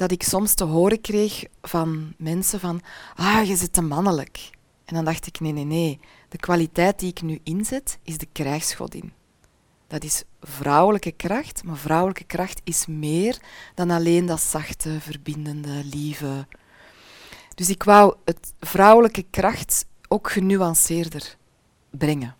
dat 0.00 0.10
ik 0.10 0.22
soms 0.22 0.54
te 0.54 0.64
horen 0.64 1.00
kreeg 1.00 1.44
van 1.62 2.14
mensen 2.16 2.60
van 2.60 2.80
ah, 3.14 3.44
je 3.46 3.56
zit 3.56 3.72
te 3.72 3.82
mannelijk. 3.82 4.50
En 4.84 4.94
dan 4.94 5.04
dacht 5.04 5.26
ik, 5.26 5.40
nee, 5.40 5.52
nee, 5.52 5.64
nee. 5.64 6.00
De 6.28 6.36
kwaliteit 6.38 6.98
die 6.98 7.08
ik 7.10 7.22
nu 7.22 7.38
inzet, 7.42 7.98
is 8.02 8.18
de 8.18 8.26
krijgsgodin. 8.32 9.12
Dat 9.86 10.04
is 10.04 10.22
vrouwelijke 10.40 11.10
kracht, 11.10 11.64
maar 11.64 11.76
vrouwelijke 11.76 12.24
kracht 12.24 12.60
is 12.64 12.86
meer 12.86 13.38
dan 13.74 13.90
alleen 13.90 14.26
dat 14.26 14.40
zachte, 14.40 15.00
verbindende, 15.00 15.84
lieve. 15.84 16.46
Dus 17.54 17.68
ik 17.68 17.82
wou 17.82 18.14
het 18.24 18.52
vrouwelijke 18.60 19.24
kracht 19.30 19.86
ook 20.08 20.30
genuanceerder 20.30 21.36
brengen. 21.90 22.36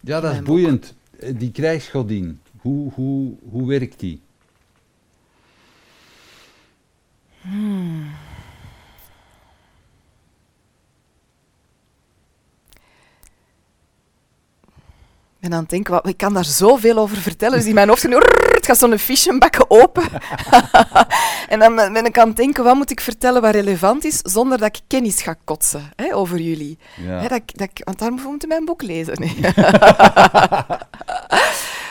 Ja, 0.00 0.20
dat 0.20 0.32
is 0.32 0.42
boeiend. 0.42 0.94
Eh, 1.18 1.38
Die 1.38 1.50
krijgsgodin, 1.50 2.40
hoe, 2.56 2.92
hoe, 2.92 3.34
hoe 3.50 3.66
werkt 3.66 4.00
die? 4.00 4.20
Ik 15.38 15.42
ben 15.42 15.52
aan 15.52 15.60
het 15.60 15.70
denken, 15.70 15.92
wat, 15.92 16.08
ik 16.08 16.16
kan 16.16 16.34
daar 16.34 16.44
zoveel 16.44 16.96
over 16.98 17.16
vertellen. 17.16 17.58
Dus 17.58 17.66
in 17.66 17.74
mijn 17.74 17.88
hoofd, 17.88 18.02
het 18.02 18.66
gaat 18.66 18.78
zo'n 18.78 18.98
fichebakken 18.98 19.70
open. 19.70 20.04
en 21.48 21.58
dan 21.58 21.74
ben 21.76 22.04
ik 22.04 22.18
aan 22.18 22.28
het 22.28 22.36
denken, 22.36 22.64
wat 22.64 22.74
moet 22.74 22.90
ik 22.90 23.00
vertellen 23.00 23.42
wat 23.42 23.54
relevant 23.54 24.04
is, 24.04 24.18
zonder 24.22 24.58
dat 24.58 24.76
ik 24.76 24.82
kennis 24.86 25.22
ga 25.22 25.34
kotsen 25.44 25.90
hè, 25.96 26.14
over 26.14 26.38
jullie. 26.38 26.78
Ja. 26.96 27.20
Hè, 27.20 27.28
dat, 27.28 27.38
ik- 27.38 27.58
dat, 27.58 27.68
ik- 27.74 27.84
want 27.84 27.98
daarom 27.98 28.20
moet 28.22 28.40
je 28.42 28.46
mijn 28.48 28.64
boek 28.64 28.82
lezen. 28.82 29.14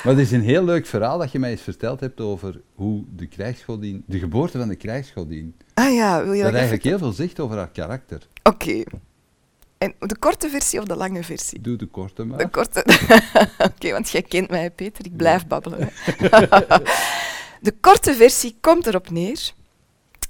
Maar 0.06 0.14
het 0.14 0.24
is 0.24 0.32
een 0.32 0.42
heel 0.42 0.64
leuk 0.64 0.86
verhaal 0.86 1.18
dat 1.18 1.32
je 1.32 1.40
mij 1.40 1.52
eens 1.52 1.62
verteld 1.62 2.00
hebt 2.00 2.22
over 2.22 2.62
hoe 2.76 3.04
de 3.16 3.28
krijgsgodin, 3.28 4.04
de 4.08 4.20
geboorte 4.20 4.58
van 4.58 4.68
de 4.68 4.76
krijgsgodin, 4.76 5.56
ah 5.74 5.94
ja, 5.94 6.24
wil 6.24 6.34
je 6.34 6.42
dat 6.42 6.52
dat 6.52 6.54
eigenlijk 6.54 6.84
heel 6.84 6.98
veel 6.98 7.12
zegt 7.12 7.40
over 7.40 7.58
haar 7.58 7.72
karakter. 7.72 8.28
Oké. 8.44 8.84
En 9.78 9.94
de 10.00 10.18
korte 10.18 10.50
versie 10.50 10.80
of 10.80 10.86
de 10.86 10.96
lange 10.96 11.24
versie? 11.24 11.62
Doe 11.62 11.76
de 11.76 11.86
korte 11.86 12.24
maar. 12.24 12.38
De 12.38 12.50
korte. 12.50 12.86
Oké, 13.74 13.92
want 13.92 14.10
jij 14.10 14.22
kent 14.22 14.50
mij, 14.50 14.72
Peter. 14.72 15.06
Ik 15.06 15.16
blijf 15.16 15.48
babbelen. 15.48 15.90
de 17.68 17.74
korte 17.82 18.14
versie 18.14 18.58
komt 18.62 18.88
erop 18.88 19.10
neer 19.10 19.54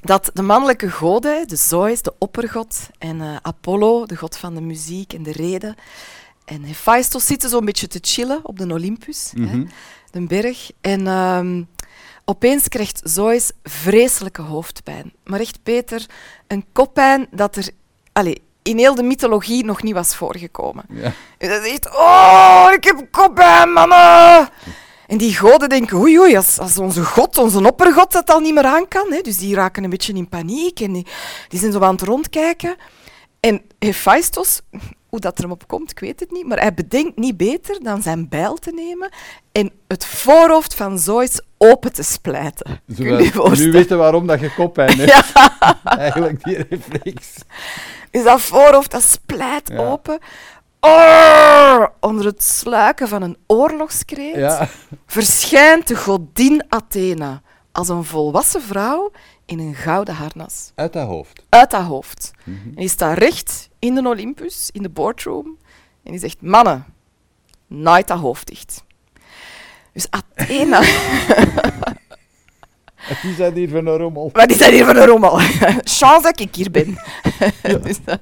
dat 0.02 0.30
de 0.34 0.42
mannelijke 0.42 0.90
goden, 0.90 1.48
de 1.48 1.56
Zeus, 1.56 2.02
de 2.02 2.14
oppergod, 2.18 2.90
en 2.98 3.22
eh, 3.22 3.36
Apollo, 3.42 4.06
de 4.06 4.16
god 4.16 4.38
van 4.38 4.56
de 4.56 4.62
muziek 4.62 5.14
en 5.14 5.24
de 5.24 5.32
reden, 5.32 5.76
en 6.46 6.64
Hephaestus 6.64 7.26
zitten 7.26 7.50
zo'n 7.50 7.66
beetje 7.66 7.88
te 7.88 8.00
chillen 8.02 8.40
op 8.44 8.58
de 8.60 8.74
Olympus, 8.74 9.32
hè, 9.36 9.42
Mhm. 9.42 9.66
de 10.12 10.22
berg. 10.22 10.72
En 10.82 11.08
ehm, 11.08 11.64
Opeens 12.28 12.68
krijgt 12.68 13.02
Zois 13.04 13.52
vreselijke 13.64 14.42
hoofdpijn. 14.42 15.14
Maar 15.24 15.40
echt, 15.40 15.64
Peter, 15.64 16.06
een 16.48 16.66
koppijn 16.72 17.28
dat 17.32 17.56
er 17.56 17.70
allez, 18.14 18.36
in 18.64 18.78
heel 18.78 18.96
de 18.96 19.04
mythologie 19.04 19.66
nog 19.66 19.84
niet 19.84 19.94
was 19.94 20.16
voorgekomen. 20.16 20.84
Ja. 20.90 21.14
En 21.38 21.50
dat 21.50 21.64
zegt, 21.64 21.96
oh, 21.96 22.68
ik 22.74 22.84
heb 22.84 23.08
koppijn, 23.12 23.72
mannen. 23.74 24.50
En 25.08 25.18
die 25.18 25.36
goden 25.36 25.70
denken, 25.70 25.98
oei, 25.98 26.20
oei, 26.20 26.36
als, 26.36 26.60
als 26.60 26.78
onze 26.78 27.04
god, 27.04 27.38
onze 27.38 27.66
oppergod, 27.68 28.12
dat 28.12 28.30
al 28.30 28.40
niet 28.40 28.54
meer 28.54 28.66
aan 28.66 28.88
kan. 28.88 29.12
Hè, 29.12 29.22
dus 29.22 29.38
die 29.38 29.56
raken 29.56 29.84
een 29.84 29.90
beetje 29.90 30.14
in 30.14 30.30
paniek 30.30 30.80
en 30.80 30.94
die, 30.94 31.08
die 31.48 31.60
zijn 31.60 31.72
zo 31.72 31.80
aan 31.80 31.96
het 31.96 32.02
rondkijken. 32.02 32.76
En 33.40 33.62
Hephaestus, 33.80 34.62
hoe 35.16 35.24
dat 35.24 35.38
er 35.38 35.44
hem 35.44 35.52
op 35.52 35.68
komt, 35.68 35.92
ik 35.92 36.00
weet 36.00 36.20
het 36.20 36.32
niet, 36.32 36.46
maar 36.48 36.60
hij 36.60 36.74
bedenkt 36.74 37.18
niet 37.18 37.38
beter 37.38 37.84
dan 37.84 38.02
zijn 38.02 38.30
bijl 38.30 38.56
te 38.56 38.72
nemen 38.72 39.10
en 39.52 39.72
het 39.88 40.06
voorhoofd 40.06 40.74
van 40.76 41.00
Zeus 41.00 41.42
open 41.58 41.94
te 41.94 42.04
splijten. 42.04 42.80
Nu 42.86 43.72
weten 43.72 43.98
waarom 43.98 44.28
dat 44.28 44.40
je 44.40 44.54
koppijn 44.54 44.98
hebt. 45.00 45.12
Ja, 45.34 45.80
Eigenlijk 45.84 46.44
die 46.44 46.66
reflex. 46.70 47.34
dus 48.12 48.24
dat 48.24 48.42
voorhoofd 48.42 48.92
dat 48.92 49.04
splijt 49.04 49.70
Ja. 49.70 49.78
open. 49.78 50.20
Oh, 50.80 51.86
onder 52.00 52.26
het 52.26 52.44
sluiken 52.44 53.08
van 53.08 53.22
een 53.22 53.38
oorlogskreet 53.48 54.36
Ja. 54.36 54.68
verschijnt 55.06 55.88
de 55.88 55.96
godin 55.96 56.64
Athena 56.70 57.42
als 57.72 57.90
een 57.90 58.04
volwassen 58.04 58.62
vrouw 58.62 59.12
in 59.46 59.60
een 59.60 59.76
gouden 59.76 60.16
harnas. 60.16 60.72
Uit 60.76 60.94
dat 60.94 61.08
hoofd. 61.08 61.44
Uit 61.50 61.72
dat 61.72 61.84
hoofd. 61.84 62.32
Mhm. 62.44 62.68
En 62.68 62.76
die 62.76 62.90
staat 62.90 63.18
recht 63.18 63.70
in 63.80 63.96
de 63.96 64.08
Olympus, 64.08 64.70
in 64.72 64.82
de 64.82 64.90
boardroom. 64.90 65.58
En 66.04 66.12
die 66.12 66.20
zegt, 66.20 66.42
mannen, 66.42 66.86
naait 67.68 68.08
dat 68.08 68.20
hoofd 68.20 68.48
dicht. 68.48 68.84
Dus 69.94 70.08
Athena... 70.10 70.82
Is 73.24 73.38
dat 73.38 73.54
hier 73.54 73.70
van 73.70 73.86
een 73.86 73.98
rommel. 73.98 74.30
Wat 74.34 74.50
is 74.50 74.58
dat 74.58 74.70
hier 74.70 74.86
voor 74.86 74.96
een 74.96 75.06
rommel? 75.06 75.38
Chance 75.98 76.22
dat 76.22 76.40
ik 76.40 76.56
hier 76.56 76.72
ben. 76.72 76.98
dus, 77.84 78.00
eh, 78.06 78.16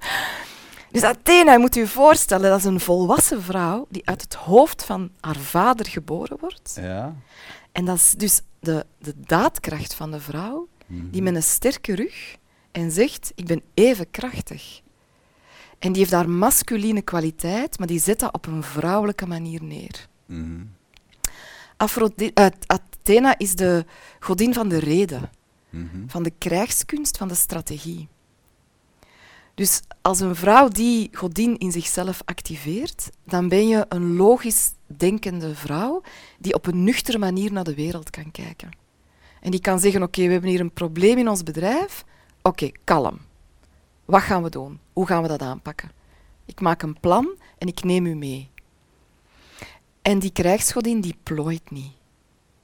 dus 0.92 1.04
Athena, 1.04 1.52
je 1.52 1.60
moet 1.60 1.76
je 1.76 1.88
voorstellen, 1.88 2.50
dat 2.50 2.60
is 2.60 2.66
een 2.66 2.80
volwassen 2.80 3.42
vrouw 3.42 3.86
die 3.90 4.02
uit 4.06 4.22
het 4.22 4.34
hoofd 4.34 4.86
van 4.86 5.10
haar 5.20 5.36
vader 5.36 5.88
geboren 5.88 6.38
wordt. 6.40 6.78
Ja. 6.82 7.16
En 7.72 7.86
dat 7.86 7.96
is 7.96 8.12
dus 8.12 8.42
de, 8.60 8.86
de 9.00 9.14
daadkracht 9.18 9.94
van 9.94 10.12
de 10.12 10.20
vrouw, 10.20 10.68
Die 11.12 11.22
met 11.22 11.36
een 11.36 11.44
sterke 11.44 11.96
rug 11.96 12.38
en 12.72 12.92
zegt, 12.92 13.32
ik 13.36 13.46
ben 13.46 13.62
even 13.74 14.12
krachtig. 14.12 14.82
En 15.80 15.92
die 15.92 16.02
heeft 16.02 16.14
haar 16.14 16.30
masculine 16.30 17.02
kwaliteit, 17.02 17.80
maar 17.80 17.88
die 17.88 18.00
zet 18.00 18.20
dat 18.20 18.34
op 18.34 18.46
een 18.46 18.64
vrouwelijke 18.64 19.26
manier 19.26 19.64
neer. 19.64 20.08
Mhm. 20.26 20.64
Athena 22.68 23.38
is 23.38 23.56
de 23.56 23.86
godin 24.20 24.54
van 24.54 24.70
de 24.70 24.80
reden. 24.80 25.30
Mhm. 25.74 26.08
van 26.08 26.24
de 26.24 26.34
krijgskunst, 26.38 27.18
van 27.18 27.28
de 27.28 27.36
strategie. 27.36 28.08
Dus 29.56 29.82
als 30.02 30.20
een 30.20 30.36
vrouw 30.36 30.68
die 30.68 31.10
godin 31.12 31.58
in 31.58 31.72
zichzelf 31.72 32.22
activeert, 32.26 33.10
dan 33.24 33.48
ben 33.48 33.68
je 33.68 33.86
een 33.90 34.16
logisch 34.16 34.74
denkende 34.88 35.56
vrouw 35.56 36.02
die 36.40 36.54
op 36.54 36.66
een 36.66 36.84
nuchtere 36.84 37.18
manier 37.18 37.52
naar 37.52 37.64
de 37.64 37.76
wereld 37.76 38.10
kan 38.10 38.32
kijken. 38.32 38.70
En 39.44 39.52
die 39.52 39.60
kan 39.62 39.80
zeggen, 39.80 40.04
oké, 40.04 40.26
we 40.26 40.32
hebben 40.32 40.50
hier 40.50 40.60
een 40.60 40.72
probleem 40.74 41.18
in 41.18 41.30
ons 41.30 41.44
bedrijf. 41.44 42.04
Oké, 42.42 42.72
kalm. 42.84 43.20
Wat 44.06 44.22
gaan 44.22 44.44
we 44.44 44.50
doen? 44.50 44.80
Hoe 44.94 45.08
gaan 45.08 45.22
we 45.22 45.28
dat 45.28 45.42
aanpakken? 45.42 45.92
Ik 46.46 46.60
maak 46.62 46.82
een 46.82 47.00
plan 47.00 47.28
en 47.58 47.68
ik 47.68 47.84
neem 47.84 48.06
u 48.06 48.16
mee. 48.16 48.50
En 50.02 50.20
die 50.20 50.32
krijgsgodin 50.32 51.02
die 51.02 51.16
plooit 51.24 51.72
niet. 51.72 51.92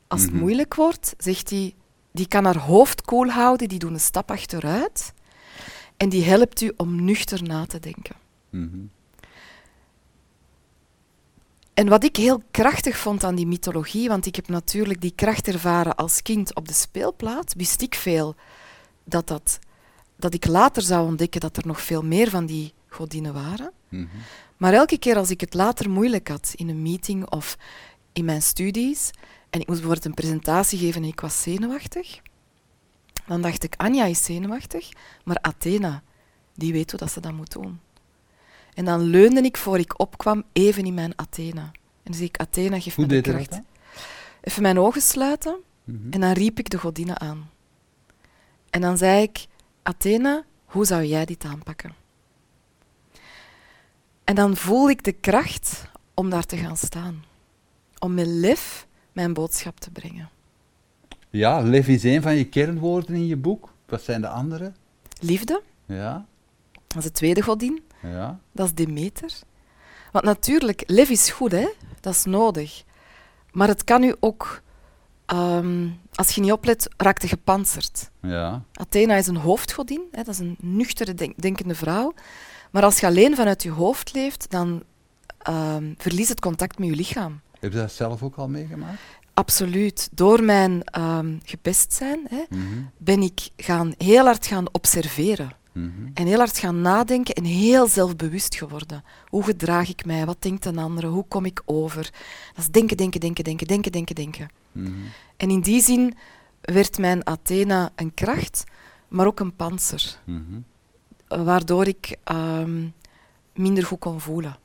Als 0.07 0.21
het 0.21 0.31
Mhm. 0.31 0.39
moeilijk 0.39 0.75
wordt, 0.75 1.13
zegt 1.17 1.49
hij, 1.49 1.73
die 2.11 2.27
kan 2.27 2.45
haar 2.45 2.57
hoofd 2.57 3.01
koel 3.01 3.27
houden, 3.29 3.67
die 3.69 3.79
doet 3.79 3.91
een 3.91 3.99
stap 3.99 4.31
achteruit 4.31 5.13
en 5.97 6.09
die 6.09 6.23
helpt 6.23 6.61
u 6.61 6.71
om 6.77 7.03
nuchter 7.03 7.43
na 7.43 7.65
te 7.65 7.79
denken. 7.79 8.15
Mhm. 8.49 8.77
En 11.79 11.87
wat 11.87 12.03
ik 12.03 12.15
heel 12.15 12.43
krachtig 12.51 12.97
vond 12.97 13.23
aan 13.23 13.35
die 13.35 13.47
mythologie, 13.47 14.07
want 14.07 14.25
ik 14.25 14.35
heb 14.35 14.47
natuurlijk 14.47 15.01
die 15.01 15.13
kracht 15.15 15.47
ervaren 15.47 15.95
als 15.95 16.21
kind 16.21 16.55
op 16.55 16.67
de 16.67 16.73
speelplaats, 16.73 17.53
wist 17.53 17.81
ik 17.81 17.95
veel 17.95 18.35
dat, 19.03 19.27
dat, 19.27 19.59
dat 20.15 20.33
ik 20.33 20.45
later 20.45 20.81
zou 20.81 21.07
ontdekken 21.07 21.41
dat 21.41 21.57
er 21.57 21.67
nog 21.67 21.81
veel 21.81 22.01
meer 22.01 22.29
van 22.29 22.45
die 22.45 22.73
godinnen 22.87 23.33
waren. 23.33 23.71
Mhm. 23.89 24.05
Maar 24.57 24.73
elke 24.73 24.97
keer 24.97 25.17
als 25.17 25.29
ik 25.29 25.41
het 25.41 25.53
later 25.53 25.89
moeilijk 25.89 26.27
had 26.27 26.53
in 26.55 26.69
een 26.69 26.81
meeting 26.81 27.29
of 27.29 27.57
in 28.13 28.25
mijn 28.25 28.41
studies, 28.41 29.11
en 29.49 29.59
ik 29.59 29.67
moest 29.67 29.79
bijvoorbeeld 29.79 30.05
een 30.05 30.23
presentatie 30.23 30.79
geven 30.79 31.01
en 31.01 31.07
ik 31.07 31.19
was 31.19 31.41
zenuwachtig, 31.41 32.19
dan 33.25 33.41
dacht 33.41 33.63
ik, 33.63 33.75
Anja 33.77 34.05
is 34.05 34.23
zenuwachtig, 34.23 34.89
maar 35.23 35.37
Athena, 35.41 36.03
die 36.55 36.73
weet 36.73 36.91
hoe 36.91 36.99
dat 36.99 37.11
ze 37.11 37.19
dat 37.19 37.33
moet 37.33 37.51
doen. 37.51 37.79
En 38.79 38.85
dan 38.85 39.01
leunde 39.01 39.41
ik 39.41 39.57
voor 39.57 39.79
ik 39.79 39.99
opkwam 39.99 40.43
even 40.53 40.85
in 40.85 40.93
mijn 40.93 41.13
Athena. 41.15 41.61
En 41.63 42.03
dan 42.03 42.13
zei 42.13 42.25
ik, 42.25 42.37
Athena, 42.37 42.79
geef 42.79 42.95
Hoe 42.95 43.05
me 43.05 43.09
de 43.09 43.15
deed 43.21 43.25
je 43.25 43.39
dat 43.39 43.47
kracht. 43.47 43.63
Even 44.41 44.61
mijn 44.61 44.79
ogen 44.79 45.01
sluiten 45.01 45.57
Mhm. 45.83 46.11
en 46.11 46.19
dan 46.19 46.31
riep 46.31 46.59
ik 46.59 46.69
de 46.69 46.77
godinnen 46.77 47.19
aan. 47.19 47.49
En 48.69 48.81
dan 48.81 48.97
zei 48.97 49.21
ik, 49.21 49.45
Athena, 49.83 50.43
hoe 50.65 50.85
zou 50.85 51.03
jij 51.03 51.25
dit 51.25 51.43
aanpakken? 51.43 51.93
En 54.23 54.35
dan 54.35 54.55
voel 54.55 54.89
ik 54.89 55.03
de 55.03 55.11
kracht 55.11 55.83
om 56.13 56.29
daar 56.29 56.45
te 56.45 56.57
gaan 56.57 56.77
staan. 56.77 57.23
Om 57.99 58.13
met 58.13 58.27
lef 58.27 58.87
mijn 59.11 59.33
boodschap 59.33 59.79
te 59.79 59.91
brengen. 59.91 60.29
Ja, 61.29 61.61
lef 61.61 61.87
is 61.87 62.03
een 62.03 62.21
van 62.21 62.35
je 62.35 62.45
kernwoorden 62.45 63.15
in 63.15 63.27
je 63.27 63.37
boek. 63.37 63.73
Wat 63.85 64.01
zijn 64.01 64.21
de 64.21 64.29
andere? 64.29 64.71
Liefde, 65.19 65.61
Ja, 65.85 66.25
dat 66.87 66.97
is 66.97 67.03
de 67.03 67.11
tweede 67.11 67.41
godin. 67.41 67.81
Ja. 68.01 68.39
Dat 68.51 68.65
is 68.65 68.73
Demeter. 68.73 69.31
Want 70.11 70.25
natuurlijk, 70.25 70.83
lef 70.87 71.09
is 71.09 71.29
goed, 71.29 71.51
hè? 71.51 71.67
dat 71.99 72.13
is 72.13 72.23
nodig. 72.23 72.83
Maar 73.51 73.67
het 73.67 73.83
kan 73.83 74.03
u 74.03 74.15
ook, 74.19 74.61
ehm, 75.25 75.87
als 76.13 76.35
je 76.35 76.41
niet 76.41 76.51
oplet, 76.51 76.87
raakt 76.97 77.21
je 77.21 77.27
gepantserd. 77.27 78.09
Ja, 78.21 78.63
Athena 78.73 79.15
is 79.15 79.27
een 79.27 79.35
hoofdgodin, 79.37 80.01
hè, 80.11 80.23
dat 80.23 80.33
is 80.33 80.39
een 80.39 80.55
nuchtere 80.59 81.13
denk- 81.13 81.41
denkende 81.41 81.75
vrouw. 81.75 82.13
Maar 82.71 82.83
als 82.83 82.99
je 82.99 83.05
alleen 83.05 83.35
vanuit 83.35 83.63
je 83.63 83.69
hoofd 83.71 84.13
leeft, 84.13 84.49
dan 84.51 84.83
ehm 85.39 85.93
verlies 85.97 86.29
het 86.29 86.39
contact 86.39 86.79
met 86.79 86.87
je 86.89 86.95
lichaam. 86.95 87.41
heb 87.59 87.71
je 87.71 87.77
dat 87.77 87.91
zelf 87.91 88.23
ook 88.23 88.35
al 88.35 88.47
meegemaakt? 88.47 88.99
Absoluut. 89.33 90.09
Door 90.11 90.43
mijn 90.43 90.83
ehm, 90.83 91.37
gepest 91.43 91.93
zijn 91.93 92.19
hè, 92.29 92.43
Mhm. 92.49 92.65
ben 92.97 93.21
ik 93.21 93.49
gaan, 93.57 93.93
heel 93.97 94.25
hard 94.25 94.47
gaan 94.47 94.65
observeren. 94.71 95.51
En 96.13 96.27
heel 96.27 96.37
hard 96.37 96.57
gaan 96.57 96.81
nadenken 96.81 97.33
en 97.35 97.43
heel 97.43 97.87
zelfbewust 97.87 98.55
geworden. 98.55 99.03
Hoe 99.27 99.43
gedraag 99.43 99.89
ik 99.89 100.05
mij? 100.05 100.25
Wat 100.25 100.41
denkt 100.41 100.65
een 100.65 100.77
andere? 100.77 101.07
Hoe 101.07 101.25
kom 101.27 101.45
ik 101.45 101.61
over? 101.65 102.03
Dat 102.53 102.63
is 102.63 102.67
denken, 102.67 102.97
denken, 102.97 103.19
denken, 103.19 103.43
denken, 103.43 103.67
denken, 103.67 103.91
denken, 103.91 104.15
denken. 104.15 104.49
Mhm. 104.71 104.91
En 105.37 105.49
in 105.49 105.61
die 105.61 105.81
zin 105.81 106.13
werd 106.61 106.97
mijn 106.97 107.27
Athena 107.27 107.91
een 107.95 108.13
kracht, 108.13 108.63
maar 109.07 109.25
ook 109.25 109.39
een 109.39 109.55
panzer. 109.55 110.19
Mhm. 110.23 110.59
waardoor 111.27 111.87
ik 111.87 112.17
ehm, 112.23 112.87
minder 113.53 113.85
goed 113.85 113.99
kon 113.99 114.19
voelen. 114.21 114.57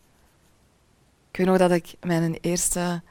Ik 1.31 1.37
weet 1.37 1.47
nog 1.47 1.59
dat 1.59 1.71
ik 1.71 1.95
mijn 2.01 2.39
eerste... 2.41 3.03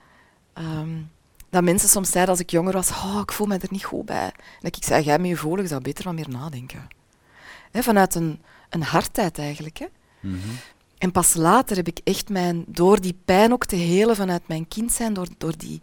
ehm, 0.54 1.02
dat 1.50 1.64
mensen 1.64 1.90
soms 1.90 2.10
zeiden 2.12 2.34
als 2.34 2.44
ik 2.44 2.50
jonger 2.50 2.74
was, 2.74 2.90
oh, 2.90 3.20
ik 3.22 3.32
voel 3.32 3.48
me 3.48 3.58
er 3.58 3.68
niet 3.72 3.84
goed 3.84 4.06
bij. 4.06 4.24
En 4.26 4.60
dat 4.62 4.76
ik 4.76 4.84
zei, 4.84 5.04
jij 5.04 5.20
met 5.20 5.30
je 5.30 5.36
voelen, 5.36 5.62
je 5.62 5.68
zou 5.68 5.82
beter 5.82 6.04
wat 6.04 6.14
meer 6.14 6.30
nadenken. 6.30 6.88
Vanuit 7.82 8.16
een, 8.16 8.42
een 8.70 8.84
hardheid 8.84 9.38
eigenlijk. 9.38 9.78
Hè. 9.78 9.86
Mhm. 10.20 10.38
En 10.98 11.12
pas 11.12 11.34
later 11.34 11.76
heb 11.76 11.88
ik 11.88 12.00
echt 12.04 12.30
mijn, 12.30 12.64
door 12.68 13.02
die 13.02 13.18
pijn 13.26 13.52
ook 13.52 13.66
te 13.66 13.76
helen 13.76 14.16
vanuit 14.16 14.48
mijn 14.48 14.68
kind 14.68 14.92
zijn, 14.92 15.14
door, 15.14 15.28
door 15.38 15.58
die, 15.58 15.82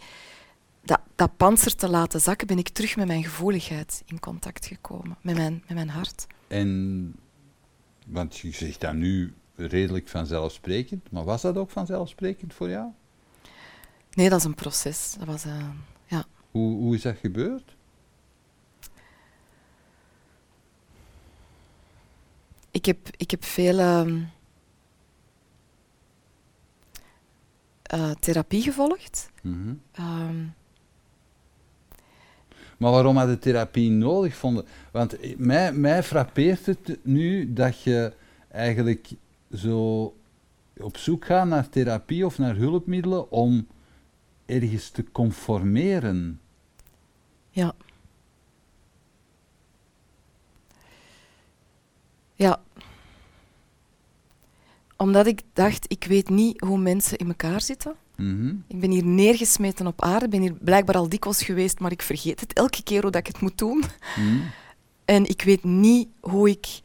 dat, 0.82 1.00
dat 1.14 1.36
panzer 1.36 1.76
te 1.76 1.88
laten 1.88 2.20
zakken, 2.20 2.46
ben 2.46 2.58
ik 2.58 2.68
terug 2.68 2.96
met 2.96 3.06
mijn 3.06 3.22
gevoeligheid 3.22 4.02
in 4.06 4.20
contact 4.20 4.66
gekomen, 4.66 5.16
met 5.22 5.36
mijn, 5.36 5.62
met 5.66 5.76
mijn 5.76 5.88
hart. 5.88 6.26
En, 6.48 7.14
want 8.06 8.38
je 8.38 8.52
zegt 8.52 8.80
dat 8.80 8.94
nu 8.94 9.34
redelijk 9.54 10.08
vanzelfsprekend, 10.08 11.10
maar 11.10 11.24
was 11.24 11.42
dat 11.42 11.56
ook 11.56 11.70
vanzelfsprekend 11.70 12.54
voor 12.54 12.68
jou? 12.68 12.90
Nee, 14.12 14.28
dat 14.28 14.38
is 14.38 14.44
een 14.44 14.54
proces. 14.54 15.14
Dat 15.18 15.26
was, 15.26 15.44
eh, 15.44 15.68
ja. 16.06 16.24
Hoe, 16.50 16.76
hoe 16.76 16.94
is 16.94 17.02
dat 17.02 17.16
gebeurd? 17.16 17.76
Ik, 22.70 22.84
heb, 22.84 22.98
ik 23.16 23.30
heb 23.30 23.44
veel 23.44 23.78
ehm, 23.78 24.22
eh, 27.82 28.10
therapie 28.10 28.62
gevolgd. 28.62 29.30
Mhm. 29.42 29.74
Ehm, 29.92 30.44
Maar 32.80 32.90
waarom 32.90 33.16
had 33.16 33.28
je 33.28 33.38
therapie 33.38 33.90
nodig 33.90 34.36
vonden? 34.36 34.64
Want 34.92 35.18
eh, 35.18 35.36
mij, 35.36 35.72
mij 35.72 36.02
frappeert 36.02 36.66
het 36.66 36.98
nu 37.02 37.52
dat 37.52 37.82
je 37.82 38.12
eigenlijk 38.48 39.08
zo 39.52 40.14
op 40.76 40.96
zoek 40.96 41.24
gaat 41.24 41.46
naar 41.46 41.68
therapie 41.68 42.26
of 42.26 42.38
naar 42.38 42.56
hulpmiddelen 42.56 43.30
om 43.30 43.66
ergens 44.46 44.90
te 44.90 45.04
conformeren. 45.12 46.40
Ja. 47.50 47.74
Ja. 52.40 52.60
Omdat 54.96 55.26
ik 55.26 55.42
dacht, 55.52 55.84
ik 55.88 56.04
weet 56.04 56.28
niet 56.28 56.60
hoe 56.60 56.78
mensen 56.78 57.18
in 57.18 57.28
elkaar 57.28 57.60
zitten. 57.60 57.94
Mhm. 58.16 58.54
Ik 58.66 58.80
ben 58.80 58.90
hier 58.90 59.04
neergesmeten 59.04 59.86
op 59.86 60.02
aarde, 60.02 60.28
ben 60.28 60.40
hier 60.40 60.52
blijkbaar 60.52 60.96
al 60.96 61.08
dikwijls 61.08 61.42
geweest, 61.42 61.80
maar 61.80 61.90
ik 61.90 62.02
vergeet 62.02 62.40
het 62.40 62.52
elke 62.52 62.82
keer 62.82 63.02
hoe 63.02 63.10
dat 63.10 63.20
ik 63.20 63.26
het 63.26 63.40
moet 63.40 63.58
doen. 63.58 63.84
Mhm. 64.16 64.38
En 65.04 65.28
ik 65.28 65.42
weet 65.42 65.64
niet 65.64 66.08
hoe 66.20 66.48
ik 66.48 66.80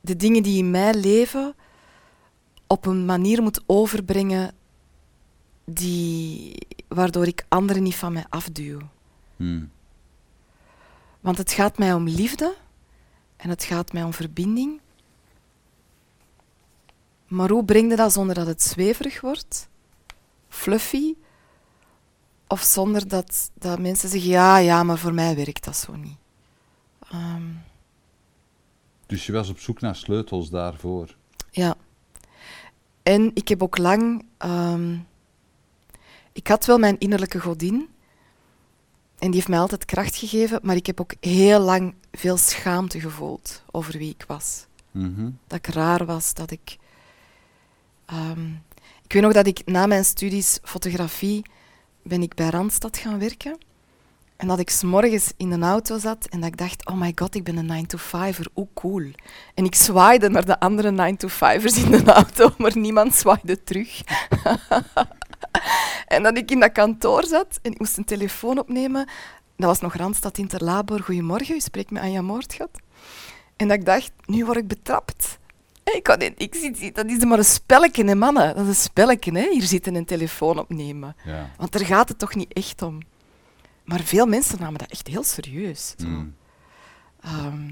de 0.00 0.16
dingen 0.16 0.42
die 0.42 0.58
in 0.58 0.70
mij 0.70 0.94
leven 0.94 1.54
op 2.66 2.86
een 2.86 3.04
manier 3.04 3.42
moet 3.42 3.62
overbrengen 3.66 4.54
die, 5.64 6.56
waardoor 6.88 7.26
ik 7.26 7.44
anderen 7.48 7.82
niet 7.82 7.96
van 7.96 8.12
mij 8.12 8.26
afduw. 8.28 8.78
Mhm. 9.36 9.64
Want 11.20 11.38
het 11.38 11.52
gaat 11.52 11.78
mij 11.78 11.94
om 11.94 12.08
liefde 12.08 12.54
en 13.36 13.48
het 13.48 13.64
gaat 13.64 13.92
mij 13.92 14.02
om 14.02 14.12
verbinding. 14.12 14.80
Maar 17.34 17.50
hoe 17.50 17.64
breng 17.64 17.90
je 17.90 17.96
dat 17.96 18.12
zonder 18.12 18.34
dat 18.34 18.46
het 18.46 18.62
zweverig 18.62 19.20
wordt? 19.20 19.68
Fluffy? 20.48 21.14
Of 22.46 22.60
zonder 22.62 23.08
dat, 23.08 23.50
dat 23.54 23.78
mensen 23.78 24.08
zeggen, 24.08 24.30
ja, 24.30 24.56
ja, 24.56 24.82
maar 24.82 24.98
voor 24.98 25.14
mij 25.14 25.36
werkt 25.36 25.64
dat 25.64 25.76
zo 25.76 25.96
niet. 25.96 26.16
Ehm, 27.10 27.42
Dus 29.06 29.26
je 29.26 29.32
was 29.32 29.48
op 29.48 29.58
zoek 29.58 29.80
naar 29.80 29.96
sleutels 29.96 30.50
daarvoor. 30.50 31.16
ja. 31.50 31.74
En 33.02 33.30
ik 33.34 33.48
heb 33.48 33.62
ook 33.62 33.78
lang... 33.78 34.24
ehm, 34.38 34.96
ik 36.32 36.46
had 36.48 36.64
wel 36.64 36.78
mijn 36.78 36.98
innerlijke 36.98 37.40
godin. 37.40 37.88
En 39.18 39.26
die 39.26 39.34
heeft 39.34 39.48
mij 39.48 39.58
altijd 39.58 39.84
kracht 39.84 40.16
gegeven. 40.16 40.60
Maar 40.62 40.76
ik 40.76 40.86
heb 40.86 41.00
ook 41.00 41.14
heel 41.20 41.60
lang 41.60 41.94
veel 42.12 42.36
schaamte 42.36 43.00
gevoeld 43.00 43.62
over 43.70 43.98
wie 43.98 44.10
ik 44.10 44.24
was. 44.26 44.66
Mhm. 44.90 45.30
dat 45.46 45.58
ik 45.58 45.66
raar 45.66 46.04
was, 46.06 46.34
dat 46.34 46.50
ik... 46.50 46.76
ehm, 48.06 48.48
ik 49.04 49.12
weet 49.12 49.22
nog 49.22 49.32
dat 49.32 49.46
ik 49.46 49.62
na 49.64 49.86
mijn 49.86 50.04
studies 50.04 50.58
fotografie 50.62 51.42
ben 52.02 52.22
ik 52.22 52.34
bij 52.34 52.48
Randstad 52.48 52.96
gaan 52.96 53.18
werken. 53.18 53.58
En 54.36 54.46
dat 54.46 54.58
ik 54.58 54.70
s'morgens 54.70 55.32
in 55.36 55.50
een 55.50 55.62
auto 55.62 55.98
zat 55.98 56.26
en 56.26 56.40
dat 56.40 56.48
ik 56.48 56.56
dacht, 56.56 56.86
oh 56.86 56.96
my 56.96 57.12
god, 57.14 57.34
ik 57.34 57.44
ben 57.44 57.56
een 57.56 57.86
9-to-5er, 57.86 58.52
hoe 58.52 58.68
cool. 58.74 59.10
En 59.54 59.64
ik 59.64 59.74
zwaaide 59.74 60.28
naar 60.28 60.44
de 60.44 60.60
andere 60.60 60.90
9-to-5ers 60.90 61.84
in 61.84 61.90
de 61.90 62.12
auto, 62.12 62.54
maar 62.58 62.78
niemand 62.78 63.14
zwaaide 63.14 63.62
terug. 63.62 64.00
en 66.14 66.22
dat 66.22 66.36
ik 66.36 66.50
in 66.50 66.60
dat 66.60 66.72
kantoor 66.72 67.24
zat 67.24 67.58
en 67.62 67.72
ik 67.72 67.78
moest 67.78 67.96
een 67.96 68.04
telefoon 68.04 68.58
opnemen. 68.58 69.08
Dat 69.56 69.68
was 69.68 69.80
nog 69.80 69.94
Randstad 69.94 70.38
Interlabor, 70.38 71.00
goedemorgen, 71.00 71.54
u 71.54 71.60
spreekt 71.60 71.90
met 71.90 72.02
Anja 72.02 72.22
Moordgat. 72.22 72.70
En 73.56 73.68
dat 73.68 73.76
ik 73.76 73.84
dacht, 73.84 74.12
nu 74.24 74.44
word 74.44 74.56
ik 74.56 74.68
betrapt. 74.68 75.38
Ik 75.84 76.02
kan 76.02 76.20
ik 76.20 76.94
dat 76.94 77.06
is 77.06 77.24
maar 77.24 77.38
een 77.38 77.44
spelletje, 77.44 78.04
hè, 78.04 78.14
mannen. 78.14 78.54
Dat 78.54 78.62
is 78.62 78.68
een 78.68 78.74
spelletje, 78.74 79.32
hè. 79.32 79.48
Hier 79.50 79.62
zitten 79.62 79.94
een 79.94 80.04
telefoon 80.04 80.58
opnemen. 80.58 81.16
Ja. 81.24 81.50
Want 81.56 81.72
daar 81.72 81.86
gaat 81.86 82.08
het 82.08 82.18
toch 82.18 82.34
niet 82.34 82.52
echt 82.52 82.82
om. 82.82 83.00
Maar 83.84 84.00
veel 84.00 84.26
mensen 84.26 84.60
namen 84.60 84.78
dat 84.78 84.90
echt 84.90 85.06
heel 85.06 85.22
serieus. 85.22 85.94
Mm. 85.98 86.34
Ehm, 87.20 87.70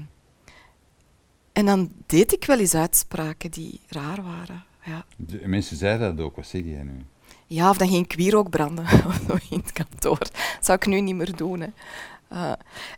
en 1.53 1.65
dan 1.65 1.91
deed 2.05 2.33
ik 2.33 2.45
wel 2.45 2.59
eens 2.59 2.75
uitspraken 2.75 3.51
die 3.51 3.81
raar 3.87 4.23
waren. 4.23 4.63
Ja, 4.83 5.05
De, 5.17 5.47
mensen 5.47 5.77
zeiden 5.77 6.15
dat 6.15 6.25
ook. 6.25 6.35
Wat 6.35 6.47
zeg 6.47 6.63
jij 6.63 6.83
nu? 6.83 7.05
ja 7.47 7.69
of 7.69 7.77
dan 7.77 7.87
ging 7.87 8.05
ik 8.05 8.13
wierook 8.13 8.49
branden 8.49 8.85
in 9.49 9.59
het 9.59 9.71
kantoor. 9.71 10.19
Dat 10.19 10.57
zou 10.59 10.77
ik 10.77 10.85
nu 10.85 11.01
niet 11.01 11.15
meer 11.15 11.35
doen. 11.35 11.59
Hè. 11.59 11.67
Eh, 12.33 12.51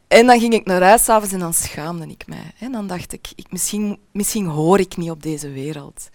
en 0.08 0.26
dan 0.26 0.40
ging 0.40 0.54
ik 0.54 0.66
naar 0.66 0.82
huis 0.82 1.04
s'avonds 1.04 1.34
en 1.34 1.40
dan 1.40 1.54
schaamde 1.54 2.08
ik 2.08 2.28
mij. 2.28 2.52
En 2.60 2.72
dan 2.72 2.88
dacht 2.88 3.14
ik, 3.14 3.32
ik 3.36 3.52
misschien, 3.52 4.00
misschien 4.12 4.46
hoor 4.46 4.80
ik 4.80 4.98
niet 4.98 5.10
op 5.10 5.24
deze 5.24 5.50
wereld. 5.50 6.10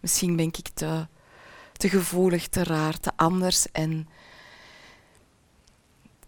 Misschien 0.00 0.36
ben 0.36 0.46
ik 0.46 0.68
te, 0.74 1.06
te 1.72 1.88
gevoelig, 1.88 2.48
te 2.48 2.64
raar, 2.64 3.00
te 3.00 3.10
anders. 3.16 3.72
En 3.72 4.08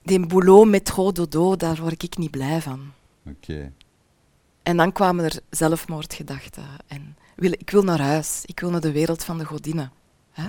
die 0.02 0.26
boulot 0.26 0.68
met 0.68 0.94
dodo, 1.12 1.56
daar 1.56 1.80
word 1.80 2.02
ik 2.02 2.16
niet 2.16 2.30
blij 2.30 2.60
van. 2.60 2.92
Oké. 3.26 3.72
En 4.62 4.76
dan 4.76 4.92
kwamen 4.92 5.24
er 5.24 5.40
zelfmoordgedachten. 5.50 6.66
En 6.86 7.16
wil, 7.36 7.52
ik 7.52 7.70
wil 7.70 7.82
naar 7.82 8.00
huis. 8.00 8.42
Ik 8.44 8.60
wil 8.60 8.70
naar 8.70 8.80
de 8.80 8.92
wereld 8.92 9.24
van 9.24 9.38
de 9.38 9.44
godinnen. 9.44 9.92
Hè? 10.30 10.46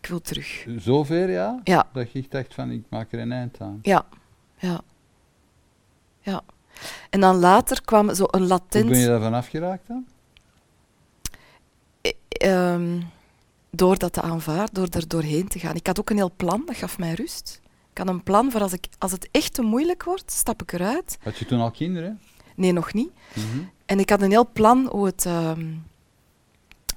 Ik 0.00 0.06
wil 0.06 0.20
terug. 0.20 0.66
Zover, 0.76 1.30
ja? 1.30 1.60
Ja, 1.64 1.88
Dat 1.92 2.12
je 2.12 2.24
dacht 2.28 2.54
van, 2.54 2.70
ik 2.70 2.84
maak 2.88 3.12
er 3.12 3.18
een 3.18 3.32
eind 3.32 3.60
aan. 3.60 3.78
ja, 3.82 4.06
ja. 4.58 4.80
Ja. 6.24 6.42
En 7.10 7.20
dan 7.20 7.36
later 7.36 7.82
kwam 7.84 8.14
zo 8.14 8.24
een 8.30 8.38
Hoe 8.40 8.48
latent... 8.48 8.88
ben 8.88 8.98
je 8.98 9.06
daarvan 9.06 9.34
afgeraakt 9.34 9.86
dan? 9.86 10.06
eh, 12.00 12.12
ehm, 12.28 13.00
door 13.70 13.98
dat 13.98 14.12
te 14.12 14.20
aanvaarden, 14.22 14.74
door 14.74 14.88
er 14.90 15.08
doorheen 15.08 15.48
te 15.48 15.58
gaan. 15.58 15.74
Ik 15.74 15.86
had 15.86 16.00
ook 16.00 16.10
een 16.10 16.16
heel 16.16 16.32
plan, 16.36 16.62
dat 16.66 16.76
gaf 16.76 16.98
mij 16.98 17.12
rust. 17.14 17.60
Ik 17.90 17.98
had 17.98 18.08
een 18.08 18.22
plan 18.22 18.50
voor 18.50 18.60
als, 18.60 18.72
ik, 18.72 18.86
als 18.98 19.12
het 19.12 19.28
echt 19.30 19.54
te 19.54 19.62
moeilijk 19.62 20.04
wordt, 20.04 20.32
stap 20.32 20.62
ik 20.62 20.72
eruit. 20.72 21.18
Had 21.22 21.38
je 21.38 21.44
toen 21.44 21.60
al 21.60 21.70
kinderen? 21.70 22.20
Nee, 22.56 22.72
nog 22.72 22.92
niet. 22.92 23.10
Mhm. 23.34 23.62
En 23.86 23.98
ik 23.98 24.10
had 24.10 24.22
een 24.22 24.30
heel 24.30 24.50
plan 24.52 24.86
hoe 24.90 25.06
het, 25.06 25.26
ehm, 25.26 25.72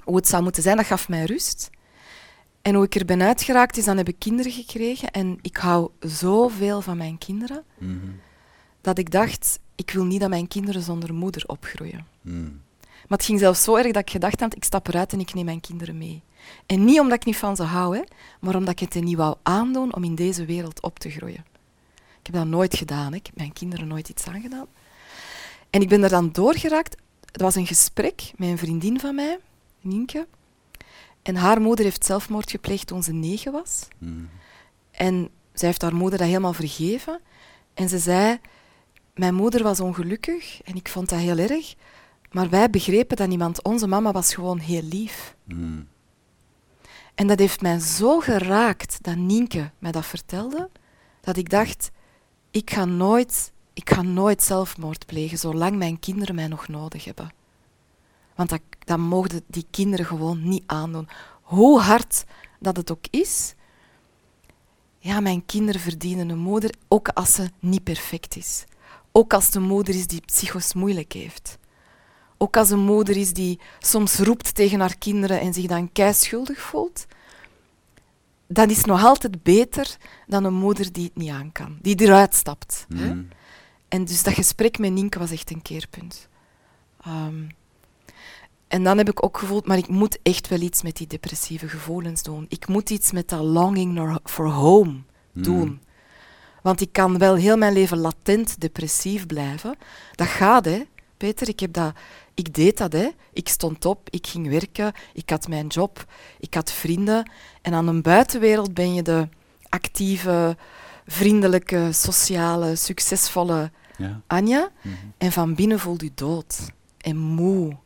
hoe 0.03 0.15
het 0.15 0.27
zou 0.27 0.43
moeten 0.43 0.63
zijn. 0.63 0.77
Dat 0.77 0.85
gaf 0.85 1.09
mij 1.09 1.25
rust. 1.25 1.69
En 2.61 2.75
hoe 2.75 2.85
ik 2.85 2.95
er 2.95 3.05
ben 3.05 3.21
uitgeraakt 3.21 3.77
is, 3.77 3.85
dan 3.85 3.97
heb 3.97 4.07
ik 4.07 4.19
kinderen 4.19 4.51
gekregen. 4.51 5.11
En 5.11 5.37
ik 5.41 5.57
hou 5.57 5.89
zoveel 5.99 6.81
van 6.81 6.97
mijn 6.97 7.17
kinderen, 7.17 7.63
Mhm. 7.77 7.95
Dat 8.81 8.97
ik 8.97 9.11
dacht, 9.11 9.59
ik 9.75 9.91
wil 9.91 10.05
niet 10.05 10.19
dat 10.19 10.29
mijn 10.29 10.47
kinderen 10.47 10.81
zonder 10.81 11.13
moeder 11.13 11.43
opgroeien. 11.45 12.07
Mhm. 12.21 12.49
Maar 13.07 13.17
het 13.17 13.27
ging 13.27 13.39
zelfs 13.39 13.63
zo 13.63 13.75
erg 13.75 13.91
dat 13.91 14.01
ik 14.01 14.09
gedacht 14.09 14.39
had, 14.39 14.55
ik 14.55 14.63
stap 14.63 14.87
eruit 14.87 15.13
en 15.13 15.19
ik 15.19 15.33
neem 15.33 15.45
mijn 15.45 15.61
kinderen 15.61 15.97
mee. 15.97 16.21
En 16.65 16.85
niet 16.85 16.99
omdat 16.99 17.17
ik 17.17 17.25
niet 17.25 17.37
van 17.37 17.55
ze 17.55 17.63
hou, 17.63 17.95
hè, 17.95 18.03
maar 18.39 18.55
omdat 18.55 18.73
ik 18.73 18.79
het 18.79 18.93
hen 18.93 19.03
niet 19.03 19.17
wou 19.17 19.35
aandoen 19.43 19.95
om 19.95 20.03
in 20.03 20.15
deze 20.15 20.45
wereld 20.45 20.81
op 20.81 20.99
te 20.99 21.09
groeien. 21.09 21.45
Ik 22.19 22.33
heb 22.33 22.35
dat 22.35 22.45
nooit 22.45 22.75
gedaan. 22.75 23.11
Hè. 23.11 23.17
Ik 23.17 23.25
heb 23.25 23.35
mijn 23.35 23.53
kinderen 23.53 23.87
nooit 23.87 24.09
iets 24.09 24.27
aangedaan. 24.27 24.67
En 25.69 25.81
ik 25.81 25.89
ben 25.89 26.03
er 26.03 26.09
dan 26.09 26.31
doorgeraakt. 26.31 26.95
Het 27.31 27.41
was 27.41 27.55
een 27.55 27.67
gesprek 27.67 28.31
met 28.35 28.49
een 28.49 28.57
vriendin 28.57 28.99
van 28.99 29.15
mij, 29.15 29.39
Nienke. 29.81 30.27
En 31.21 31.35
haar 31.35 31.61
moeder 31.61 31.85
heeft 31.85 32.05
zelfmoord 32.05 32.51
gepleegd 32.51 32.87
toen 32.87 33.03
ze 33.03 33.13
negen 33.13 33.51
was. 33.51 33.87
Mhm. 33.97 34.23
En 34.91 35.29
zij 35.53 35.67
heeft 35.67 35.81
haar 35.81 35.95
moeder 35.95 36.19
dat 36.19 36.27
helemaal 36.27 36.53
vergeven. 36.53 37.19
En 37.73 37.89
ze 37.89 37.97
zei, 37.97 38.39
mijn 39.17 39.35
moeder 39.35 39.63
was 39.63 39.79
ongelukkig 39.79 40.61
en 40.63 40.75
ik 40.75 40.89
vond 40.89 41.09
dat 41.09 41.19
heel 41.19 41.37
erg. 41.37 41.75
Maar 42.31 42.49
wij 42.49 42.69
begrepen 42.69 43.17
dat 43.17 43.27
niemand, 43.27 43.63
onze 43.63 43.87
mama 43.87 44.11
was 44.11 44.33
gewoon 44.33 44.59
heel 44.59 44.81
lief. 44.81 45.35
Mhm. 45.43 45.81
En 47.15 47.27
dat 47.27 47.39
heeft 47.39 47.61
mij 47.61 47.79
zo 47.79 48.19
geraakt 48.19 49.03
dat 49.03 49.15
Nienke 49.15 49.71
mij 49.79 49.91
dat 49.91 50.05
vertelde, 50.05 50.69
dat 51.21 51.37
ik 51.37 51.49
dacht, 51.49 51.91
ik 52.51 52.71
ga 52.71 52.85
nooit, 52.85 53.51
ik 53.73 53.89
ga 53.89 54.01
nooit 54.01 54.43
zelfmoord 54.43 55.05
plegen 55.05 55.37
zolang 55.37 55.75
mijn 55.75 55.99
kinderen 55.99 56.35
mij 56.35 56.47
nog 56.47 56.67
nodig 56.67 57.05
hebben. 57.05 57.31
Want 58.35 58.49
dat, 58.49 58.61
dat 58.79 58.97
mogen 58.97 59.41
die 59.47 59.65
kinderen 59.71 60.05
gewoon 60.05 60.49
niet 60.49 60.63
aandoen. 60.65 61.09
Hoe 61.41 61.79
hard 61.79 62.23
dat 62.59 62.77
het 62.77 62.91
ook 62.91 63.05
is, 63.09 63.55
ja, 64.99 65.19
mijn 65.19 65.45
kinderen 65.45 65.81
verdienen 65.81 66.29
een 66.29 66.37
moeder, 66.37 66.73
ook 66.87 67.07
als 67.07 67.33
ze 67.33 67.49
niet 67.59 67.83
perfect 67.83 68.35
is. 68.35 68.65
Ook 69.17 69.33
als 69.33 69.49
de 69.49 69.59
moeder 69.59 69.95
is 69.95 70.07
die 70.07 70.21
psychos 70.25 70.73
moeilijk 70.73 71.13
heeft. 71.13 71.57
Ook 72.37 72.57
als 72.57 72.69
een 72.69 72.79
moeder 72.79 73.17
is 73.17 73.33
die 73.33 73.59
soms 73.79 74.17
roept 74.19 74.55
tegen 74.55 74.79
haar 74.79 74.97
kinderen 74.97 75.39
en 75.39 75.53
zich 75.53 75.65
dan 75.65 75.91
keischuldig 75.91 76.59
voelt. 76.59 77.05
Dat 78.47 78.69
is 78.69 78.85
nog 78.85 79.03
altijd 79.03 79.43
beter 79.43 79.97
dan 80.27 80.43
een 80.43 80.53
moeder 80.53 80.91
die 80.91 81.03
het 81.03 81.15
niet 81.15 81.29
aan 81.29 81.51
kan, 81.51 81.77
die 81.81 82.01
eruit 82.01 82.35
stapt. 82.35 82.85
hè. 82.95 83.13
Mhm. 83.13 83.23
En 83.87 84.05
dus 84.05 84.23
dat 84.23 84.33
gesprek 84.33 84.79
met 84.79 84.91
Nienke 84.91 85.19
was 85.19 85.31
echt 85.31 85.51
een 85.51 85.61
keerpunt. 85.61 86.27
Ehm, 87.01 87.43
en 88.67 88.83
dan 88.83 88.97
heb 88.97 89.09
ik 89.09 89.23
ook 89.23 89.37
gevoeld, 89.37 89.67
maar 89.67 89.77
ik 89.77 89.87
moet 89.87 90.19
echt 90.23 90.47
wel 90.47 90.61
iets 90.61 90.81
met 90.81 90.95
die 90.97 91.07
depressieve 91.07 91.67
gevoelens 91.67 92.23
doen. 92.23 92.45
Ik 92.49 92.67
moet 92.67 92.89
iets 92.89 93.11
met 93.11 93.29
dat 93.29 93.43
longing 93.43 94.19
for 94.23 94.49
home 94.49 95.01
doen. 95.31 95.81
Want 96.67 96.81
ik 96.81 96.91
kan 96.91 97.17
wel 97.17 97.35
heel 97.35 97.57
mijn 97.57 97.73
leven 97.73 97.97
latent 97.97 98.59
depressief 98.61 99.25
blijven. 99.25 99.75
Dat 100.15 100.27
gaat, 100.27 100.65
hè, 100.65 100.83
Peter. 101.17 101.47
Ik, 101.47 101.59
heb 101.59 101.73
dat, 101.73 101.95
ik 102.33 102.53
deed 102.53 102.77
dat, 102.77 102.93
hè. 102.93 103.09
Ik 103.33 103.47
stond 103.47 103.85
op, 103.85 104.09
ik 104.09 104.27
ging 104.27 104.49
werken, 104.49 104.93
ik 105.13 105.29
had 105.29 105.47
mijn 105.47 105.67
job, 105.67 106.05
ik 106.39 106.53
had 106.53 106.71
vrienden. 106.71 107.31
En 107.61 107.73
aan 107.73 107.85
de 107.85 108.01
buitenwereld 108.01 108.73
ben 108.73 108.93
je 108.93 109.01
de 109.01 109.27
actieve, 109.69 110.57
vriendelijke, 111.05 111.89
sociale, 111.91 112.75
succesvolle 112.75 113.71
Ja. 113.97 114.21
Anja. 114.27 114.69
Mhm. 114.81 114.95
En 115.17 115.31
van 115.31 115.55
binnen 115.55 115.79
voelt 115.79 116.03
u 116.03 116.11
dood 116.15 116.71
en 116.97 117.17
moe. 117.17 117.77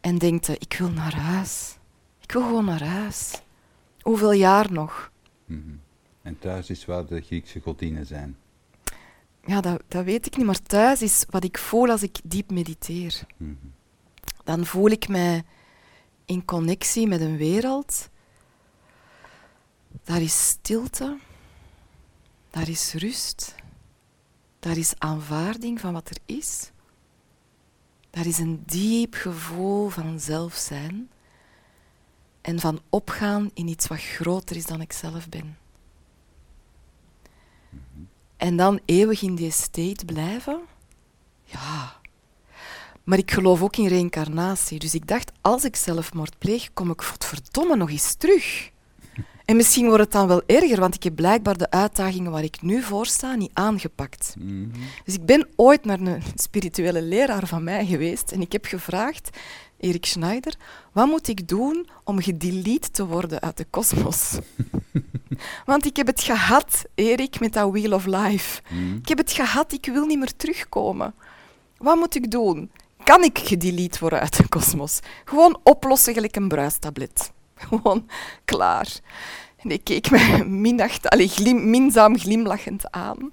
En 0.00 0.18
denkt, 0.18 0.48
u, 0.48 0.52
ik 0.58 0.76
wil 0.78 0.90
naar 0.90 1.14
huis. 1.14 1.78
Ik 2.20 2.32
wil 2.32 2.42
gewoon 2.42 2.64
naar 2.64 2.84
huis. 2.84 3.42
Hoeveel 4.00 4.32
jaar 4.32 4.72
nog? 4.72 5.10
Mhm. 5.44 5.60
En 6.30 6.38
thuis 6.38 6.70
is 6.70 6.84
waar 6.84 7.06
de 7.06 7.20
Griekse 7.20 7.60
godinnen 7.60 8.06
zijn. 8.06 8.36
ja, 9.44 9.60
dat, 9.60 9.82
dat 9.88 10.04
weet 10.04 10.26
ik 10.26 10.36
niet, 10.36 10.46
maar 10.46 10.62
thuis 10.62 11.02
is 11.02 11.24
wat 11.30 11.44
ik 11.44 11.58
voel 11.58 11.90
als 11.90 12.02
ik 12.02 12.18
diep 12.24 12.50
mediteer. 12.50 13.22
Mhm. 13.36 13.54
Dan 14.44 14.66
voel 14.66 14.88
ik 14.88 15.08
mij 15.08 15.42
in 16.24 16.44
connectie 16.44 17.06
met 17.06 17.20
een 17.20 17.36
wereld. 17.36 18.08
Daar 20.04 20.20
is 20.20 20.48
stilte, 20.48 21.18
daar 22.50 22.68
is 22.68 22.92
rust, 22.92 23.54
daar 24.58 24.76
is 24.76 24.94
aanvaarding 24.98 25.80
van 25.80 25.92
wat 25.92 26.10
er 26.10 26.18
is. 26.26 26.70
Daar 28.10 28.26
is 28.26 28.38
een 28.38 28.62
diep 28.66 29.14
gevoel 29.14 29.88
van 29.88 30.20
zelf 30.20 30.54
zijn 30.54 31.10
en 32.40 32.60
van 32.60 32.80
opgaan 32.88 33.50
in 33.54 33.68
iets 33.68 33.86
wat 33.86 34.00
groter 34.00 34.56
is 34.56 34.66
dan 34.66 34.80
ik 34.80 34.92
zelf 34.92 35.28
ben. 35.28 35.58
En 38.40 38.56
dan 38.56 38.80
eeuwig 38.84 39.22
in 39.22 39.34
die 39.34 39.50
state 39.50 40.04
blijven? 40.04 40.60
Ja. 41.44 41.96
Maar 43.04 43.18
ik 43.18 43.30
geloof 43.30 43.62
ook 43.62 43.76
in 43.76 43.86
reïncarnatie. 43.86 44.78
Dus 44.78 44.94
ik 44.94 45.06
dacht, 45.06 45.32
als 45.40 45.64
ik 45.64 45.76
zelfmoord 45.76 46.38
pleeg, 46.38 46.72
kom 46.72 46.90
ik 46.90 47.02
verdomme 47.02 47.76
nog 47.76 47.90
eens 47.90 48.14
terug. 48.14 48.70
En 49.44 49.56
misschien 49.56 49.86
wordt 49.86 50.02
het 50.02 50.12
dan 50.12 50.26
wel 50.26 50.42
erger, 50.46 50.80
want 50.80 50.94
ik 50.94 51.02
heb 51.02 51.14
blijkbaar 51.14 51.56
de 51.56 51.70
uitdagingen 51.70 52.30
waar 52.30 52.42
ik 52.42 52.62
nu 52.62 52.82
voor 52.82 53.06
sta 53.06 53.34
niet 53.34 53.50
aangepakt. 53.52 54.34
Mhm. 54.38 54.68
Dus 55.04 55.14
ik 55.14 55.24
ben 55.24 55.48
ooit 55.56 55.84
naar 55.84 56.00
een 56.00 56.22
spirituele 56.34 57.02
leraar 57.02 57.46
van 57.46 57.64
mij 57.64 57.86
geweest 57.86 58.32
en 58.32 58.40
ik 58.40 58.52
heb 58.52 58.64
gevraagd, 58.64 59.38
Erik 59.80 60.06
Schneider, 60.06 60.54
wat 60.92 61.06
moet 61.06 61.28
ik 61.28 61.48
doen 61.48 61.88
om 62.04 62.20
gedelete 62.20 62.90
te 62.90 63.06
worden 63.06 63.40
uit 63.40 63.56
de 63.56 63.66
kosmos? 63.70 64.38
Want 65.64 65.86
ik 65.86 65.96
heb 65.96 66.06
het 66.06 66.22
gehad, 66.22 66.84
Erik, 66.94 67.40
met 67.40 67.52
dat 67.52 67.70
Wheel 67.70 67.92
of 67.92 68.06
Life. 68.06 68.60
Mhm. 68.68 68.96
Ik 68.96 69.08
heb 69.08 69.18
het 69.18 69.32
gehad, 69.32 69.72
ik 69.72 69.86
wil 69.86 70.06
niet 70.06 70.18
meer 70.18 70.36
terugkomen. 70.36 71.14
Wat 71.76 71.96
moet 71.96 72.14
ik 72.14 72.30
doen? 72.30 72.70
Kan 73.04 73.22
ik 73.22 73.38
gedelete 73.38 73.98
worden 74.00 74.20
uit 74.20 74.36
de 74.36 74.48
kosmos? 74.48 75.00
Gewoon 75.24 75.58
oplossen 75.62 76.14
gelijk 76.14 76.36
een 76.36 76.48
bruistablet. 76.48 77.32
Gewoon 77.68 78.08
klaar. 78.44 78.98
En 79.56 79.68
hij 79.68 79.78
keek 79.78 80.10
mij 80.10 80.44
minacht, 80.44 81.08
allee, 81.08 81.28
glim, 81.28 81.70
minzaam 81.70 82.18
glimlachend 82.18 82.90
aan. 82.90 83.32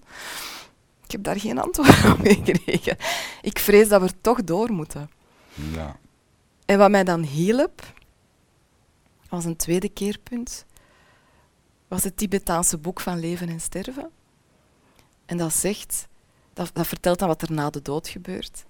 Ik 1.06 1.12
heb 1.12 1.24
daar 1.24 1.40
geen 1.40 1.60
antwoord 1.60 1.90
op 2.12 2.20
gekregen. 2.24 2.98
Ik 3.42 3.60
vrees 3.60 3.88
dat 3.88 4.02
we 4.02 4.08
er 4.08 4.22
toch 4.22 4.44
door 4.44 4.72
moeten. 4.72 5.10
Ja. 5.74 6.00
En 6.68 6.78
wat 6.78 6.90
mij 6.90 7.04
dan 7.04 7.22
hielp, 7.22 7.94
als 9.30 9.46
een 9.46 9.56
tweede 9.56 9.90
keerpunt, 9.90 10.66
was 11.88 12.04
het 12.04 12.18
Tibetaanse 12.18 12.78
boek 12.78 13.00
van 13.00 13.20
Leven 13.20 13.50
en 13.50 13.62
Sterven. 13.62 14.10
En 15.26 15.38
dat 15.38 15.54
zegt, 15.54 16.08
dat, 16.54 16.70
dat 16.74 16.88
vertelt 16.88 17.20
dan 17.20 17.28
wat 17.28 17.42
er 17.42 17.52
na 17.52 17.70
de 17.70 17.82
dood 17.82 18.08
gebeurt. 18.08 18.66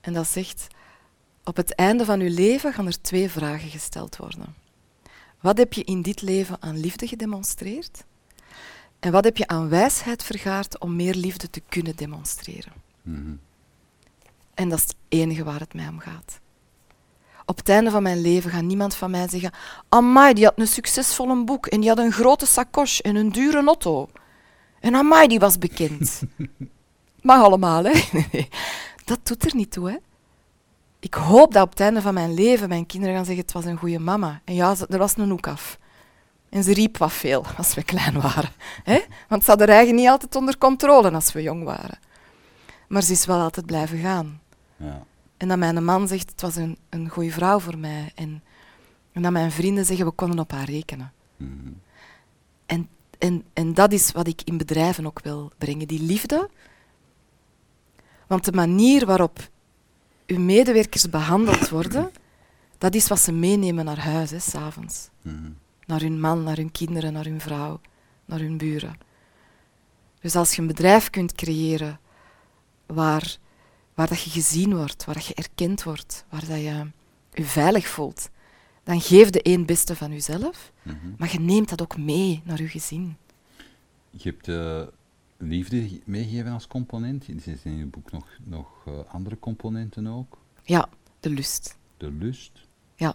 En 0.00 0.12
dat 0.12 0.26
zegt, 0.26 0.66
op 1.44 1.56
het 1.56 1.74
einde 1.74 2.04
van 2.04 2.20
uw 2.20 2.34
leven 2.34 2.72
gaan 2.72 2.86
er 2.86 3.00
twee 3.00 3.30
vragen 3.30 3.68
gesteld 3.68 4.16
worden. 4.16 4.54
Wat 5.40 5.58
heb 5.58 5.72
je 5.72 5.84
in 5.84 6.02
dit 6.02 6.22
leven 6.22 6.62
aan 6.62 6.78
liefde 6.80 7.06
gedemonstreerd? 7.06 8.04
En 8.98 9.12
wat 9.12 9.24
heb 9.24 9.36
je 9.36 9.46
aan 9.46 9.68
wijsheid 9.68 10.22
vergaard 10.22 10.80
om 10.80 10.96
meer 10.96 11.14
liefde 11.14 11.50
te 11.50 11.62
kunnen 11.68 11.96
demonstreren? 11.96 12.72
Mhm. 13.02 13.34
En 14.54 14.68
dat 14.68 14.78
is 14.78 14.84
het 14.84 14.96
enige 15.08 15.44
waar 15.44 15.60
het 15.60 15.74
mij 15.74 15.88
om 15.88 15.98
gaat. 15.98 16.40
Op 17.46 17.56
het 17.56 17.68
einde 17.68 17.90
van 17.90 18.02
mijn 18.02 18.20
leven 18.20 18.50
gaat 18.50 18.62
niemand 18.62 18.94
van 18.94 19.10
mij 19.10 19.28
zeggen: 19.28 19.50
Amai, 19.88 20.34
die 20.34 20.44
had 20.44 20.52
een 20.56 20.66
succesvol 20.66 21.44
boek 21.44 21.66
en 21.66 21.80
die 21.80 21.88
had 21.88 21.98
een 21.98 22.12
grote 22.12 22.46
sacoche 22.46 23.02
en 23.02 23.16
een 23.16 23.32
dure 23.32 23.64
auto. 23.64 24.08
En 24.80 24.94
Amai, 24.94 25.28
die 25.28 25.38
was 25.38 25.58
bekend. 25.58 26.22
Mag 27.22 27.42
allemaal, 27.42 27.84
hè? 27.84 27.92
Nee, 28.32 28.48
dat 29.04 29.18
doet 29.22 29.44
er 29.44 29.54
niet 29.54 29.70
toe, 29.70 29.90
hè? 29.90 29.96
Ik 30.98 31.14
hoop 31.14 31.52
dat 31.52 31.62
op 31.62 31.70
het 31.70 31.80
einde 31.80 32.00
van 32.00 32.14
mijn 32.14 32.34
leven 32.34 32.68
mijn 32.68 32.86
kinderen 32.86 33.14
gaan 33.14 33.24
zeggen: 33.24 33.42
Het 33.42 33.52
was 33.52 33.64
een 33.64 33.76
goede 33.76 33.98
mama. 33.98 34.40
En 34.44 34.54
ja, 34.54 34.74
er 34.88 34.98
was 34.98 35.16
een 35.16 35.30
hoek 35.30 35.46
af. 35.46 35.78
En 36.48 36.62
ze 36.62 36.72
riep 36.72 36.96
wat 36.96 37.12
veel 37.12 37.44
als 37.58 37.74
we 37.74 37.82
klein 37.82 38.20
waren. 38.20 38.50
Hè? 38.84 39.00
Want 39.28 39.44
ze 39.44 39.50
had 39.50 39.58
haar 39.58 39.68
eigen 39.68 39.94
niet 39.94 40.08
altijd 40.08 40.36
onder 40.36 40.58
controle 40.58 41.10
als 41.10 41.32
we 41.32 41.42
jong 41.42 41.64
waren. 41.64 41.98
Maar 42.88 43.02
ze 43.02 43.12
is 43.12 43.26
wel 43.26 43.40
altijd 43.40 43.66
blijven 43.66 43.98
gaan. 43.98 44.40
Ja. 44.76 45.02
En 45.36 45.48
dat 45.48 45.58
mijn 45.58 45.84
man 45.84 46.08
zegt, 46.08 46.30
het 46.30 46.40
was 46.40 46.56
een, 46.56 46.78
een 46.88 47.08
goede 47.08 47.30
vrouw 47.30 47.58
voor 47.58 47.78
mij. 47.78 48.12
En, 48.14 48.42
en 49.12 49.22
dat 49.22 49.32
mijn 49.32 49.52
vrienden 49.52 49.84
zeggen, 49.84 50.06
we 50.06 50.12
konden 50.12 50.38
op 50.38 50.50
haar 50.50 50.70
rekenen. 50.70 51.12
Mhm. 51.36 51.72
En, 52.66 52.88
en, 53.18 53.44
en 53.52 53.74
dat 53.74 53.92
is 53.92 54.12
wat 54.12 54.26
ik 54.26 54.42
in 54.44 54.56
bedrijven 54.56 55.06
ook 55.06 55.20
wil 55.22 55.52
brengen, 55.58 55.88
die 55.88 56.02
liefde. 56.02 56.50
Want 58.26 58.44
de 58.44 58.52
manier 58.52 59.06
waarop 59.06 59.48
uw 60.26 60.38
medewerkers 60.38 61.10
behandeld 61.10 61.68
worden, 61.68 62.10
dat 62.78 62.94
is 62.94 63.08
wat 63.08 63.20
ze 63.20 63.32
meenemen 63.32 63.84
naar 63.84 63.98
huis, 63.98 64.30
hè, 64.30 64.38
s'avonds. 64.38 65.08
Mhm. 65.22 65.50
Naar 65.86 66.00
hun 66.00 66.20
man, 66.20 66.42
naar 66.42 66.56
hun 66.56 66.72
kinderen, 66.72 67.12
naar 67.12 67.24
hun 67.24 67.40
vrouw, 67.40 67.80
naar 68.24 68.38
hun 68.38 68.56
buren. 68.56 68.98
Dus 70.20 70.36
als 70.36 70.54
je 70.54 70.60
een 70.60 70.66
bedrijf 70.66 71.10
kunt 71.10 71.32
creëren 71.32 72.00
waar, 72.86 73.36
waar 73.96 74.08
dat 74.08 74.22
je 74.22 74.30
gezien 74.30 74.76
wordt, 74.76 75.04
waar 75.04 75.14
dat 75.14 75.26
je 75.26 75.34
erkend 75.34 75.82
wordt, 75.82 76.24
waar 76.28 76.40
dat 76.46 76.58
je 76.58 76.86
je 77.32 77.44
veilig 77.44 77.86
voelt, 77.86 78.28
dan 78.82 79.00
geef 79.00 79.30
de 79.30 79.42
één 79.42 79.66
beste 79.66 79.96
van 79.96 80.10
jezelf, 80.12 80.72
Mhm. 80.82 80.96
maar 81.18 81.32
je 81.32 81.40
neemt 81.40 81.68
dat 81.68 81.82
ook 81.82 81.96
mee 81.98 82.40
naar 82.44 82.60
je 82.62 82.68
gezin. 82.68 83.16
Je 84.10 84.28
hebt 84.30 84.48
eh, 84.48 84.82
liefde 85.36 86.00
meegegeven 86.04 86.52
als 86.52 86.66
component. 86.66 87.26
Er 87.28 87.34
zijn 87.40 87.58
in 87.62 87.76
je 87.76 87.86
boek 87.86 88.12
nog, 88.12 88.26
nog 88.44 88.68
eh, 88.86 88.92
andere 89.08 89.38
componenten 89.38 90.06
ook. 90.06 90.38
Ja, 90.62 90.88
de 91.20 91.30
lust. 91.30 91.76
De 91.96 92.10
lust. 92.10 92.52
Ja, 92.96 93.14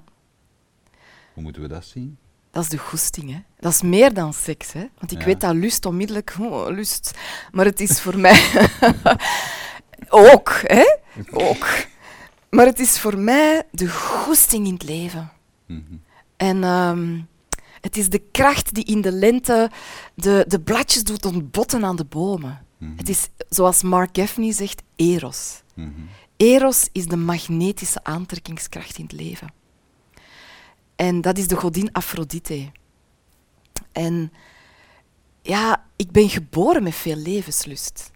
Hoe 1.34 1.44
moeten 1.44 1.62
we 1.62 1.68
dat 1.68 1.86
zien? 1.86 2.18
dat 2.52 2.64
is 2.64 2.70
de 2.70 2.78
goesting. 2.78 3.30
Hè. 3.32 3.40
Dat 3.60 3.72
is 3.72 3.82
meer 3.82 4.14
dan 4.14 4.34
seks. 4.34 4.72
Hè. 4.74 4.88
Want 5.00 5.12
ik 5.12 5.20
Ja. 5.20 5.26
weet 5.26 5.42
dat 5.42 5.56
lust 5.56 5.86
onmiddellijk, 5.86 6.36
oh, 6.40 6.68
lust. 6.70 7.18
Maar 7.52 7.66
het 7.66 7.80
is 7.80 8.02
voor 8.02 8.18
mij 8.28 8.40
ook, 10.10 10.62
hè? 10.64 10.98
Ook. 11.32 11.68
Maar 12.50 12.66
het 12.66 12.80
is 12.80 13.00
voor 13.00 13.18
mij 13.18 13.64
de 13.72 13.90
goesting 13.90 14.68
in 14.68 14.74
het 14.74 14.84
leven. 14.84 15.32
Mhm. 15.66 15.82
En 16.38 16.64
ehm, 16.64 17.20
het 17.82 17.98
is 17.98 18.10
de 18.10 18.22
kracht 18.32 18.74
die 18.74 18.84
in 18.84 19.02
de 19.02 19.12
lente 19.12 19.72
de, 20.14 20.46
de 20.48 20.60
bladjes 20.60 21.04
doet 21.04 21.26
ontbotten 21.26 21.86
aan 21.86 21.96
de 21.96 22.06
bomen. 22.06 22.66
Mhm. 22.78 22.98
Het 22.98 23.10
is, 23.10 23.28
zoals 23.50 23.82
Mark 23.82 24.10
Gaffney 24.18 24.52
zegt, 24.52 24.82
eros. 24.96 25.62
Mhm. 25.76 25.90
Eros 26.38 26.90
is 26.92 27.06
de 27.06 27.18
magnetische 27.18 28.04
aantrekkingskracht 28.04 28.98
in 28.98 29.04
het 29.04 29.14
leven. 29.14 29.54
En 30.96 31.22
dat 31.22 31.38
is 31.38 31.48
de 31.48 31.56
godin 31.56 31.94
Aphrodite. 31.94 32.72
En 33.92 34.32
ja, 35.42 35.86
ik 35.96 36.12
ben 36.12 36.30
geboren 36.30 36.84
met 36.84 36.96
veel 36.96 37.16
levenslust. 37.16 38.12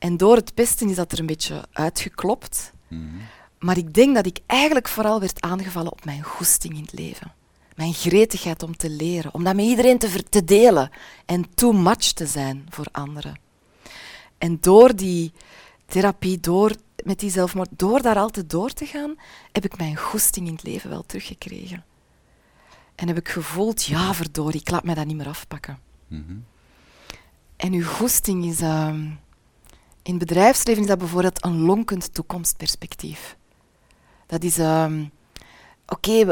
En 0.00 0.16
door 0.16 0.36
het 0.36 0.54
pesten 0.54 0.88
is 0.88 0.96
dat 0.96 1.12
er 1.12 1.18
een 1.18 1.26
beetje 1.26 1.64
uitgeklopt. 1.72 2.72
Mhm. 2.88 3.04
Maar 3.58 3.76
ik 3.76 3.94
denk 3.94 4.14
dat 4.14 4.26
ik 4.26 4.38
eigenlijk 4.46 4.88
vooral 4.88 5.20
werd 5.20 5.40
aangevallen 5.40 5.92
op 5.92 6.04
mijn 6.04 6.22
goesting 6.22 6.74
in 6.74 6.82
het 6.82 6.92
leven. 6.92 7.32
Mijn 7.76 7.92
gretigheid 7.92 8.62
om 8.62 8.76
te 8.76 8.90
leren, 8.90 9.34
om 9.34 9.44
dat 9.44 9.54
met 9.54 9.64
iedereen 9.64 9.98
te, 9.98 10.22
te 10.28 10.44
delen 10.44 10.90
en 11.26 11.54
too 11.54 11.72
much 11.72 12.12
te 12.12 12.26
zijn 12.26 12.66
voor 12.68 12.86
anderen. 12.92 13.38
En 14.38 14.58
door 14.60 14.96
die 14.96 15.32
therapie, 15.86 16.40
door 16.40 16.74
met 17.04 17.20
die 17.20 17.30
zelfmoord, 17.30 17.68
door 17.76 18.02
daar 18.02 18.18
altijd 18.18 18.50
door 18.50 18.70
te 18.70 18.86
gaan, 18.86 19.14
heb 19.52 19.64
ik 19.64 19.78
mijn 19.78 19.96
goesting 19.96 20.46
in 20.46 20.52
het 20.52 20.62
leven 20.62 20.90
wel 20.90 21.06
teruggekregen. 21.06 21.84
En 22.94 23.06
heb 23.08 23.16
ik 23.16 23.28
gevoeld, 23.28 23.84
ja 23.84 24.14
verdorie, 24.14 24.60
ik 24.60 24.70
laat 24.70 24.84
mij 24.84 24.94
dat 24.94 25.06
niet 25.06 25.16
meer 25.16 25.28
afpakken. 25.28 25.78
Mhm. 26.06 26.36
En 27.56 27.72
uw 27.72 27.86
goesting 27.86 28.44
is... 28.44 28.60
ehm, 28.60 29.06
in 30.02 30.14
het 30.14 30.26
bedrijfsleven 30.26 30.82
is 30.82 30.88
dat 30.88 30.98
bijvoorbeeld 30.98 31.44
een 31.44 31.60
lonkend 31.60 32.14
toekomstperspectief. 32.14 33.36
Dat 34.26 34.42
is... 34.42 34.58
ehm, 34.58 35.04
Oké, 35.92 36.24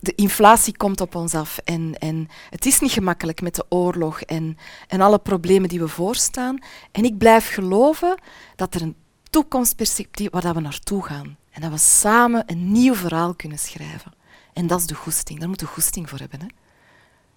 de 0.00 0.12
inflatie 0.14 0.76
komt 0.76 1.00
op 1.00 1.14
ons 1.14 1.34
af 1.34 1.58
en, 1.64 1.98
en 1.98 2.28
het 2.50 2.66
is 2.66 2.80
niet 2.80 2.90
gemakkelijk 2.92 3.40
met 3.40 3.54
de 3.54 3.64
oorlog 3.68 4.20
en, 4.20 4.56
en 4.86 5.00
alle 5.00 5.18
problemen 5.18 5.68
die 5.68 5.78
we 5.80 5.88
voorstaan. 5.88 6.58
En 6.92 7.04
ik 7.04 7.18
blijf 7.18 7.48
geloven 7.54 8.18
dat 8.56 8.74
er 8.74 8.82
een 8.82 8.96
toekomstperspectief 9.30 10.30
waar 10.30 10.42
dat 10.42 10.54
we 10.54 10.60
naartoe 10.60 11.04
gaan. 11.04 11.36
En 11.50 11.60
dat 11.60 11.70
we 11.70 11.76
samen 11.78 12.42
een 12.46 12.72
nieuw 12.72 12.94
verhaal 12.94 13.34
kunnen 13.34 13.58
schrijven. 13.58 14.12
En 14.52 14.66
dat 14.66 14.80
is 14.80 14.86
de 14.86 14.94
goesting. 14.94 15.38
Daar 15.38 15.48
moet 15.48 15.60
je 15.60 15.66
goesting 15.66 16.08
voor 16.08 16.18
hebben. 16.18 16.40
Hè? 16.40 16.46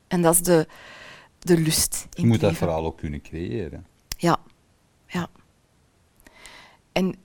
En 0.08 0.22
dat 0.22 0.34
is 0.34 0.42
de, 0.42 0.68
de 1.40 1.58
lust 1.58 2.08
in 2.14 2.22
Je 2.24 2.28
moet 2.30 2.40
dat 2.40 2.56
verhaal 2.56 2.86
ook 2.86 2.98
kunnen 2.98 3.22
creëren. 3.22 3.86
Ja, 4.18 4.38
ja. 5.08 5.28
En 6.92 7.16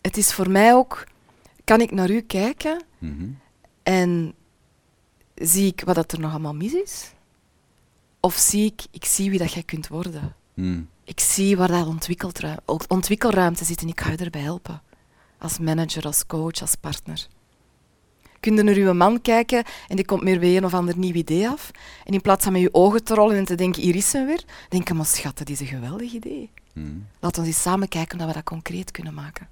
het 0.00 0.16
is 0.16 0.32
voor 0.32 0.50
mij 0.50 0.74
ook, 0.74 1.04
kan 1.64 1.80
ik 1.80 1.90
naar 1.90 2.10
u 2.10 2.20
kijken 2.20 2.82
Mhm. 2.98 3.28
en 3.82 4.34
zie 5.34 5.66
ik 5.66 5.80
wat 5.84 5.94
dat 5.94 6.12
er 6.12 6.20
nog 6.20 6.30
allemaal 6.30 6.54
mis 6.54 6.72
is? 6.72 7.10
Of 8.20 8.34
zie 8.34 8.64
ik, 8.64 8.82
ik 8.90 9.04
zie 9.04 9.30
wie 9.30 9.38
dat 9.38 9.52
jij 9.52 9.62
kunt 9.62 9.88
worden. 9.88 10.34
Hmm. 10.54 10.88
Ik 11.04 11.20
zie 11.20 11.56
waar 11.56 11.68
dat 11.68 11.86
ontwikkelruim- 11.86 12.58
ontwikkelruimte 12.88 13.64
zit 13.64 13.80
en 13.82 13.88
ik 13.88 14.00
ga 14.00 14.10
je 14.10 14.16
erbij 14.16 14.40
helpen. 14.40 14.82
Als 15.38 15.58
manager, 15.58 16.04
als 16.04 16.26
coach, 16.26 16.60
als 16.60 16.74
partner. 16.74 17.26
Kun 18.40 18.56
je 18.56 18.62
naar 18.62 18.74
uw 18.74 18.92
man 18.92 19.20
kijken 19.20 19.64
en 19.88 19.96
die 19.96 20.04
komt 20.04 20.22
meer 20.22 20.38
bij 20.38 20.56
een 20.56 20.64
of 20.64 20.74
ander 20.74 20.98
nieuw 20.98 21.14
idee 21.14 21.48
af. 21.48 21.70
En 22.04 22.12
in 22.12 22.20
plaats 22.20 22.44
van 22.44 22.52
met 22.52 22.62
je 22.62 22.74
ogen 22.74 23.04
te 23.04 23.14
rollen 23.14 23.36
en 23.36 23.44
te 23.44 23.54
denken, 23.54 23.82
hier 23.82 23.94
is 23.94 24.12
hem 24.12 24.26
weer, 24.26 24.44
denk 24.68 24.88
je, 24.88 24.94
maar 24.94 25.06
schat, 25.06 25.38
dat 25.38 25.48
is 25.48 25.60
een 25.60 25.66
geweldig 25.66 26.12
idee. 26.12 26.50
Hmm. 26.72 27.06
Laten 27.20 27.42
we 27.42 27.48
eens 27.48 27.62
samen 27.62 27.88
kijken 27.88 28.18
dat 28.18 28.26
we 28.26 28.32
dat 28.32 28.44
concreet 28.44 28.90
kunnen 28.90 29.14
maken. 29.14 29.48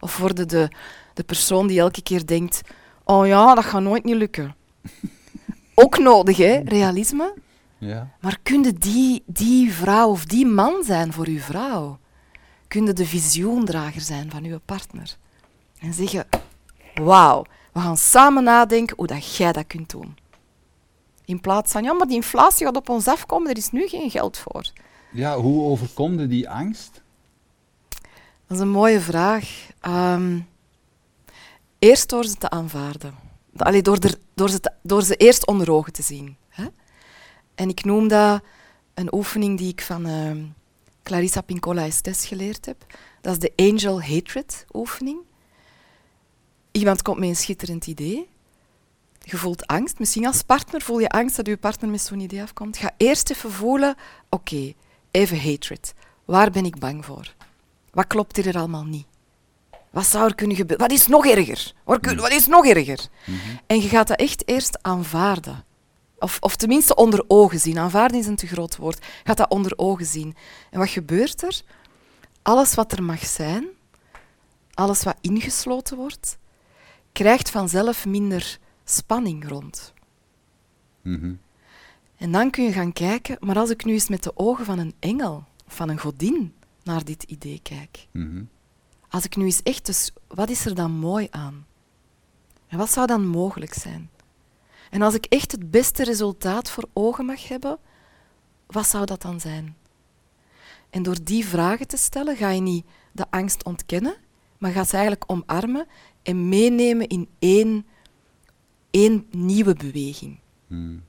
Of 0.00 0.18
worden 0.18 0.48
de, 0.48 0.68
de 1.14 1.22
persoon 1.22 1.66
die 1.66 1.80
elke 1.80 2.02
keer 2.02 2.26
denkt, 2.26 2.60
oh 3.04 3.26
ja, 3.26 3.54
dat 3.54 3.64
gaat 3.64 3.82
nooit 3.82 4.04
niet 4.04 4.16
lukken. 4.16 4.54
Ook 5.74 5.98
nodig, 5.98 6.36
hè, 6.36 6.60
realisme. 6.64 7.34
Ja. 7.78 8.10
Maar 8.20 8.38
kun 8.42 8.62
je 8.62 8.72
die, 8.72 9.22
die 9.26 9.72
vrouw 9.72 10.10
of 10.10 10.24
die 10.24 10.46
man 10.46 10.82
zijn 10.84 11.12
voor 11.12 11.26
uw 11.26 11.38
vrouw? 11.38 11.98
Kun 12.68 12.84
de 12.84 13.06
visioendrager 13.06 14.00
zijn 14.00 14.30
van 14.30 14.44
uw 14.44 14.58
partner? 14.64 15.16
En 15.78 15.94
zeggen, 15.94 16.26
wauw, 16.94 17.44
we 17.72 17.80
gaan 17.80 17.96
samen 17.96 18.44
nadenken 18.44 18.96
hoe 18.96 19.06
dat 19.06 19.36
jij 19.36 19.52
dat 19.52 19.66
kunt 19.66 19.90
doen. 19.90 20.16
In 21.24 21.40
plaats 21.40 21.72
van, 21.72 21.82
ja, 21.82 21.92
maar 21.92 22.06
die 22.06 22.16
inflatie 22.16 22.66
gaat 22.66 22.76
op 22.76 22.88
ons 22.88 23.08
afkomen, 23.08 23.50
er 23.50 23.56
is 23.56 23.70
nu 23.70 23.86
geen 23.88 24.10
geld 24.10 24.38
voor. 24.38 24.70
ja, 25.12 25.38
hoe 25.38 25.62
overkomde 25.64 26.26
die 26.26 26.48
angst? 26.50 27.02
Dat 28.46 28.58
is 28.58 28.58
een 28.60 28.68
mooie 28.70 29.00
vraag. 29.00 29.68
Ehm, 29.80 30.40
eerst 31.78 32.08
door 32.08 32.24
ze 32.24 32.34
te 32.34 32.50
aanvaarden. 32.50 33.14
Allee, 33.56 33.82
door, 33.82 33.98
door, 34.34 34.50
ze 34.50 34.60
te- 34.60 34.72
door 34.82 35.02
ze 35.02 35.16
eerst 35.16 35.46
onder 35.46 35.70
ogen 35.72 35.92
te 35.92 36.02
zien. 36.02 36.36
Hè? 36.48 36.66
En 37.54 37.68
ik 37.68 37.84
noem 37.84 38.08
dat 38.08 38.42
een 38.94 39.14
oefening 39.14 39.58
die 39.58 39.68
ik 39.68 39.82
van 39.82 40.06
ehm, 40.06 40.44
Clarissa 41.02 41.40
Pincola 41.40 41.84
Estes 41.84 42.26
geleerd 42.26 42.66
heb. 42.66 42.86
Dat 43.20 43.32
is 43.32 43.38
de 43.38 43.52
Angel 43.56 44.02
Hatred 44.02 44.64
oefening. 44.72 45.18
Iemand 46.72 47.02
komt 47.02 47.18
met 47.18 47.28
een 47.28 47.36
schitterend 47.36 47.86
idee. 47.86 48.28
Je 49.22 49.36
voelt 49.36 49.66
angst. 49.66 49.98
Misschien 49.98 50.26
als 50.26 50.42
partner 50.42 50.80
voel 50.80 50.98
je 50.98 51.08
angst 51.08 51.36
dat 51.36 51.46
je 51.46 51.56
partner 51.56 51.90
met 51.90 52.00
zo'n 52.00 52.20
idee 52.20 52.42
afkomt. 52.42 52.76
Ga 52.76 52.90
eerst 52.96 53.30
even 53.30 53.50
voelen, 53.52 53.94
oké, 54.28 54.72
even 55.10 55.40
hatred. 55.42 55.94
Waar 56.24 56.50
ben 56.50 56.64
ik 56.64 56.78
bang 56.78 57.04
voor? 57.04 57.34
Wat 57.92 58.06
klopt 58.06 58.36
hier 58.36 58.56
allemaal 58.58 58.84
niet? 58.84 59.06
Wat 59.90 60.06
zou 60.06 60.24
er 60.28 60.34
kunnen 60.34 60.56
gebeuren? 60.56 60.88
Wat 60.88 60.96
is 60.98 61.06
nog 61.06 61.26
erger? 61.26 61.72
Kun- 62.00 62.16
Wat 62.16 62.30
is 62.32 62.46
nog 62.46 62.66
erger? 62.66 63.06
En 63.66 63.80
je 63.80 63.88
gaat 63.88 64.08
dat 64.08 64.18
echt 64.18 64.48
eerst 64.48 64.78
aanvaarden. 64.82 65.64
Of, 66.18 66.36
of 66.40 66.56
tenminste 66.56 66.94
onder 66.94 67.24
ogen 67.28 67.60
zien. 67.60 67.78
Aanvaarden 67.78 68.18
is 68.18 68.26
een 68.26 68.36
te 68.36 68.46
groot 68.46 68.76
woord. 68.76 69.06
Gaat 69.24 69.36
dat 69.36 69.50
onder 69.50 69.72
ogen 69.76 70.06
zien. 70.06 70.36
En 70.70 70.78
wat 70.78 70.88
gebeurt 70.88 71.42
er? 71.42 71.60
Alles 72.42 72.74
wat 72.74 72.92
er 72.92 73.02
mag 73.02 73.26
zijn, 73.26 73.66
alles 74.74 75.02
wat 75.02 75.16
ingesloten 75.20 75.96
wordt, 75.96 76.38
krijgt 77.12 77.50
vanzelf 77.50 78.06
minder 78.06 78.58
spanning 78.84 79.48
rond. 79.48 79.92
Mhm. 81.02 81.34
En 82.16 82.32
dan 82.32 82.50
kun 82.50 82.64
je 82.64 82.72
gaan 82.72 82.92
kijken, 82.92 83.36
maar 83.40 83.58
als 83.58 83.70
ik 83.70 83.84
nu 83.84 83.92
eens 83.92 84.08
met 84.08 84.22
de 84.22 84.36
ogen 84.36 84.64
van 84.64 84.78
een 84.78 84.94
engel 84.98 85.44
of 85.66 85.74
van 85.74 85.88
een 85.88 85.98
godin 85.98 86.54
naar 86.82 87.04
dit 87.04 87.22
idee 87.22 87.60
kijk. 87.62 88.06
Mhm. 88.10 88.42
Als 89.08 89.24
ik 89.24 89.36
nu 89.36 89.44
eens 89.44 89.62
echt, 89.62 89.86
dus 89.86 90.12
wat 90.26 90.50
is 90.50 90.66
er 90.66 90.74
dan 90.74 90.90
mooi 90.90 91.26
aan? 91.30 91.66
En 92.66 92.78
wat 92.78 92.90
zou 92.90 93.06
dan 93.06 93.26
mogelijk 93.26 93.74
zijn? 93.74 94.10
En 94.90 95.02
als 95.02 95.14
ik 95.14 95.24
echt 95.24 95.52
het 95.52 95.70
beste 95.70 96.04
resultaat 96.04 96.70
voor 96.70 96.88
ogen 96.92 97.24
mag 97.24 97.48
hebben, 97.48 97.78
wat 98.66 98.86
zou 98.86 99.06
dat 99.06 99.22
dan 99.22 99.40
zijn? 99.40 99.76
En 100.90 101.02
door 101.02 101.16
die 101.22 101.46
vragen 101.46 101.86
te 101.86 101.96
stellen, 101.96 102.36
ga 102.36 102.48
je 102.48 102.60
niet 102.60 102.86
de 103.12 103.26
angst 103.30 103.64
ontkennen, 103.64 104.14
maar 104.58 104.72
ga 104.72 104.84
ze 104.84 104.92
eigenlijk 104.92 105.24
omarmen 105.30 105.86
en 106.22 106.48
meenemen 106.48 107.06
in 107.08 107.28
één, 107.38 107.86
één 108.90 109.26
nieuwe 109.30 109.74
beweging. 109.74 110.38
Hmm. 110.66 111.02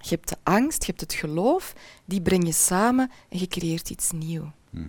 Je 0.00 0.10
hebt 0.10 0.28
de 0.28 0.36
angst, 0.42 0.80
je 0.84 0.86
hebt 0.86 1.00
het 1.00 1.14
geloof, 1.14 1.74
die 2.04 2.20
breng 2.22 2.46
je 2.46 2.52
samen 2.52 3.10
en 3.28 3.38
je 3.38 3.46
creëert 3.46 3.90
iets 3.90 4.10
nieuws. 4.12 4.48
Mhm. 4.70 4.88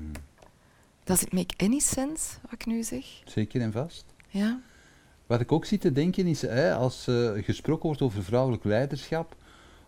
Does 1.04 1.22
it 1.22 1.34
make 1.34 1.54
any 1.58 1.80
sense, 1.80 2.34
wat 2.42 2.52
ik 2.52 2.66
nu 2.66 2.84
zeg? 2.84 3.06
Zeker 3.26 3.62
en 3.62 3.72
vast. 3.72 4.06
Ja? 4.30 4.62
Wat 5.26 5.40
ik 5.42 5.52
ook 5.52 5.66
zie 5.66 5.78
te 5.78 5.92
denken 5.92 6.28
is, 6.28 6.42
hè, 6.42 6.74
als 6.76 7.08
eh, 7.08 7.32
gesproken 7.44 7.86
wordt 7.86 8.02
over 8.02 8.24
vrouwelijk 8.24 8.64
leiderschap, 8.64 9.36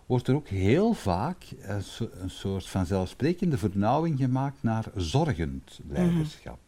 wordt 0.05 0.27
er 0.27 0.35
ook 0.35 0.47
heel 0.47 0.93
vaak 0.93 1.43
een, 1.61 1.83
so- 1.83 2.09
een 2.13 2.29
soort 2.29 2.67
van 2.67 2.85
zelfsprekende 2.85 3.57
vernauwing 3.57 4.17
gemaakt 4.17 4.63
naar 4.63 4.85
zorgend 4.95 5.79
leiderschap. 5.87 6.59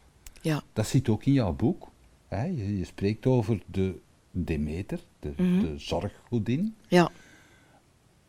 Ja. 0.41 0.61
Dat 0.73 0.87
zit 0.87 1.09
ook 1.09 1.23
in 1.25 1.33
jouw 1.33 1.53
boek. 1.53 1.88
Hè. 2.29 2.43
Je, 2.45 2.77
je 2.77 2.85
spreekt 2.85 3.25
over 3.25 3.61
de 3.65 3.99
Demeter, 4.31 4.99
de, 5.19 5.33
Mhm. 5.37 5.59
de 5.61 5.73
zorggodin. 5.77 6.75
Ja. 6.87 7.09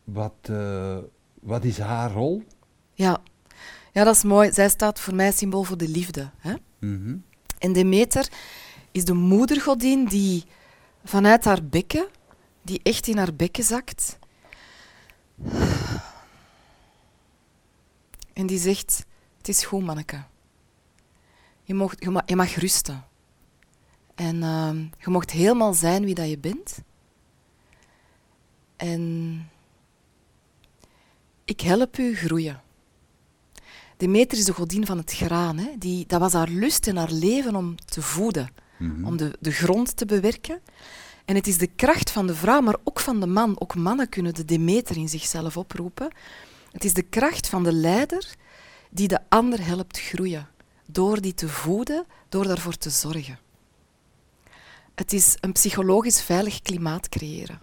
Wat, 0.03 0.33
eh, 0.41 0.97
wat 1.41 1.63
is 1.63 1.77
haar 1.79 2.11
rol? 2.11 2.43
Ja. 2.93 3.21
ja, 3.91 4.03
dat 4.03 4.15
is 4.15 4.23
mooi. 4.23 4.51
Zij 4.51 4.69
staat 4.69 4.99
voor 4.99 5.15
mij 5.15 5.31
symbool 5.31 5.63
voor 5.63 5.77
de 5.77 5.87
liefde. 5.89 6.29
Hè? 6.37 6.53
Mhm. 6.79 7.15
En 7.57 7.73
Demeter 7.73 8.29
is 8.91 9.05
de 9.05 9.13
moedergodin 9.13 10.05
die 10.05 10.43
vanuit 11.03 11.45
haar 11.45 11.63
bekken, 11.65 12.07
die 12.61 12.79
echt 12.83 13.07
in 13.07 13.17
haar 13.17 13.33
bekken 13.33 13.63
zakt. 13.63 14.19
En 18.33 18.45
die 18.47 18.57
zegt, 18.59 19.05
het 19.37 19.47
is 19.47 19.63
goed, 19.65 19.83
manneke. 19.83 20.23
Je, 21.63 21.73
mocht, 21.73 22.03
je, 22.03 22.09
ma- 22.09 22.23
je 22.25 22.35
mag 22.35 22.55
rusten. 22.55 23.03
En 24.15 24.43
ehm, 24.43 24.77
je 24.77 25.09
mocht 25.09 25.31
helemaal 25.31 25.73
zijn 25.73 26.05
wie 26.05 26.15
dat 26.15 26.29
je 26.29 26.37
bent. 26.37 26.77
En 28.75 29.49
ik 31.45 31.61
help 31.61 31.97
u 31.97 32.15
groeien. 32.15 32.61
Demeter 33.97 34.37
is 34.37 34.45
de 34.45 34.53
godin 34.53 34.85
van 34.85 34.97
het 34.97 35.11
graan. 35.13 35.57
Hè? 35.57 35.69
Die, 35.77 36.05
dat 36.07 36.19
was 36.19 36.33
haar 36.33 36.49
lust 36.49 36.87
en 36.87 36.97
haar 36.97 37.11
leven 37.11 37.55
om 37.55 37.75
te 37.85 38.01
voeden, 38.01 38.49
Mhm. 38.77 39.05
om 39.05 39.17
de, 39.17 39.37
de 39.39 39.51
grond 39.51 39.97
te 39.97 40.05
bewerken. 40.05 40.59
En 41.25 41.35
het 41.35 41.47
is 41.47 41.57
de 41.57 41.67
kracht 41.67 42.11
van 42.11 42.27
de 42.27 42.35
vrouw, 42.35 42.61
maar 42.61 42.75
ook 42.83 42.99
van 42.99 43.19
de 43.19 43.27
man. 43.27 43.59
Ook 43.59 43.75
mannen 43.75 44.09
kunnen 44.09 44.33
de 44.33 44.45
Demeter 44.45 44.97
in 44.97 45.09
zichzelf 45.09 45.57
oproepen. 45.57 46.13
Het 46.71 46.83
is 46.83 46.93
de 46.93 47.01
kracht 47.01 47.47
van 47.47 47.63
de 47.63 47.73
leider 47.73 48.35
die 48.89 49.07
de 49.07 49.19
ander 49.29 49.65
helpt 49.65 49.99
groeien. 49.99 50.47
Door 50.85 51.21
die 51.21 51.33
te 51.33 51.47
voeden, 51.49 52.05
door 52.29 52.47
daarvoor 52.47 52.77
te 52.77 52.89
zorgen. 52.89 53.39
Het 55.01 55.13
is 55.13 55.37
een 55.39 55.51
psychologisch 55.51 56.21
veilig 56.21 56.61
klimaat 56.61 57.09
creëren. 57.09 57.61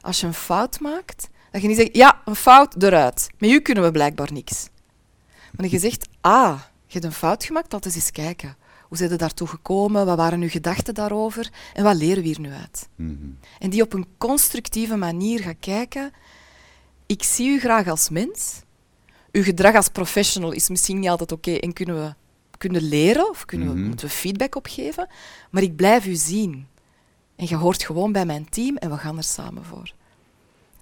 Als 0.00 0.20
je 0.20 0.26
een 0.26 0.34
fout 0.34 0.80
maakt, 0.80 1.28
dat 1.50 1.62
je 1.62 1.68
niet 1.68 1.76
zegt, 1.76 1.96
ja, 1.96 2.22
een 2.24 2.34
fout, 2.34 2.82
eruit. 2.82 3.28
Met 3.38 3.50
u 3.50 3.60
kunnen 3.60 3.84
we 3.84 3.90
blijkbaar 3.90 4.32
niks. 4.32 4.68
Maar 5.26 5.68
dat 5.68 5.70
je 5.70 5.78
zegt, 5.78 6.08
ah, 6.20 6.60
je 6.86 6.92
hebt 6.92 7.04
een 7.04 7.12
fout 7.12 7.44
gemaakt, 7.44 7.72
laten 7.72 7.90
we 7.90 7.96
eens 7.96 8.10
kijken. 8.10 8.56
Hoe 8.88 8.96
zijn 8.96 9.10
je 9.10 9.16
daartoe 9.16 9.46
gekomen? 9.46 10.06
Wat 10.06 10.16
waren 10.16 10.40
uw 10.40 10.48
gedachten 10.48 10.94
daarover? 10.94 11.50
En 11.74 11.84
wat 11.84 11.96
leren 11.96 12.22
we 12.22 12.28
hier 12.28 12.40
nu 12.40 12.52
uit? 12.52 12.88
Mhm. 12.94 13.28
En 13.58 13.70
die 13.70 13.82
op 13.82 13.92
een 13.92 14.06
constructieve 14.18 14.96
manier 14.96 15.40
gaat 15.40 15.60
kijken. 15.60 16.12
Ik 17.06 17.22
zie 17.22 17.48
u 17.48 17.60
graag 17.60 17.88
als 17.88 18.08
mens. 18.08 18.60
Uw 19.32 19.42
gedrag 19.42 19.74
als 19.74 19.88
professional 19.88 20.52
is 20.52 20.68
misschien 20.68 20.98
niet 20.98 21.08
altijd 21.08 21.32
oké 21.32 21.54
en 21.54 21.72
kunnen 21.72 22.04
we 22.04 22.14
kunnen 22.58 22.82
leren 22.82 23.30
of 23.30 23.44
kunnen 23.44 23.68
Mhm. 23.68 23.86
moeten 23.86 24.06
we 24.06 24.12
feedback 24.12 24.54
op 24.54 24.66
geven. 24.66 25.08
Maar 25.50 25.62
ik 25.62 25.76
blijf 25.76 26.06
u 26.06 26.14
zien. 26.14 26.66
En 27.36 27.46
je 27.48 27.56
hoort 27.56 27.82
gewoon 27.82 28.12
bij 28.12 28.26
mijn 28.26 28.48
team 28.48 28.76
en 28.76 28.90
we 28.90 28.96
gaan 28.96 29.16
er 29.16 29.22
samen 29.22 29.64
voor. 29.64 29.92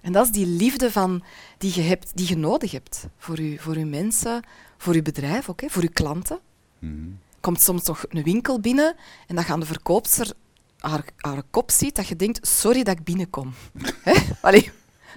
En 0.01 0.11
dat 0.11 0.25
is 0.25 0.31
die 0.31 0.45
liefde 0.45 0.91
van, 0.91 1.23
die, 1.57 1.71
je 1.75 1.81
hebt, 1.81 2.11
die 2.15 2.27
je 2.27 2.37
nodig 2.37 2.71
hebt 2.71 3.05
voor 3.17 3.41
je, 3.41 3.59
voor 3.59 3.75
uw 3.75 3.85
mensen, 3.87 4.43
voor 4.77 4.93
uw 4.93 5.01
bedrijf 5.01 5.49
ook, 5.49 5.61
hè, 5.61 5.69
voor 5.69 5.81
uw 5.83 5.89
klanten 5.93 6.39
Mhm. 6.79 6.93
komt 7.39 7.61
soms 7.61 7.83
nog 7.85 8.05
een 8.09 8.23
winkel 8.23 8.59
binnen 8.59 8.95
en 9.27 9.35
dan 9.35 9.43
gaan 9.43 9.59
de 9.59 9.65
verkoopster 9.65 10.31
haar, 10.79 11.03
haar 11.17 11.43
kop 11.49 11.71
ziet 11.71 11.95
dat 11.95 12.07
je 12.07 12.15
denkt, 12.15 12.47
sorry 12.47 12.83
dat 12.83 12.97
ik 12.97 13.03
binnenkom. 13.03 13.53
Allee, 14.41 14.71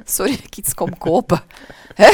sorry 0.04 0.30
dat 0.36 0.44
ik 0.44 0.56
iets 0.56 0.74
kom 0.74 0.98
kopen. 0.98 1.42
Hè? 1.94 2.10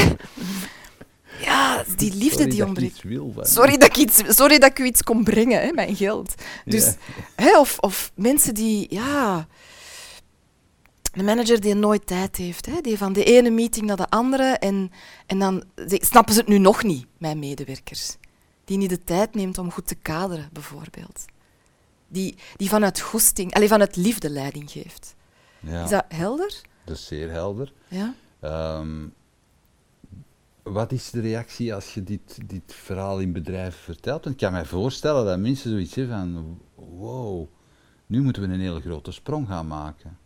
Ja, 1.39 1.83
die 1.95 2.13
liefde 2.13 2.37
Sorry 2.37 2.49
die 2.49 2.65
ontbreekt. 2.65 3.01
Sorry 3.41 3.77
dat, 3.77 3.89
ik 3.89 3.97
iets, 3.97 4.21
sorry 4.27 4.57
dat 4.59 4.69
ik 4.69 4.79
u 4.79 4.85
iets 4.85 5.03
kom 5.03 5.23
brengen, 5.23 5.61
hè, 5.61 5.71
mijn 5.71 5.95
geld. 5.95 6.33
Dus, 6.65 6.85
Ja. 6.85 6.93
hè, 7.35 7.59
of, 7.59 7.79
of 7.79 8.11
mensen 8.15 8.53
die, 8.53 8.87
ja... 8.89 9.47
Een 11.11 11.25
manager 11.25 11.61
die 11.61 11.73
nooit 11.75 12.07
tijd 12.07 12.35
heeft, 12.35 12.65
hè, 12.65 12.81
die 12.81 12.97
van 12.97 13.13
de 13.13 13.23
ene 13.23 13.49
meeting 13.49 13.85
naar 13.85 13.97
de 13.97 14.09
andere 14.09 14.43
en, 14.43 14.91
en 15.25 15.39
dan 15.39 15.63
snappen 15.89 16.33
ze 16.33 16.39
het 16.39 16.49
nu 16.49 16.57
nog 16.57 16.83
niet, 16.83 17.05
mijn 17.17 17.39
medewerkers. 17.39 18.15
Die 18.65 18.77
niet 18.77 18.89
de 18.89 19.03
tijd 19.03 19.35
neemt 19.35 19.57
om 19.57 19.71
goed 19.71 19.87
te 19.87 19.95
kaderen, 19.95 20.49
bijvoorbeeld. 20.53 21.25
Die, 22.07 22.35
die 22.55 22.69
vanuit 22.69 22.99
goesting, 22.99 23.53
alleen 23.53 23.67
vanuit 23.67 23.95
liefde 23.95 24.29
leiding 24.29 24.71
geeft. 24.71 25.15
Ja, 25.59 25.83
Is 25.83 25.89
dat 25.89 26.05
helder? 26.07 26.61
dat 26.85 26.95
is 26.95 27.05
zeer 27.05 27.29
helder. 27.31 27.73
Ja. 27.87 28.13
Ehm, 28.39 29.05
wat 30.71 30.91
is 30.91 31.09
de 31.09 31.19
reactie 31.19 31.73
als 31.73 31.93
je 31.93 32.03
dit, 32.03 32.49
dit 32.49 32.73
verhaal 32.73 33.19
in 33.19 33.33
bedrijven 33.33 33.79
vertelt? 33.79 34.23
Want 34.23 34.35
ik 34.35 34.41
kan 34.41 34.51
mij 34.51 34.65
voorstellen 34.65 35.25
dat 35.25 35.39
mensen 35.39 35.71
zoiets 35.71 35.95
hebben 35.95 36.15
van, 36.15 36.59
wow, 36.75 37.47
nu 38.05 38.21
moeten 38.21 38.41
we 38.41 38.53
een 38.53 38.59
hele 38.59 38.81
grote 38.81 39.11
sprong 39.11 39.47
gaan 39.47 39.67
maken. 39.67 40.17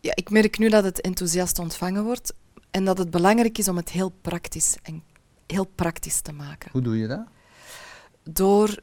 Ja, 0.00 0.12
ik 0.14 0.30
merk 0.30 0.58
nu 0.58 0.68
dat 0.68 0.84
het 0.84 1.00
enthousiast 1.00 1.58
ontvangen 1.58 2.04
wordt 2.04 2.34
en 2.70 2.84
dat 2.84 2.98
het 2.98 3.10
belangrijk 3.10 3.58
is 3.58 3.68
om 3.68 3.76
het 3.76 3.90
heel 3.90 4.12
praktisch, 4.20 4.76
en 4.82 5.02
heel 5.46 5.66
praktisch 5.74 6.20
te 6.20 6.32
maken. 6.32 6.70
Hoe 6.72 6.82
doe 6.82 6.98
je 6.98 7.06
dat? 7.06 7.26
Door 8.22 8.82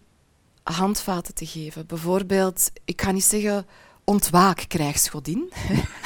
handvaten 0.64 1.34
te 1.34 1.46
geven. 1.46 1.86
Bijvoorbeeld, 1.86 2.72
ik 2.86 3.02
ga 3.02 3.12
niet 3.12 3.24
zeggen 3.24 3.66
ontwaak, 4.10 4.66
krijgsgodin. 4.68 5.52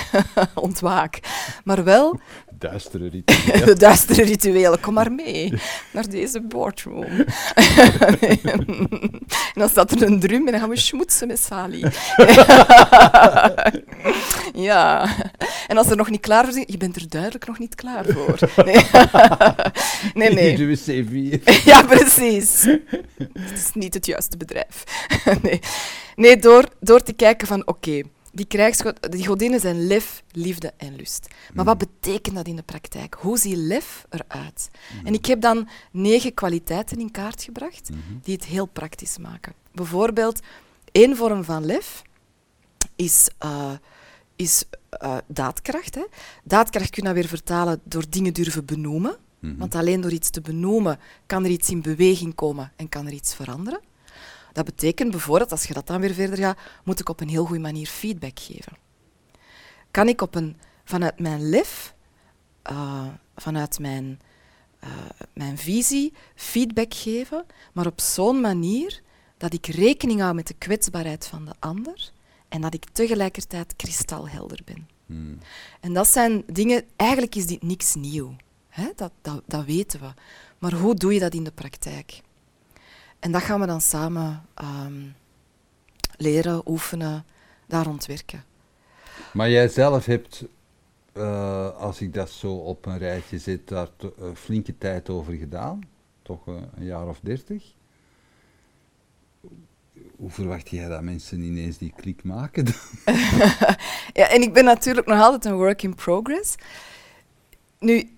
ontwaak. 0.68 1.20
Maar 1.64 1.84
wel... 1.84 2.20
Duistere 2.70 3.10
rituelen. 3.16 3.66
de 3.66 3.74
duistere 3.74 4.24
rituelen. 4.24 4.80
Kom 4.80 4.94
maar 4.94 5.12
mee 5.12 5.54
naar 5.92 6.10
deze 6.10 6.42
boardroom. 6.42 7.26
en 8.34 9.54
dan 9.54 9.70
staat 9.70 9.92
er 9.92 10.04
een 10.04 10.20
drum 10.20 10.46
en 10.46 10.52
dan 10.52 10.60
gaan 10.60 10.70
we 10.70 10.76
schmoetsen 10.76 11.28
met 11.28 11.40
Sali. 11.40 11.80
ja. 14.70 15.10
En 15.68 15.78
als 15.78 15.90
er 15.90 15.96
nog 15.96 16.10
niet 16.10 16.22
klaar 16.22 16.46
voor 16.46 16.58
is, 16.58 16.64
je 16.68 16.78
bent 16.78 16.96
er 16.96 17.10
duidelijk 17.10 17.48
nog 17.48 17.60
niet 17.60 17.76
klaar 17.76 18.06
voor. 18.06 18.40
Nee, 18.66 18.86
nee. 20.30 20.34
nee. 20.34 20.56
De 20.56 20.68
wc 20.68 21.66
ja, 21.66 21.84
precies. 21.84 22.62
Het 23.34 23.54
is 23.54 23.70
niet 23.74 23.94
het 23.94 24.06
juiste 24.06 24.38
bedrijf. 24.38 24.84
nee, 25.42 25.60
nee 26.16 26.38
door, 26.38 26.66
door 26.80 27.04
te 27.04 27.14
kijken 27.14 27.48
van, 27.48 27.68
oké, 27.68 28.02
die, 28.34 28.48
die 29.10 29.26
godinnen 29.26 29.60
zijn 29.60 29.88
lef, 29.88 30.24
liefde 30.32 30.74
en 30.78 30.96
lust. 30.96 31.28
Maar 31.54 31.66
wat 31.66 31.78
betekent 31.78 32.36
dat 32.36 32.48
in 32.48 32.56
de 32.56 32.64
praktijk? 32.64 33.18
Hoe 33.20 33.38
ziet 33.38 33.58
lef 33.58 34.06
eruit? 34.10 34.70
En 35.04 35.14
ik 35.14 35.26
heb 35.26 35.42
dan 35.42 35.68
negen 35.92 36.34
kwaliteiten 36.34 37.00
in 37.00 37.12
kaart 37.12 37.44
gebracht 37.44 37.90
die 38.24 38.36
het 38.36 38.46
heel 38.46 38.66
praktisch 38.66 39.18
maken. 39.18 39.54
Bijvoorbeeld, 39.72 40.40
één 40.92 41.16
vorm 41.16 41.44
van 41.44 41.66
lef 41.66 42.02
is, 42.96 43.30
uh, 43.46 43.72
is 44.36 44.64
uh, 45.04 45.18
daadkracht. 45.28 45.96
Hè. 45.96 46.06
Daadkracht 46.44 46.90
kun 46.90 47.08
je 47.08 47.14
weer 47.14 47.28
vertalen 47.28 47.82
door 47.84 48.06
dingen 48.10 48.34
durven 48.34 48.66
benoemen. 48.66 49.16
Want 49.58 49.76
alleen 49.76 50.02
door 50.02 50.12
iets 50.12 50.30
te 50.30 50.42
benoemen 50.42 51.00
kan 51.26 51.44
er 51.44 51.50
iets 51.50 51.70
in 51.70 51.82
beweging 51.82 52.36
komen 52.36 52.72
en 52.76 52.90
kan 52.90 53.06
er 53.06 53.14
iets 53.14 53.36
veranderen. 53.36 53.80
Dat 54.54 54.66
betekent 54.66 55.12
bijvoorbeeld, 55.12 55.52
als 55.52 55.64
je 55.64 55.74
dat 55.74 55.88
dan 55.88 56.02
weer 56.02 56.14
verder 56.14 56.38
gaat, 56.38 56.58
moet 56.84 57.00
ik 57.00 57.10
op 57.10 57.20
een 57.20 57.30
heel 57.30 57.46
goede 57.46 57.62
manier 57.62 57.88
feedback 57.88 58.40
geven. 58.40 58.78
Kan 59.92 60.08
ik 60.08 60.22
op 60.22 60.36
een, 60.36 60.58
vanuit 60.84 61.20
mijn 61.20 61.50
lef, 61.50 61.96
uh, 62.72 63.08
vanuit 63.36 63.80
mijn, 63.80 64.20
uh, 64.84 64.90
mijn 65.34 65.58
visie, 65.58 66.14
feedback 66.36 66.94
geven, 66.94 67.46
maar 67.74 67.86
op 67.86 68.02
zo'n 68.02 68.42
manier 68.42 69.02
dat 69.38 69.54
ik 69.54 69.66
rekening 69.66 70.20
hou 70.20 70.34
met 70.34 70.48
de 70.48 70.56
kwetsbaarheid 70.58 71.28
van 71.28 71.46
de 71.46 71.54
ander 71.60 72.12
en 72.50 72.62
dat 72.62 72.74
ik 72.74 72.86
tegelijkertijd 72.92 73.76
kristalhelder 73.76 74.60
ben. 74.66 74.88
Hmm. 75.06 75.38
En 75.80 75.94
dat 75.94 76.08
zijn 76.08 76.44
dingen, 76.46 76.84
eigenlijk 76.96 77.36
is 77.36 77.46
dit 77.46 77.64
niks 77.64 77.96
nieuw. 77.96 78.36
Hè? 78.70 78.90
Dat, 78.96 79.12
dat, 79.22 79.42
dat 79.46 79.66
weten 79.66 80.00
we. 80.00 80.14
Maar 80.58 80.74
hoe 80.74 80.96
doe 80.96 81.14
je 81.14 81.20
dat 81.20 81.34
in 81.34 81.44
de 81.44 81.52
praktijk? 81.52 82.22
En 83.24 83.32
dat 83.32 83.42
gaan 83.42 83.60
we 83.60 83.66
dan 83.66 83.82
samen 83.82 84.46
um, 84.62 85.16
leren, 86.18 86.62
oefenen, 86.70 87.26
daar 87.68 87.88
ontwerken. 87.88 88.44
Maar 89.34 89.50
jij 89.50 89.68
zelf 89.68 90.06
hebt, 90.06 90.46
uh, 91.14 91.78
als 91.78 92.02
ik 92.02 92.14
dat 92.14 92.30
zo 92.30 92.54
op 92.54 92.86
een 92.86 92.98
rijtje 92.98 93.40
zet, 93.40 93.68
daar 93.68 93.88
uh, 94.02 94.10
flinke 94.34 94.78
tijd 94.78 95.10
over 95.10 95.34
gedaan. 95.34 95.82
Toch 96.22 96.48
uh, 96.48 96.56
een 96.76 96.86
jaar 96.86 97.08
of 97.08 97.20
dertig. 97.22 97.74
Hoe 100.16 100.30
verwacht 100.30 100.70
jij 100.70 100.88
dat 100.88 101.02
mensen 101.02 101.42
ineens 101.42 101.78
die 101.78 101.94
klik 101.96 102.24
maken? 102.24 102.66
ja, 104.20 104.30
en 104.30 104.42
ik 104.42 104.54
ben 104.54 104.66
natuurlijk 104.66 105.08
nog 105.08 105.20
altijd 105.20 105.46
een 105.46 105.56
work 105.56 105.84
in 105.84 105.96
progress. 105.96 106.56
Nu, 107.80 108.18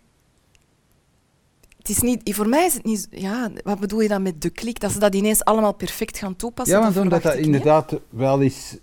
het 1.87 1.95
is 1.95 2.01
niet, 2.01 2.35
voor 2.35 2.49
mij 2.49 2.65
is 2.65 2.73
het 2.73 2.83
niet... 2.83 3.07
Ja, 3.11 3.51
wat 3.63 3.79
bedoel 3.79 4.01
je 4.01 4.07
dan 4.07 4.21
met 4.21 4.41
de 4.41 4.49
klik? 4.49 4.79
Dat 4.79 4.91
ze 4.91 4.99
dat 4.99 5.15
ineens 5.15 5.43
allemaal 5.43 5.73
perfect 5.73 6.17
gaan 6.17 6.35
toepassen? 6.35 6.77
Ja, 6.77 6.83
want 6.83 6.97
omdat 6.97 7.23
dat 7.23 7.35
inderdaad 7.35 7.99
wel 8.09 8.39
is, 8.39 8.77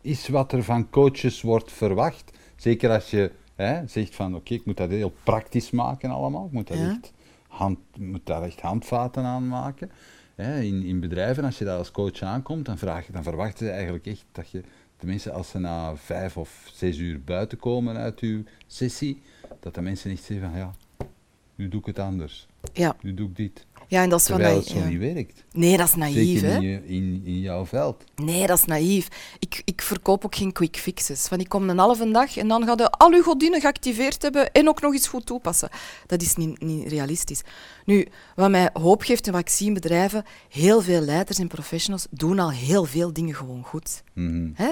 is 0.00 0.28
wat 0.28 0.52
er 0.52 0.62
van 0.64 0.90
coaches 0.90 1.42
wordt 1.42 1.72
verwacht. 1.72 2.30
Zeker 2.56 2.90
als 2.90 3.10
je 3.10 3.32
hè, 3.54 3.86
zegt 3.86 4.14
van, 4.14 4.34
oké, 4.34 4.54
ik 4.54 4.64
moet 4.64 4.76
dat 4.76 4.90
heel 4.90 5.12
praktisch 5.24 5.70
maken 5.70 6.10
allemaal. 6.10 6.46
Ik 6.46 6.52
moet, 6.52 6.68
dat 6.68 6.78
Ja. 6.78 6.90
echt, 6.90 7.12
hand, 7.48 7.78
moet 7.98 8.26
daar 8.26 8.42
echt 8.42 8.60
handvaten 8.60 9.24
aan 9.24 9.48
maken. 9.48 9.90
Hè, 10.34 10.60
in, 10.60 10.82
in 10.82 11.00
bedrijven, 11.00 11.44
als 11.44 11.58
je 11.58 11.64
daar 11.64 11.78
als 11.78 11.90
coach 11.90 12.22
aankomt, 12.22 12.66
dan, 12.66 12.78
vraag, 12.78 13.06
dan 13.06 13.22
verwachten 13.22 13.66
ze 13.66 13.72
eigenlijk 13.72 14.06
echt 14.06 14.24
dat 14.32 14.50
je... 14.50 14.62
Tenminste, 14.96 15.32
als 15.32 15.48
ze 15.50 15.58
na 15.58 15.96
vijf 15.96 16.36
of 16.36 16.70
zes 16.72 16.98
uur 16.98 17.20
buiten 17.24 17.58
komen 17.58 17.96
uit 17.96 18.20
uw 18.20 18.42
sessie, 18.66 19.22
dat 19.60 19.74
de 19.74 19.80
mensen 19.80 20.10
echt 20.10 20.24
zeggen 20.24 20.50
van, 20.50 20.58
ja, 20.58 20.74
nu 21.60 21.68
doe 21.68 21.80
ik 21.80 21.86
het 21.86 21.98
anders. 21.98 22.46
Ja. 22.72 22.96
Nu 23.00 23.14
doe 23.14 23.28
ik 23.28 23.36
dit. 23.36 23.66
ja, 23.88 24.02
en 24.02 24.08
dat 24.08 24.18
is 24.20 24.24
Terwijl 24.26 24.50
naïef. 24.50 24.64
het 24.64 24.72
zo 24.72 24.78
ja. 24.78 24.88
niet 24.88 24.98
werkt. 24.98 25.44
Nee, 25.52 25.76
dat 25.76 25.88
is 25.88 25.94
naïef, 25.94 26.14
Zeker 26.14 26.50
hè? 26.52 26.56
in, 26.58 26.84
in, 26.84 27.22
in 27.24 27.40
jouw 27.40 27.66
veld. 27.66 28.04
Nee, 28.16 28.46
dat 28.46 28.58
is 28.58 28.64
naïef. 28.64 29.08
Ik, 29.38 29.62
ik 29.64 29.82
verkoop 29.82 30.24
ook 30.24 30.34
geen 30.34 30.52
quick 30.52 30.76
fixes. 30.76 31.26
Van 31.26 31.40
ik 31.40 31.48
kom 31.48 31.68
een 31.68 31.78
halve 31.78 32.10
dag 32.10 32.36
en 32.36 32.48
dan 32.48 32.64
ga 32.64 32.72
je 32.76 32.90
al 32.90 33.12
uw 33.12 33.22
godinnen 33.22 33.60
geactiveerd 33.60 34.22
hebben 34.22 34.52
en 34.52 34.68
ook 34.68 34.80
nog 34.80 34.92
eens 34.92 35.08
goed 35.08 35.26
toepassen. 35.26 35.68
Dat 36.06 36.22
is 36.22 36.36
niet, 36.36 36.60
niet 36.60 36.88
realistisch. 36.88 37.42
Nu, 37.84 38.06
wat 38.34 38.50
mij 38.50 38.70
hoop 38.72 39.02
geeft 39.02 39.26
en 39.26 39.32
wat 39.32 39.40
ik 39.40 39.48
zie 39.48 39.66
in 39.66 39.74
bedrijven, 39.74 40.24
heel 40.48 40.80
veel 40.82 41.00
leiders 41.00 41.38
en 41.38 41.48
professionals 41.48 42.06
doen 42.10 42.38
al 42.38 42.50
heel 42.50 42.84
veel 42.84 43.12
dingen 43.12 43.34
gewoon 43.34 43.62
goed. 43.64 44.02
Mhm. 44.14 44.50
Hè? 44.54 44.70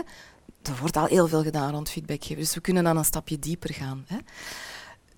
Er 0.63 0.77
wordt 0.81 0.97
al 0.97 1.07
heel 1.07 1.29
veel 1.29 1.43
gedaan 1.43 1.73
rond 1.73 1.91
feedback 1.91 2.23
geven, 2.25 2.43
dus 2.43 2.55
we 2.55 2.61
kunnen 2.61 2.85
dan 2.85 2.97
een 2.97 3.05
stapje 3.05 3.39
dieper 3.39 3.75
gaan. 3.75 4.05
Hè? 4.07 4.17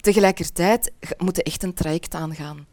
Tegelijkertijd 0.00 0.92
moet 1.18 1.36
je 1.36 1.42
echt 1.42 1.62
een 1.62 1.74
traject 1.74 2.14
aangaan. 2.14 2.66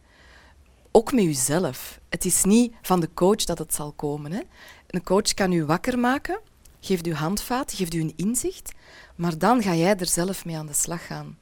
Ook 0.92 1.14
met 1.14 1.24
jezelf. 1.24 2.00
Het 2.10 2.26
is 2.26 2.44
niet 2.44 2.74
van 2.82 3.00
de 3.00 3.10
coach 3.14 3.44
dat 3.44 3.58
het 3.58 3.74
zal 3.74 3.92
komen. 3.92 4.32
Hè? 4.32 4.40
Een 4.88 5.04
coach 5.04 5.34
kan 5.34 5.52
u 5.52 5.66
wakker 5.66 6.00
maken, 6.00 6.40
geeft 6.80 7.08
u 7.08 7.14
handvaat, 7.14 7.74
geeft 7.74 7.94
u 7.94 8.02
een 8.02 8.14
inzicht, 8.16 8.72
maar 9.16 9.38
dan 9.38 9.62
ga 9.62 9.76
jij 9.76 9.96
er 9.96 10.08
zelf 10.08 10.46
mee 10.46 10.58
aan 10.58 10.66
de 10.66 10.74
slag 10.74 11.06
gaan. 11.06 11.38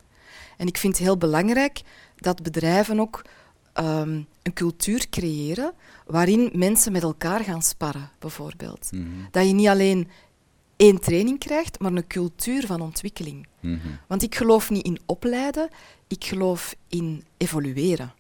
En 0.58 0.68
ik 0.68 0.78
vind 0.78 0.98
het 0.98 1.06
heel 1.06 1.18
belangrijk 1.18 1.82
dat 2.16 2.44
bedrijven 2.44 3.00
ook 3.00 3.22
ehm, 3.74 4.22
een 4.42 4.54
cultuur 4.54 5.10
creëren 5.10 5.74
waarin 6.06 6.50
mensen 6.54 6.92
met 6.92 7.04
elkaar 7.04 7.44
gaan 7.44 7.62
sparren, 7.62 8.10
bijvoorbeeld. 8.20 8.92
Mhm. 8.92 9.06
Dat 9.32 9.48
je 9.48 9.54
niet 9.54 9.68
alleen 9.68 10.10
één 10.76 11.00
training 11.00 11.40
krijgt, 11.40 11.80
maar 11.80 11.92
een 11.92 12.08
cultuur 12.08 12.66
van 12.66 12.82
ontwikkeling. 12.82 13.48
Mhm. 13.60 13.80
Want 14.08 14.24
ik 14.24 14.36
geloof 14.36 14.70
niet 14.70 14.86
in 14.86 15.00
opleiden, 15.06 15.70
ik 16.08 16.26
geloof 16.26 16.76
in 16.88 17.24
evolueren. 17.38 18.14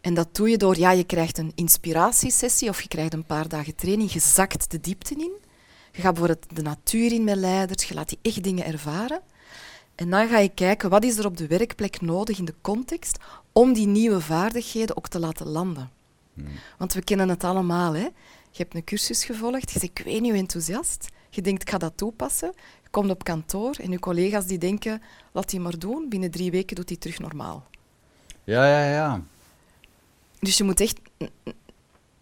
En 0.00 0.14
dat 0.14 0.34
doe 0.34 0.50
je 0.50 0.56
door, 0.56 0.78
ja, 0.78 0.90
je 0.90 1.04
krijgt 1.04 1.38
een 1.38 1.52
inspiratiesessie 1.54 2.68
of 2.68 2.82
je 2.82 2.88
krijgt 2.88 3.12
een 3.12 3.24
paar 3.24 3.48
dagen 3.48 3.74
training, 3.74 4.12
je 4.12 4.20
zakt 4.20 4.70
de 4.70 4.80
diepte 4.80 5.14
in. 5.14 5.32
Je 5.92 6.00
gaat 6.00 6.14
bijvoorbeeld 6.14 6.56
de 6.56 6.62
natuur 6.62 7.12
in 7.12 7.24
met 7.24 7.36
leiders, 7.36 7.84
je 7.84 7.94
laat 7.94 8.08
die 8.08 8.18
echt 8.22 8.42
dingen 8.42 8.64
ervaren. 8.64 9.20
En 9.94 10.10
dan 10.10 10.28
ga 10.28 10.38
je 10.38 10.48
kijken, 10.48 10.90
wat 10.90 11.04
is 11.04 11.18
er 11.18 11.26
op 11.26 11.36
de 11.36 11.46
werkplek 11.46 12.00
nodig 12.00 12.38
in 12.38 12.44
de 12.44 12.54
context 12.60 13.18
om 13.52 13.72
die 13.72 13.86
nieuwe 13.86 14.20
vaardigheden 14.20 14.96
ook 14.96 15.08
te 15.08 15.18
laten 15.18 15.46
landen. 15.46 15.90
Want 16.78 16.92
we 16.92 17.02
kennen 17.02 17.28
het 17.28 17.44
allemaal, 17.44 17.92
hè. 17.92 18.08
Je 18.50 18.62
hebt 18.62 18.74
een 18.74 18.84
cursus 18.84 19.24
gevolgd, 19.24 19.72
je 19.72 19.78
zegt, 19.78 19.98
ik 19.98 20.02
weet 20.04 20.20
niet 20.20 20.30
hoe 20.30 20.40
enthousiast. 20.40 21.08
Je 21.30 21.42
denkt, 21.42 21.62
ik 21.62 21.70
ga 21.70 21.78
dat 21.78 21.96
toepassen. 21.96 22.52
Je 22.82 22.88
komt 22.90 23.10
op 23.10 23.24
kantoor 23.24 23.76
en 23.80 23.90
je 23.90 23.98
collega's 23.98 24.46
die 24.46 24.58
denken, 24.58 25.02
laat 25.32 25.50
die 25.50 25.60
maar 25.60 25.78
doen. 25.78 26.08
Binnen 26.08 26.30
drie 26.30 26.50
weken 26.50 26.76
doet 26.76 26.88
hij 26.88 26.98
terug 26.98 27.18
normaal. 27.18 27.68
Ja, 28.44 28.66
ja, 28.66 28.92
ja. 28.92 29.22
Dus 30.38 30.58
je 30.58 30.64
moet 30.64 30.80
echt 30.80 31.00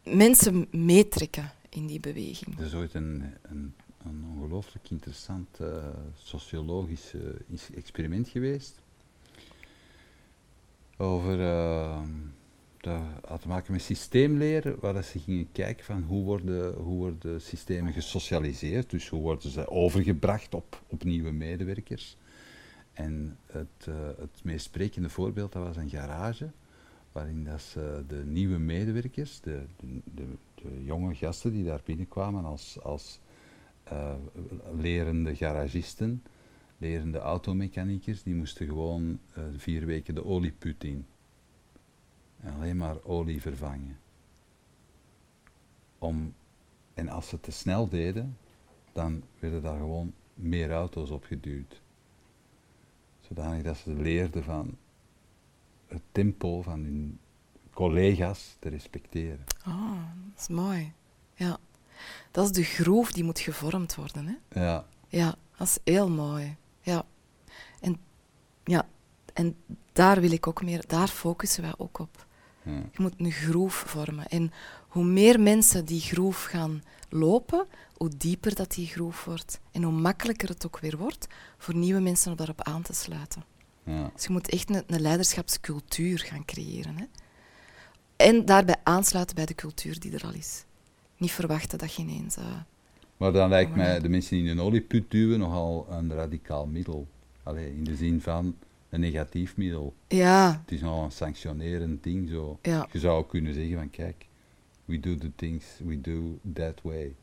mensen 0.02 0.66
meetrekken 0.70 1.52
in 1.68 1.86
die 1.86 2.00
beweging. 2.00 2.58
Er 2.58 2.64
is 2.64 2.74
ooit 2.74 2.94
een, 2.94 3.24
een, 3.42 3.74
een 4.04 4.24
ongelooflijk 4.34 4.90
interessant 4.90 5.60
eh, 5.60 5.86
sociologisch 6.14 7.14
eh, 7.14 7.76
experiment 7.76 8.28
geweest. 8.28 8.80
Over, 10.96 11.40
eh, 11.40 12.02
dat 12.88 13.30
had 13.30 13.40
te 13.40 13.48
maken 13.48 13.72
met 13.72 13.82
systeemleer, 13.82 14.74
waar 14.80 15.04
ze 15.04 15.18
gingen 15.18 15.52
kijken 15.52 15.84
van 15.84 16.02
hoe 16.02 16.24
worden, 16.24 16.74
hoe 16.74 16.96
worden 16.96 17.40
systemen 17.40 17.92
gesocialiseerd, 17.92 18.90
dus 18.90 19.08
hoe 19.08 19.20
worden 19.20 19.50
ze 19.50 19.68
overgebracht 19.68 20.54
op, 20.54 20.82
op 20.86 21.04
nieuwe 21.04 21.30
medewerkers. 21.30 22.16
En 22.92 23.38
het, 23.46 23.86
eh, 23.86 23.94
het 24.18 24.40
meest 24.42 24.64
sprekende 24.64 25.08
voorbeeld, 25.08 25.52
dat 25.52 25.62
was 25.62 25.76
een 25.76 25.90
garage, 25.90 26.50
waarin 27.12 27.44
dat 27.44 27.60
ze 27.60 28.04
de 28.08 28.22
nieuwe 28.24 28.58
medewerkers, 28.58 29.40
de, 29.40 29.62
de, 29.76 30.00
de, 30.14 30.26
de 30.54 30.84
jonge 30.84 31.14
gasten 31.14 31.52
die 31.52 31.64
daar 31.64 31.80
binnenkwamen 31.84 32.44
als, 32.44 32.78
als 32.82 33.20
eh, 33.84 34.14
lerende 34.78 35.36
garagisten, 35.36 36.22
lerende 36.78 37.18
automechaniekers, 37.18 38.22
die 38.22 38.34
moesten 38.34 38.66
gewoon 38.66 39.18
eh, 39.32 39.42
vier 39.56 39.86
weken 39.86 40.14
de 40.14 40.24
olieput 40.24 40.84
in. 40.84 41.06
En 42.40 42.54
alleen 42.54 42.76
maar 42.76 43.04
olie 43.04 43.40
vervangen. 43.40 43.98
Om, 45.98 46.34
en 46.94 47.08
als 47.08 47.28
ze 47.28 47.40
te 47.40 47.50
snel 47.50 47.88
deden, 47.88 48.38
dan 48.92 49.22
werden 49.38 49.62
daar 49.62 49.78
gewoon 49.78 50.12
meer 50.34 50.72
auto's 50.72 51.10
opgeduwd. 51.10 51.80
Zodanig 53.20 53.62
dat 53.62 53.76
ze 53.76 53.90
leerden 53.90 54.44
van 54.44 54.76
het 55.86 56.02
tempo 56.12 56.62
van 56.62 56.80
hun 56.84 57.18
collega's 57.70 58.56
te 58.58 58.68
respecteren. 58.68 59.44
Oh, 59.66 60.02
dat 60.30 60.40
is 60.40 60.48
mooi. 60.48 60.92
Ja. 61.34 61.58
Dat 62.30 62.44
is 62.44 62.52
de 62.52 62.62
groef 62.62 63.12
die 63.12 63.24
moet 63.24 63.38
gevormd 63.38 63.94
worden. 63.94 64.26
Hè? 64.26 64.60
Ja, 64.60 64.86
Ja, 65.08 65.36
dat 65.56 65.66
is 65.66 65.78
heel 65.84 66.10
mooi. 66.10 66.56
Ja. 66.80 67.04
En, 67.80 68.00
ja. 68.64 68.88
en 69.34 69.56
daar 69.92 70.20
wil 70.20 70.30
ik 70.30 70.46
ook 70.46 70.62
meer, 70.62 70.86
daar 70.86 71.08
focussen 71.08 71.62
wij 71.62 71.74
ook 71.76 71.98
op. 71.98 72.26
ja, 72.68 72.82
Je 72.92 73.02
moet 73.02 73.14
een 73.16 73.30
groef 73.32 73.74
vormen. 73.86 74.26
En 74.28 74.52
hoe 74.88 75.04
meer 75.04 75.40
mensen 75.40 75.84
die 75.84 76.00
groef 76.00 76.44
gaan 76.44 76.82
lopen, 77.08 77.66
hoe 77.94 78.10
dieper 78.16 78.54
dat 78.54 78.70
die 78.74 78.86
groef 78.86 79.24
wordt. 79.24 79.60
En 79.72 79.82
hoe 79.82 79.92
makkelijker 79.92 80.48
het 80.48 80.66
ook 80.66 80.78
weer 80.78 80.96
wordt 80.96 81.26
voor 81.58 81.74
nieuwe 81.74 82.00
mensen 82.00 82.30
om 82.30 82.36
daarop 82.36 82.62
aan 82.62 82.82
te 82.82 82.92
sluiten. 82.94 83.44
ja. 83.84 84.10
Dus 84.14 84.24
je 84.24 84.32
moet 84.32 84.48
echt 84.48 84.70
een, 84.70 84.82
een 84.86 85.00
leiderschapscultuur 85.00 86.18
gaan 86.18 86.44
creëren. 86.44 86.96
Hè? 86.96 87.04
En 88.16 88.44
daarbij 88.44 88.76
aansluiten 88.82 89.34
bij 89.36 89.46
de 89.46 89.54
cultuur 89.54 90.00
die 90.00 90.12
er 90.14 90.24
al 90.24 90.32
is. 90.32 90.64
Niet 91.16 91.32
verwachten 91.32 91.78
dat 91.78 91.94
je 91.94 92.02
ineens... 92.02 92.36
eh, 92.36 92.44
Maar 93.16 93.32
dan 93.32 93.48
lijkt 93.48 93.74
mij 93.74 94.00
de 94.00 94.08
mensen 94.08 94.36
in 94.38 94.46
een 94.46 94.60
olieput 94.60 95.10
duwen 95.10 95.38
nogal 95.38 95.86
een 95.90 96.12
radicaal 96.14 96.66
middel. 96.66 97.06
Allee, 97.42 97.76
in 97.76 97.84
de 97.84 97.96
zin 97.96 98.20
van 98.20 98.56
een 98.88 99.00
negatief 99.00 99.56
middel. 99.56 99.94
ja, 100.08 100.60
Het 100.64 100.72
is 100.72 100.80
nogal 100.80 101.04
een 101.04 101.10
sanctionerend 101.12 102.02
ding 102.02 102.28
zo. 102.28 102.58
ja, 102.62 102.88
Je 102.92 102.98
zou 102.98 103.18
ook 103.18 103.28
kunnen 103.28 103.54
zeggen 103.54 103.74
van 103.76 103.90
kijk, 103.90 104.26
we 104.84 105.00
do 105.00 105.16
the 105.16 105.32
things 105.36 105.64
we 105.84 106.00
do 106.00 106.38
that 106.54 106.80
way. 106.82 107.14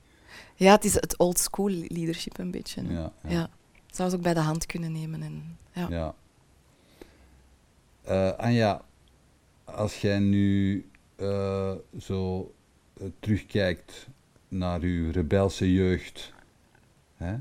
ja, 0.55 0.71
het 0.71 0.83
is 0.85 0.93
het 0.93 1.17
old 1.17 1.39
school 1.39 1.69
leadership 1.69 2.37
een 2.37 2.51
beetje. 2.51 2.83
ja. 2.89 3.13
Ja. 3.27 3.49
Zou 3.91 4.09
ze 4.09 4.15
ook 4.15 4.21
bij 4.21 4.33
de 4.33 4.39
hand 4.39 4.65
kunnen 4.65 4.91
nemen. 4.91 5.21
En, 5.23 5.57
ja. 5.73 5.87
Ja. 5.89 6.15
Eh, 8.01 8.37
Anja, 8.37 8.81
als 9.63 10.01
jij 10.01 10.19
nu 10.19 10.85
eh, 11.15 11.71
zo 11.99 12.53
eh, 12.97 13.07
terugkijkt 13.19 14.07
naar 14.47 14.81
uw 14.81 15.11
rebelse 15.11 15.73
jeugd, 15.73 16.33
hè? 17.15 17.35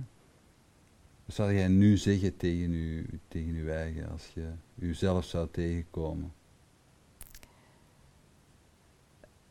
Wat 1.25 1.35
zou 1.35 1.55
jij 1.55 1.69
nu 1.69 1.97
zeggen 1.97 2.37
tegen 2.37 2.73
u, 2.73 3.07
tegen 3.29 3.55
uw 3.55 3.69
eigen 3.69 4.11
als 4.11 4.31
je 4.35 4.51
uzelf 4.79 5.25
zou 5.25 5.49
tegenkomen? 5.51 6.33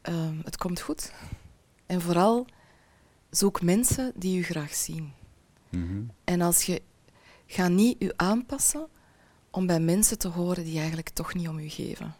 Ehm, 0.01 0.37
het 0.43 0.57
komt 0.57 0.81
goed. 0.81 1.13
En 1.85 2.01
vooral 2.01 2.45
zoek 3.29 3.61
mensen 3.61 4.11
die 4.15 4.39
u 4.39 4.43
graag 4.43 4.73
zien. 4.73 5.13
Mhm. 5.69 6.03
En 6.23 6.41
als 6.41 6.63
je 6.63 6.81
ga 7.45 7.67
niet 7.67 8.03
u 8.03 8.11
aanpassen 8.15 8.87
om 9.49 9.65
bij 9.65 9.79
mensen 9.79 10.17
te 10.17 10.27
horen 10.27 10.63
die 10.63 10.77
eigenlijk 10.77 11.09
toch 11.09 11.33
niet 11.33 11.47
om 11.47 11.59
u 11.59 11.69
geven. 11.69 12.15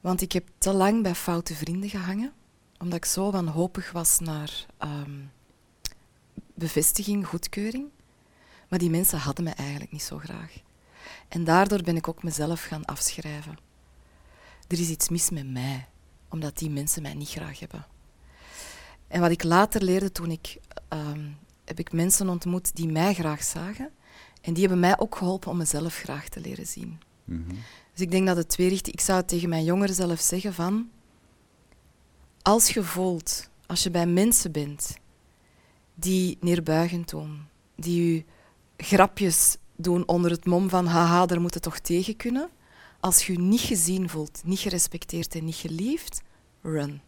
Want 0.00 0.20
ik 0.20 0.32
heb 0.32 0.48
te 0.58 0.72
lang 0.72 1.02
bij 1.02 1.14
foute 1.14 1.54
vrienden 1.54 1.90
gehangen, 1.90 2.32
omdat 2.78 2.96
ik 2.98 3.04
zo 3.04 3.30
wanhopig 3.30 3.92
was 3.92 4.18
naar 4.18 4.66
ehm, 4.78 5.20
bevestiging, 6.54 7.26
goedkeuring. 7.26 7.88
Maar 8.70 8.78
die 8.78 8.90
mensen 8.90 9.18
hadden 9.18 9.44
me 9.44 9.50
eigenlijk 9.50 9.92
niet 9.92 10.02
zo 10.02 10.18
graag. 10.18 10.52
En 11.28 11.44
daardoor 11.44 11.82
ben 11.82 11.96
ik 11.96 12.08
ook 12.08 12.22
mezelf 12.22 12.62
gaan 12.62 12.84
afschrijven. 12.84 13.58
Er 14.68 14.80
is 14.80 14.88
iets 14.88 15.08
mis 15.08 15.30
met 15.30 15.50
mij, 15.50 15.88
omdat 16.28 16.58
die 16.58 16.70
mensen 16.70 17.02
mij 17.02 17.14
niet 17.14 17.28
graag 17.28 17.58
hebben. 17.58 17.86
En 19.08 19.20
wat 19.20 19.30
ik 19.30 19.42
later 19.42 19.82
leerde 19.82 20.12
toen 20.12 20.30
ik 20.30 20.58
ehm, 20.88 21.28
heb 21.64 21.78
ik 21.78 21.92
mensen 21.92 22.28
ontmoet 22.28 22.76
die 22.76 22.88
mij 22.88 23.14
graag 23.14 23.42
zagen. 23.42 23.90
En 24.40 24.52
die 24.52 24.62
hebben 24.62 24.80
mij 24.80 24.98
ook 24.98 25.16
geholpen 25.16 25.50
om 25.50 25.56
mezelf 25.56 25.96
graag 25.96 26.28
te 26.28 26.40
leren 26.40 26.66
zien. 26.66 27.00
Mhm. 27.24 27.54
Dus 27.92 28.00
ik 28.00 28.10
denk 28.10 28.26
dat 28.26 28.36
het 28.36 28.48
twee 28.48 28.68
richting... 28.68 28.94
Ik 28.94 29.00
zou 29.02 29.18
het 29.18 29.28
tegen 29.28 29.48
mijn 29.48 29.64
jongeren 29.64 29.94
zelf 29.94 30.20
zeggen 30.20 30.54
van... 30.54 30.90
Als 32.42 32.70
je 32.70 32.82
voelt, 32.82 33.48
als 33.66 33.82
je 33.82 33.90
bij 33.90 34.06
mensen 34.06 34.52
bent 34.52 34.96
die 35.94 36.36
neerbuigend 36.40 37.08
doen, 37.08 37.46
die 37.74 38.14
je 38.14 38.24
grapjes 38.82 39.56
doen 39.76 40.08
onder 40.08 40.30
het 40.30 40.46
mom 40.46 40.68
van 40.68 40.86
haha, 40.86 41.26
daar 41.26 41.40
moet 41.40 41.54
het 41.54 41.62
toch 41.62 41.78
tegen 41.78 42.16
kunnen. 42.16 42.50
Als 43.00 43.26
je 43.26 43.32
je 43.32 43.38
niet 43.38 43.60
gezien 43.60 44.08
voelt, 44.08 44.40
niet 44.44 44.58
gerespecteerd 44.58 45.34
en 45.34 45.44
niet 45.44 45.54
geliefd, 45.54 46.22
run. 46.62 47.00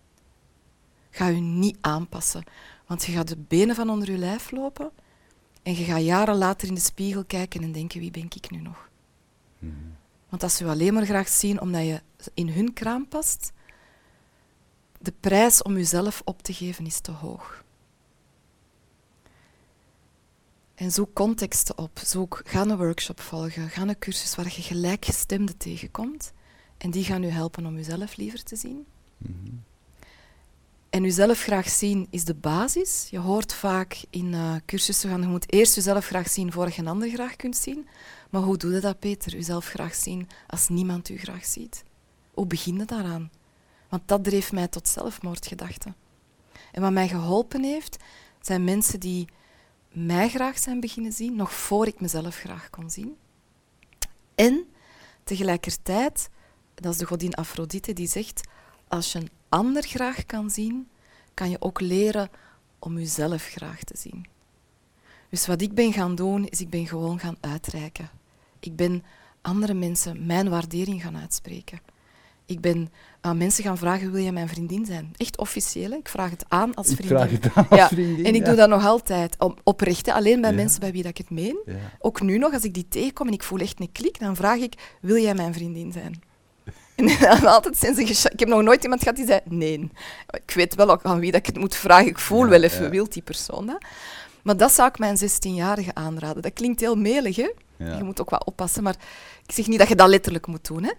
Ga 1.11 1.27
je 1.27 1.41
niet 1.41 1.77
aanpassen, 1.81 2.45
want 2.87 3.05
je 3.05 3.13
gaat 3.13 3.29
de 3.29 3.37
benen 3.37 3.75
van 3.75 3.91
onder 3.91 4.11
je 4.11 4.19
lijf 4.19 4.51
lopen 4.51 4.91
en 5.63 5.77
je 5.77 5.85
gaat 5.85 6.03
jaren 6.03 6.37
later 6.37 6.69
in 6.69 6.75
de 6.75 6.81
spiegel 6.81 7.25
kijken 7.25 7.63
en 7.63 7.73
denken, 7.73 8.01
wie 8.01 8.11
ben 8.11 8.25
ik 8.25 8.51
nu 8.51 8.61
nog? 8.61 8.89
Mhm. 9.59 9.73
Want 10.29 10.43
als 10.43 10.57
ze 10.57 10.65
je 10.65 10.71
alleen 10.71 10.95
maar 10.95 11.05
graag 11.05 11.29
zien 11.29 11.61
omdat 11.61 11.85
je 11.85 12.01
in 12.35 12.49
hun 12.49 12.73
kraam 12.73 13.09
past, 13.09 13.53
de 14.99 15.13
prijs 15.21 15.63
om 15.63 15.77
jezelf 15.77 16.23
op 16.25 16.43
te 16.43 16.53
geven 16.53 16.87
is 16.87 17.01
te 17.01 17.11
hoog. 17.11 17.62
En 20.83 20.91
zoek 20.91 21.15
contexten 21.15 21.79
op. 21.79 22.01
Zoek, 22.05 22.43
ga 22.45 22.61
een 22.61 22.77
workshop 22.77 23.21
volgen. 23.21 23.71
Ga 23.71 23.83
een 23.83 23.99
cursus 23.99 24.35
waar 24.35 24.45
je 24.45 24.63
gelijkgestemden 24.63 25.57
tegenkomt. 25.57 26.33
En 26.79 26.91
die 26.91 27.05
gaan 27.05 27.23
u 27.23 27.29
helpen 27.29 27.67
om 27.67 27.75
jezelf 27.75 28.17
liever 28.17 28.43
te 28.43 28.57
zien. 28.57 28.87
Mhm. 29.17 29.55
En 30.91 31.03
jezelf 31.03 31.43
graag 31.43 31.69
zien 31.69 32.07
is 32.11 32.25
de 32.25 32.35
basis. 32.35 33.07
Je 33.11 33.19
hoort 33.19 33.53
vaak 33.53 34.05
in 34.11 34.35
eh, 34.35 34.55
cursussen 34.67 35.11
gaan, 35.11 35.21
je 35.21 35.27
moet 35.27 35.53
eerst 35.53 35.75
jezelf 35.75 36.07
graag 36.07 36.29
zien 36.29 36.53
voordat 36.53 36.75
je 36.75 36.81
een 36.81 36.89
ander 36.89 37.09
graag 37.09 37.37
kunt 37.37 37.57
zien. 37.57 37.89
Maar 38.31 38.43
hoe 38.43 38.57
doe 38.57 38.73
je 38.73 38.81
dat, 38.81 38.99
Peter? 38.99 39.33
Jezelf 39.33 39.67
graag 39.67 39.95
zien 39.95 40.29
als 40.47 40.69
niemand 40.69 41.09
u 41.09 41.19
graag 41.19 41.45
ziet. 41.45 41.85
Hoe 42.35 42.47
begin 42.47 42.79
je 42.79 42.85
daaraan? 42.85 43.31
Want 43.89 44.03
dat 44.07 44.25
dreef 44.25 44.53
mij 44.53 44.69
tot 44.69 44.89
zelfmoordgedachten. 44.89 45.97
En 46.73 46.83
wat 46.83 46.93
mij 46.93 47.09
geholpen 47.09 47.63
heeft, 47.63 47.97
zijn 48.41 48.65
mensen 48.65 49.01
die 49.01 49.29
mij 49.93 50.29
graag 50.29 50.59
zijn 50.59 50.81
beginnen 50.81 51.13
zien, 51.13 51.37
nog 51.37 51.53
voor 51.53 51.87
ik 51.87 52.01
mezelf 52.01 52.37
graag 52.37 52.71
kon 52.71 52.91
zien. 52.91 53.17
En 54.35 54.67
tegelijkertijd, 55.25 56.31
dat 56.75 56.93
is 56.93 56.99
de 56.99 57.07
godin 57.07 57.35
Afrodite 57.35 57.93
die 57.93 58.09
zegt, 58.09 58.49
als 58.89 59.13
je 59.13 59.19
een 59.19 59.31
ander 59.49 59.83
graag 59.83 60.27
kan 60.27 60.51
zien, 60.51 60.89
kan 61.35 61.51
je 61.51 61.61
ook 61.61 61.81
leren 61.81 62.31
om 62.79 62.99
jezelf 62.99 63.43
graag 63.43 63.85
te 63.85 63.97
zien. 63.97 64.27
Dus 65.29 65.47
wat 65.47 65.61
ik 65.61 65.75
ben 65.75 65.93
gaan 65.93 66.15
doen, 66.15 66.47
is 66.47 66.61
ik 66.61 66.71
ben 66.71 66.87
gewoon 66.87 67.19
gaan 67.19 67.37
uitreiken. 67.41 68.11
Ik 68.61 68.77
ben 68.77 69.05
andere 69.41 69.75
mensen 69.75 70.27
mijn 70.27 70.49
waardering 70.49 71.03
gaan 71.03 71.17
uitspreken. 71.17 71.81
Ik 72.47 72.61
ben 72.61 72.93
aan 73.21 73.37
mensen 73.37 73.65
gaan 73.65 73.79
vragen, 73.79 74.13
wil 74.13 74.23
jij 74.23 74.33
mijn 74.33 74.49
vriendin 74.49 74.87
zijn? 74.87 75.13
Echt 75.17 75.39
officieel, 75.39 75.91
hè? 75.91 75.97
ik 75.97 76.09
vraag 76.09 76.31
het 76.31 76.45
aan 76.49 76.75
als 76.75 76.89
Ik 76.89 76.97
vriendin. 76.97 77.17
vraag 77.19 77.31
het 77.31 77.51
aan 77.55 77.67
als 77.69 77.79
Ja, 77.79 77.89
vriendin. 77.89 78.25
En 78.25 78.35
ik 78.35 78.41
ja. 78.41 78.47
doe 78.47 78.57
dat 78.57 78.69
nog 78.69 78.85
altijd, 78.87 79.37
oprecht, 79.63 80.07
hè, 80.07 80.13
alleen 80.13 80.41
bij 80.41 80.51
Ja. 80.51 80.57
mensen 80.57 80.81
bij 80.81 80.93
wie 80.93 81.03
dat 81.03 81.11
ik 81.11 81.19
het 81.19 81.31
meen. 81.31 81.59
Ook 81.99 82.21
nu 82.21 82.39
nog, 82.39 82.53
als 82.53 82.63
ik 82.65 82.75
die 82.75 82.89
tegenkom 82.89 83.27
en 83.27 83.33
ik 83.33 83.43
voel 83.43 83.59
echt 83.59 83.81
een 83.81 83.93
klik, 83.93 84.19
dan 84.19 84.37
vraag 84.37 84.59
ik, 84.59 84.97
wil 85.01 85.17
jij 85.17 85.35
mijn 85.35 85.55
vriendin 85.55 85.93
zijn? 85.93 86.23
En 86.97 87.07
dan 87.21 87.47
altijd 87.47 87.77
zijn 87.79 87.95
ze 87.95 88.29
Ik 88.33 88.39
heb 88.39 88.49
nog 88.49 88.63
nooit 88.63 88.83
iemand 88.83 89.01
gehad 89.03 89.17
die 89.17 89.27
zei, 89.27 89.41
nee. 89.45 89.91
Ik 90.31 90.51
weet 90.55 90.75
wel 90.75 90.91
ook 90.91 91.03
aan 91.05 91.19
wie 91.21 91.31
dat 91.31 91.41
ik 91.41 91.47
het 91.47 91.59
moet 91.59 91.75
vragen. 91.75 92.07
Ik 92.07 92.19
voel 92.19 92.47
wel 92.49 92.63
even, 92.63 92.91
wil 92.91 93.09
die 93.09 93.23
persoon 93.23 93.67
dat? 93.67 93.85
Maar 94.43 94.57
dat 94.57 94.73
zou 94.73 94.89
ik 94.89 94.99
mijn 94.99 95.17
16-jarige 95.19 95.95
aanraden. 95.95 96.43
Dat 96.43 96.53
klinkt 96.53 96.81
heel 96.81 96.97
melig, 96.97 97.37
hè? 97.37 97.51
Je 97.97 98.03
moet 98.03 98.21
ook 98.21 98.31
wat 98.31 98.45
oppassen, 98.45 98.83
maar 98.83 98.97
ik 99.47 99.53
zeg 99.53 99.67
niet 99.67 99.79
dat 99.79 99.89
je 99.89 99.95
dat 99.97 100.09
letterlijk 100.09 100.47
moet 100.47 100.67
doen, 100.67 100.83
hè? 100.83 100.93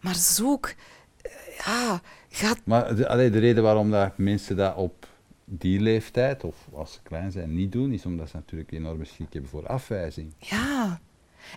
Maar 0.00 0.14
zoek, 0.14 0.74
eh, 1.22 1.32
ja, 1.66 2.00
ga 2.28 2.56
Maar 2.64 2.96
de, 2.96 3.08
allee, 3.08 3.30
de 3.30 3.38
reden 3.38 3.62
waarom 3.62 3.90
dat 3.90 4.18
mensen 4.18 4.56
dat 4.56 4.76
op 4.76 5.06
die 5.44 5.80
leeftijd, 5.80 6.44
of 6.44 6.68
als 6.72 6.92
ze 6.92 6.98
klein 7.02 7.32
zijn, 7.32 7.54
niet 7.54 7.72
doen, 7.72 7.92
is 7.92 8.06
omdat 8.06 8.28
ze 8.28 8.36
natuurlijk 8.36 8.72
enorme 8.72 9.04
schrik 9.04 9.32
hebben 9.32 9.50
voor 9.50 9.66
afwijzing. 9.66 10.32
Ja, 10.38 11.00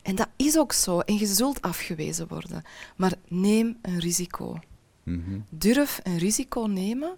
en 0.03 0.15
dat 0.15 0.27
is 0.35 0.57
ook 0.57 0.73
zo. 0.73 0.99
En 0.99 1.17
je 1.17 1.25
zult 1.25 1.61
afgewezen 1.61 2.27
worden. 2.27 2.63
Maar 2.95 3.13
neem 3.27 3.77
een 3.81 3.99
risico. 3.99 4.59
Mhm. 5.03 5.39
Durf 5.49 5.99
een 6.03 6.17
risico 6.17 6.65
nemen 6.65 7.17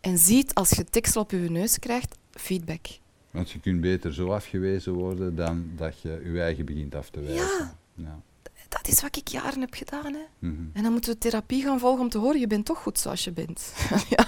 en 0.00 0.18
ziet 0.18 0.54
als 0.54 0.70
je 0.70 0.84
tekst 0.84 1.16
op 1.16 1.30
je 1.30 1.36
neus 1.36 1.78
krijgt, 1.78 2.18
feedback. 2.30 2.86
Want 3.30 3.50
je 3.50 3.60
kunt 3.60 3.80
beter 3.80 4.14
zo 4.14 4.30
afgewezen 4.30 4.92
worden 4.92 5.34
dan 5.36 5.70
dat 5.76 6.00
je 6.00 6.30
je 6.32 6.42
eigen 6.42 6.64
begint 6.64 6.94
af 6.94 7.10
te 7.10 7.20
wijzen. 7.20 7.46
Ja. 7.46 7.76
Ja. 7.94 8.22
Dat 8.70 8.88
is 8.88 9.02
wat 9.02 9.16
ik 9.16 9.28
jaren 9.28 9.60
heb 9.60 9.74
gedaan. 9.74 10.14
Hè. 10.14 10.24
Mhm. 10.38 10.64
En 10.72 10.82
dan 10.82 10.92
moeten 10.92 11.12
we 11.12 11.18
therapie 11.18 11.62
gaan 11.62 11.78
volgen 11.78 12.00
om 12.00 12.08
te 12.08 12.18
horen, 12.18 12.40
je 12.40 12.46
bent 12.46 12.64
toch 12.64 12.78
goed 12.78 12.98
zoals 12.98 13.24
je 13.24 13.32
bent. 13.32 13.72
ja. 14.16 14.26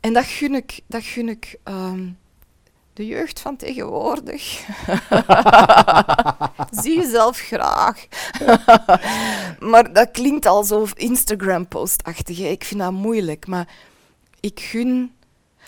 En 0.00 0.12
dat 0.12 0.24
gun 0.24 0.54
ik, 0.54 0.80
dat 0.86 1.04
gun 1.04 1.28
ik 1.28 1.56
ehm, 1.62 2.08
de 2.92 3.06
jeugd 3.06 3.40
van 3.40 3.56
tegenwoordig. 3.56 4.42
Zie 6.82 6.96
jezelf 6.96 7.38
graag. 7.38 8.06
maar 9.70 9.92
dat 9.92 10.10
klinkt 10.10 10.46
al 10.46 10.64
zo 10.64 10.86
Instagram-postachtig. 10.94 12.38
Ik 12.38 12.64
vind 12.64 12.80
dat 12.80 12.92
moeilijk. 12.92 13.46
Maar 13.46 13.68
ik 14.40 14.60
gun. 14.60 15.12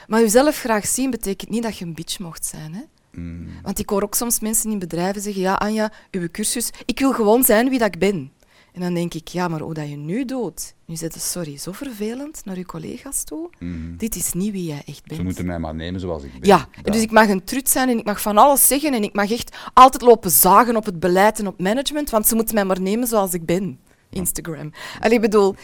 Maar 0.07 0.21
jezelf 0.21 0.59
graag 0.59 0.87
zien 0.87 1.11
betekent 1.11 1.51
niet 1.51 1.63
dat 1.63 1.79
je 1.79 1.85
een 1.85 1.95
bitch 1.95 2.19
mocht 2.19 2.47
zijn. 2.47 2.75
Hè? 2.75 2.83
Mm. 3.15 3.49
Want 3.63 3.79
ik 3.79 3.89
hoor 3.89 4.03
ook 4.03 4.15
soms 4.15 4.41
mensen 4.41 4.71
in 4.71 4.79
bedrijven 4.79 5.23
zeggen: 5.23 5.43
Ja, 5.43 5.55
Anja, 5.55 5.93
uw 6.11 6.29
cursus, 6.31 6.71
ik 6.85 6.99
wil 6.99 7.13
gewoon 7.13 7.45
zijn 7.45 7.69
wie 7.69 7.79
dat 7.79 7.95
ik 7.95 7.99
ben. 7.99 8.33
En 8.73 8.81
dan 8.81 8.95
denk 8.95 9.15
ik: 9.15 9.29
Ja, 9.29 9.49
maar 9.49 9.61
hoe 9.61 9.75
dat 9.75 9.89
je 9.89 9.97
nu 9.97 10.25
doet, 10.25 10.75
nu 10.85 10.97
zit 10.97 11.15
het, 11.15 11.23
sorry, 11.23 11.59
zo 11.59 11.73
vervelend 11.73 12.45
naar 12.45 12.57
je 12.57 12.67
collega's 12.67 13.25
toe. 13.25 13.51
Mhm. 13.59 13.97
Dit 13.97 14.15
is 14.15 14.33
niet 14.33 14.53
wie 14.53 14.65
jij 14.65 14.83
echt 14.87 15.05
bent. 15.05 15.17
Ze 15.21 15.23
moeten 15.23 15.47
mij 15.47 15.59
maar 15.59 15.75
nemen 15.75 16.01
zoals 16.01 16.23
ik 16.23 16.33
ben. 16.33 16.49
Ja, 16.49 16.69
dus 16.83 17.03
ik 17.03 17.11
mag 17.11 17.29
een 17.29 17.45
trut 17.45 17.69
zijn 17.69 17.89
en 17.89 17.99
ik 17.99 18.05
mag 18.05 18.21
van 18.21 18.39
alles 18.39 18.67
zeggen 18.67 18.95
en 18.95 19.03
ik 19.03 19.15
mag 19.15 19.31
echt 19.31 19.57
altijd 19.73 20.03
lopen 20.03 20.31
zagen 20.31 20.77
op 20.77 20.85
het 20.85 21.01
beleid 21.01 21.39
en 21.39 21.47
op 21.47 21.61
management, 21.61 22.11
want 22.11 22.27
ze 22.27 22.35
moeten 22.35 22.55
mij 22.55 22.65
maar 22.65 22.81
nemen 22.81 23.09
zoals 23.09 23.33
ik 23.33 23.47
ben. 23.47 23.79
Instagram. 24.11 24.73
Allee, 25.01 25.15
ik 25.15 25.21
bedoel, 25.21 25.55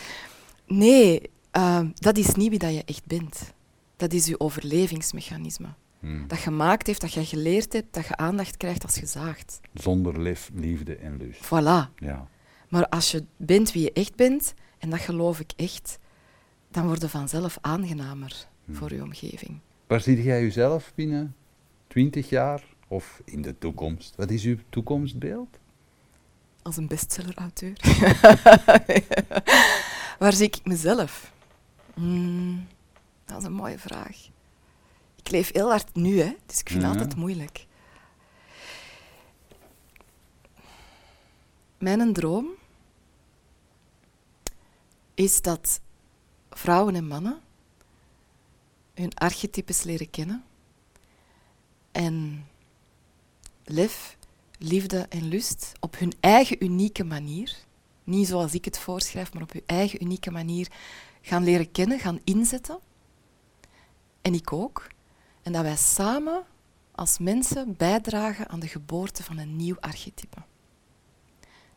nee, 0.66 1.30
eh, 1.50 1.80
dat 1.94 2.18
is 2.18 2.34
niet 2.34 2.48
wie 2.50 2.58
dat 2.58 2.74
je 2.74 2.82
echt 2.84 3.06
bent. 3.06 3.52
Dat 3.96 4.12
is 4.12 4.26
je 4.26 4.40
overlevingsmechanisme. 4.40 5.68
Mm. 6.00 6.28
Dat 6.28 6.38
gemaakt 6.38 6.86
heeft, 6.86 7.00
dat 7.00 7.12
je 7.12 7.24
geleerd 7.24 7.72
hebt, 7.72 7.94
dat 7.94 8.06
je 8.06 8.16
aandacht 8.16 8.56
krijgt 8.56 8.82
als 8.82 8.94
je 8.94 9.06
zaagt. 9.06 9.60
Zonder 9.74 10.20
lef, 10.20 10.50
liefde 10.54 10.96
en 10.96 11.16
lust. 11.16 11.44
Voilà. 11.44 11.94
Ja. 11.96 12.28
Maar 12.68 12.88
als 12.88 13.10
je 13.10 13.24
bent 13.36 13.72
wie 13.72 13.82
je 13.82 13.92
echt 13.92 14.14
bent, 14.14 14.54
en 14.78 14.90
dat 14.90 15.00
geloof 15.00 15.40
ik 15.40 15.52
echt, 15.56 15.98
dan 16.70 16.86
word 16.86 17.00
je 17.00 17.08
vanzelf 17.08 17.58
aangenamer 17.60 18.46
voor 18.70 18.94
je 18.94 19.02
omgeving. 19.02 19.58
Waar 19.86 20.00
zie 20.00 20.22
jij 20.22 20.42
jezelf 20.42 20.92
binnen 20.94 21.34
20 21.86 22.28
jaar 22.28 22.62
of 22.88 23.22
in 23.24 23.42
de 23.42 23.58
toekomst? 23.58 24.16
Wat 24.16 24.30
is 24.30 24.44
uw 24.44 24.56
toekomstbeeld? 24.68 25.58
Als 26.62 26.76
een 26.76 26.86
bestseller-auteur. 26.86 27.76
Waar 30.18 30.32
zie 30.32 30.46
ik 30.46 30.60
mezelf? 30.64 31.32
Hmm, 31.94 32.66
dat 33.24 33.38
is 33.38 33.44
een 33.44 33.52
mooie 33.52 33.78
vraag. 33.78 34.29
Ik 35.24 35.30
leef 35.30 35.52
heel 35.52 35.68
hard 35.68 35.94
nu, 35.94 36.20
hè, 36.20 36.36
dus 36.46 36.58
ik 36.60 36.68
vind 36.68 36.82
het 36.82 36.92
Ja. 36.92 36.98
altijd 36.98 37.16
moeilijk. 37.16 37.66
Mijn 41.78 42.12
droom 42.12 42.46
is 45.14 45.42
dat 45.42 45.80
vrouwen 46.50 46.94
en 46.94 47.06
mannen 47.06 47.40
hun 48.94 49.14
archetypes 49.14 49.82
leren 49.82 50.10
kennen 50.10 50.44
en 51.92 52.46
lef, 53.64 54.16
liefde 54.58 55.06
en 55.08 55.24
lust 55.28 55.72
op 55.80 55.98
hun 55.98 56.12
eigen 56.20 56.64
unieke 56.64 57.04
manier, 57.04 57.56
niet 58.04 58.26
zoals 58.28 58.54
ik 58.54 58.64
het 58.64 58.78
voorschrijf, 58.78 59.32
maar 59.32 59.42
op 59.42 59.52
hun 59.52 59.62
eigen 59.66 60.02
unieke 60.02 60.30
manier 60.30 60.68
gaan 61.22 61.44
leren 61.44 61.70
kennen, 61.70 61.98
gaan 61.98 62.20
inzetten. 62.24 62.78
En 64.22 64.34
ik 64.34 64.52
ook. 64.52 64.86
En 65.50 65.56
dat 65.56 65.64
wij 65.64 65.76
samen 65.76 66.42
als 66.92 67.18
mensen 67.18 67.76
bijdragen 67.76 68.48
aan 68.48 68.60
de 68.60 68.68
geboorte 68.68 69.22
van 69.22 69.38
een 69.38 69.56
nieuw 69.56 69.76
archetype. 69.80 70.42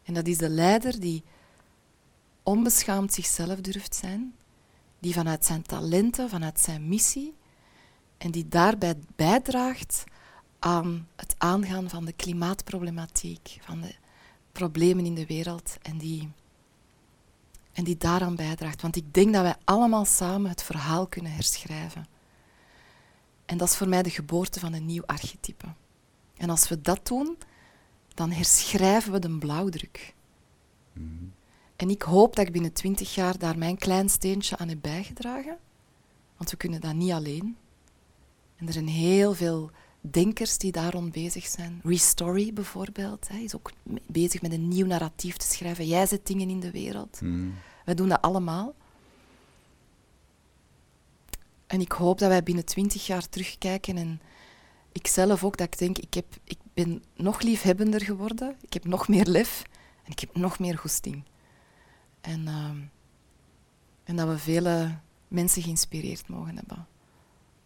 En 0.04 0.14
dat 0.14 0.28
is 0.28 0.38
de 0.38 0.50
leider 0.50 1.00
die 1.00 1.24
onbeschaamd 2.44 3.14
zichzelf 3.14 3.62
durft 3.62 3.96
zijn, 3.96 4.36
die 5.00 5.14
vanuit 5.14 5.46
zijn 5.46 5.62
talenten, 5.62 6.30
vanuit 6.30 6.60
zijn 6.60 6.88
missie, 6.88 7.36
en 8.18 8.32
die 8.32 8.48
daarbij 8.48 8.96
bijdraagt 9.16 10.04
aan 10.60 11.08
het 11.16 11.36
aangaan 11.38 11.90
van 11.90 12.06
de 12.06 12.14
klimaatproblematiek, 12.14 13.58
van 13.62 13.82
de 13.82 13.96
problemen 14.52 15.06
in 15.06 15.16
de 15.16 15.26
wereld, 15.26 15.78
en 15.82 15.98
die, 15.98 16.32
en 17.72 17.84
die 17.84 17.98
daaraan 17.98 18.36
bijdraagt. 18.36 18.82
Want 18.82 18.96
ik 18.96 19.14
denk 19.14 19.34
dat 19.34 19.42
wij 19.42 19.56
allemaal 19.64 20.06
samen 20.06 20.50
het 20.50 20.64
verhaal 20.64 21.08
kunnen 21.08 21.32
herschrijven. 21.32 22.13
En 23.46 23.58
dat 23.58 23.68
is 23.68 23.76
voor 23.76 23.90
mij 23.90 24.04
de 24.04 24.10
geboorte 24.10 24.60
van 24.60 24.74
een 24.74 24.86
nieuw 24.86 25.06
archetype. 25.06 25.66
En 26.38 26.50
als 26.50 26.68
we 26.68 26.82
dat 26.82 27.08
doen, 27.08 27.38
dan 28.14 28.32
herschrijven 28.32 29.12
we 29.12 29.20
de 29.20 29.38
blauwdruk. 29.38 30.14
En 31.76 31.90
ik 31.90 32.02
hoop 32.02 32.36
dat 32.36 32.46
ik 32.46 32.52
binnen 32.52 32.74
twintig 32.74 33.16
jaar 33.16 33.38
daar 33.38 33.58
mijn 33.58 33.78
klein 33.78 34.10
steentje 34.10 34.58
aan 34.58 34.68
heb 34.68 34.82
bijgedragen. 34.82 35.58
Want 36.38 36.52
we 36.52 36.58
kunnen 36.58 36.82
dat 36.82 36.94
niet 36.94 37.12
alleen. 37.12 37.58
En 38.56 38.68
er 38.68 38.74
zijn 38.74 38.88
heel 38.88 39.34
veel 39.34 39.72
denkers 40.02 40.58
die 40.58 40.72
daar 40.72 40.92
rond 40.92 41.12
bezig 41.12 41.46
zijn. 41.46 41.82
Restory 41.84 42.54
bijvoorbeeld 42.54 43.28
hè, 43.28 43.38
is 43.38 43.56
ook 43.56 43.72
bezig 44.06 44.42
met 44.42 44.52
een 44.52 44.68
nieuw 44.68 44.86
narratief 44.86 45.38
te 45.38 45.46
schrijven. 45.46 45.88
Jij 45.88 46.06
zet 46.06 46.28
dingen 46.28 46.50
in 46.50 46.60
de 46.60 46.72
wereld. 46.72 47.22
Mm. 47.22 47.54
Wij 47.86 47.96
doen 47.96 48.10
dat 48.10 48.22
allemaal. 48.22 48.76
En 51.74 51.82
ik 51.82 51.92
hoop 51.92 52.20
dat 52.20 52.30
wij 52.30 52.44
binnen 52.44 52.66
twintig 52.66 53.08
jaar 53.08 53.30
terugkijken 53.30 53.98
en 53.98 54.22
ik 54.92 55.08
zelf 55.08 55.44
ook, 55.44 55.58
dat 55.58 55.68
ik 55.68 55.78
denk, 55.78 55.98
ik, 55.98 56.14
heb, 56.14 56.26
ik 56.44 56.58
ben 56.74 57.04
nog 57.16 57.42
liefhebbender 57.42 58.02
geworden, 58.02 58.56
ik 58.62 58.74
heb 58.74 58.86
nog 58.86 59.08
meer 59.08 59.26
lef 59.26 59.64
en 60.04 60.12
ik 60.12 60.20
heb 60.20 60.36
nog 60.36 60.60
meer 60.60 60.78
goesting. 60.78 61.24
En, 62.22 62.48
ehm, 62.48 62.78
en 64.04 64.16
dat 64.16 64.28
we 64.28 64.38
vele 64.38 64.98
mensen 65.28 65.62
geïnspireerd 65.62 66.28
mogen 66.28 66.56
hebben. 66.56 66.88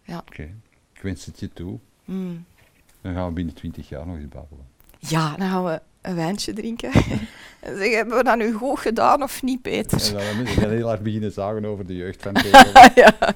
Ja. 0.03 0.17
Oké, 0.17 0.53
ik 0.93 1.01
wens 1.01 1.25
het 1.25 1.39
je 1.39 1.53
toe. 1.53 1.79
Mm. 2.05 2.45
Dan 3.01 3.13
gaan 3.13 3.27
we 3.27 3.33
binnen 3.33 3.53
20 3.53 3.89
jaar 3.89 4.07
nog 4.07 4.17
eens 4.17 4.27
babbelen. 4.27 4.65
Ja, 4.99 5.35
dan 5.35 5.49
gaan 5.49 5.65
we 5.65 5.81
een 6.01 6.15
wijntje 6.15 6.53
drinken 6.53 6.91
en 7.59 7.77
zeggen, 7.77 7.95
hebben 7.95 8.17
we 8.17 8.23
dat 8.23 8.37
nu 8.37 8.53
goed 8.53 8.79
gedaan 8.79 9.23
of 9.23 9.43
niet, 9.43 9.61
Peter? 9.61 10.07
En 10.07 10.13
dan 10.13 10.21
gaan 10.21 10.43
we 10.43 10.49
gaan 10.49 10.69
heel 10.69 10.87
hard 10.87 11.03
beginnen 11.03 11.31
zagen 11.31 11.65
over 11.65 11.85
de 11.85 11.95
jeugd 11.95 12.21
van 12.21 12.33
ja. 12.95 13.35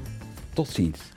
Tot 0.61 0.69
ziens. 0.69 1.10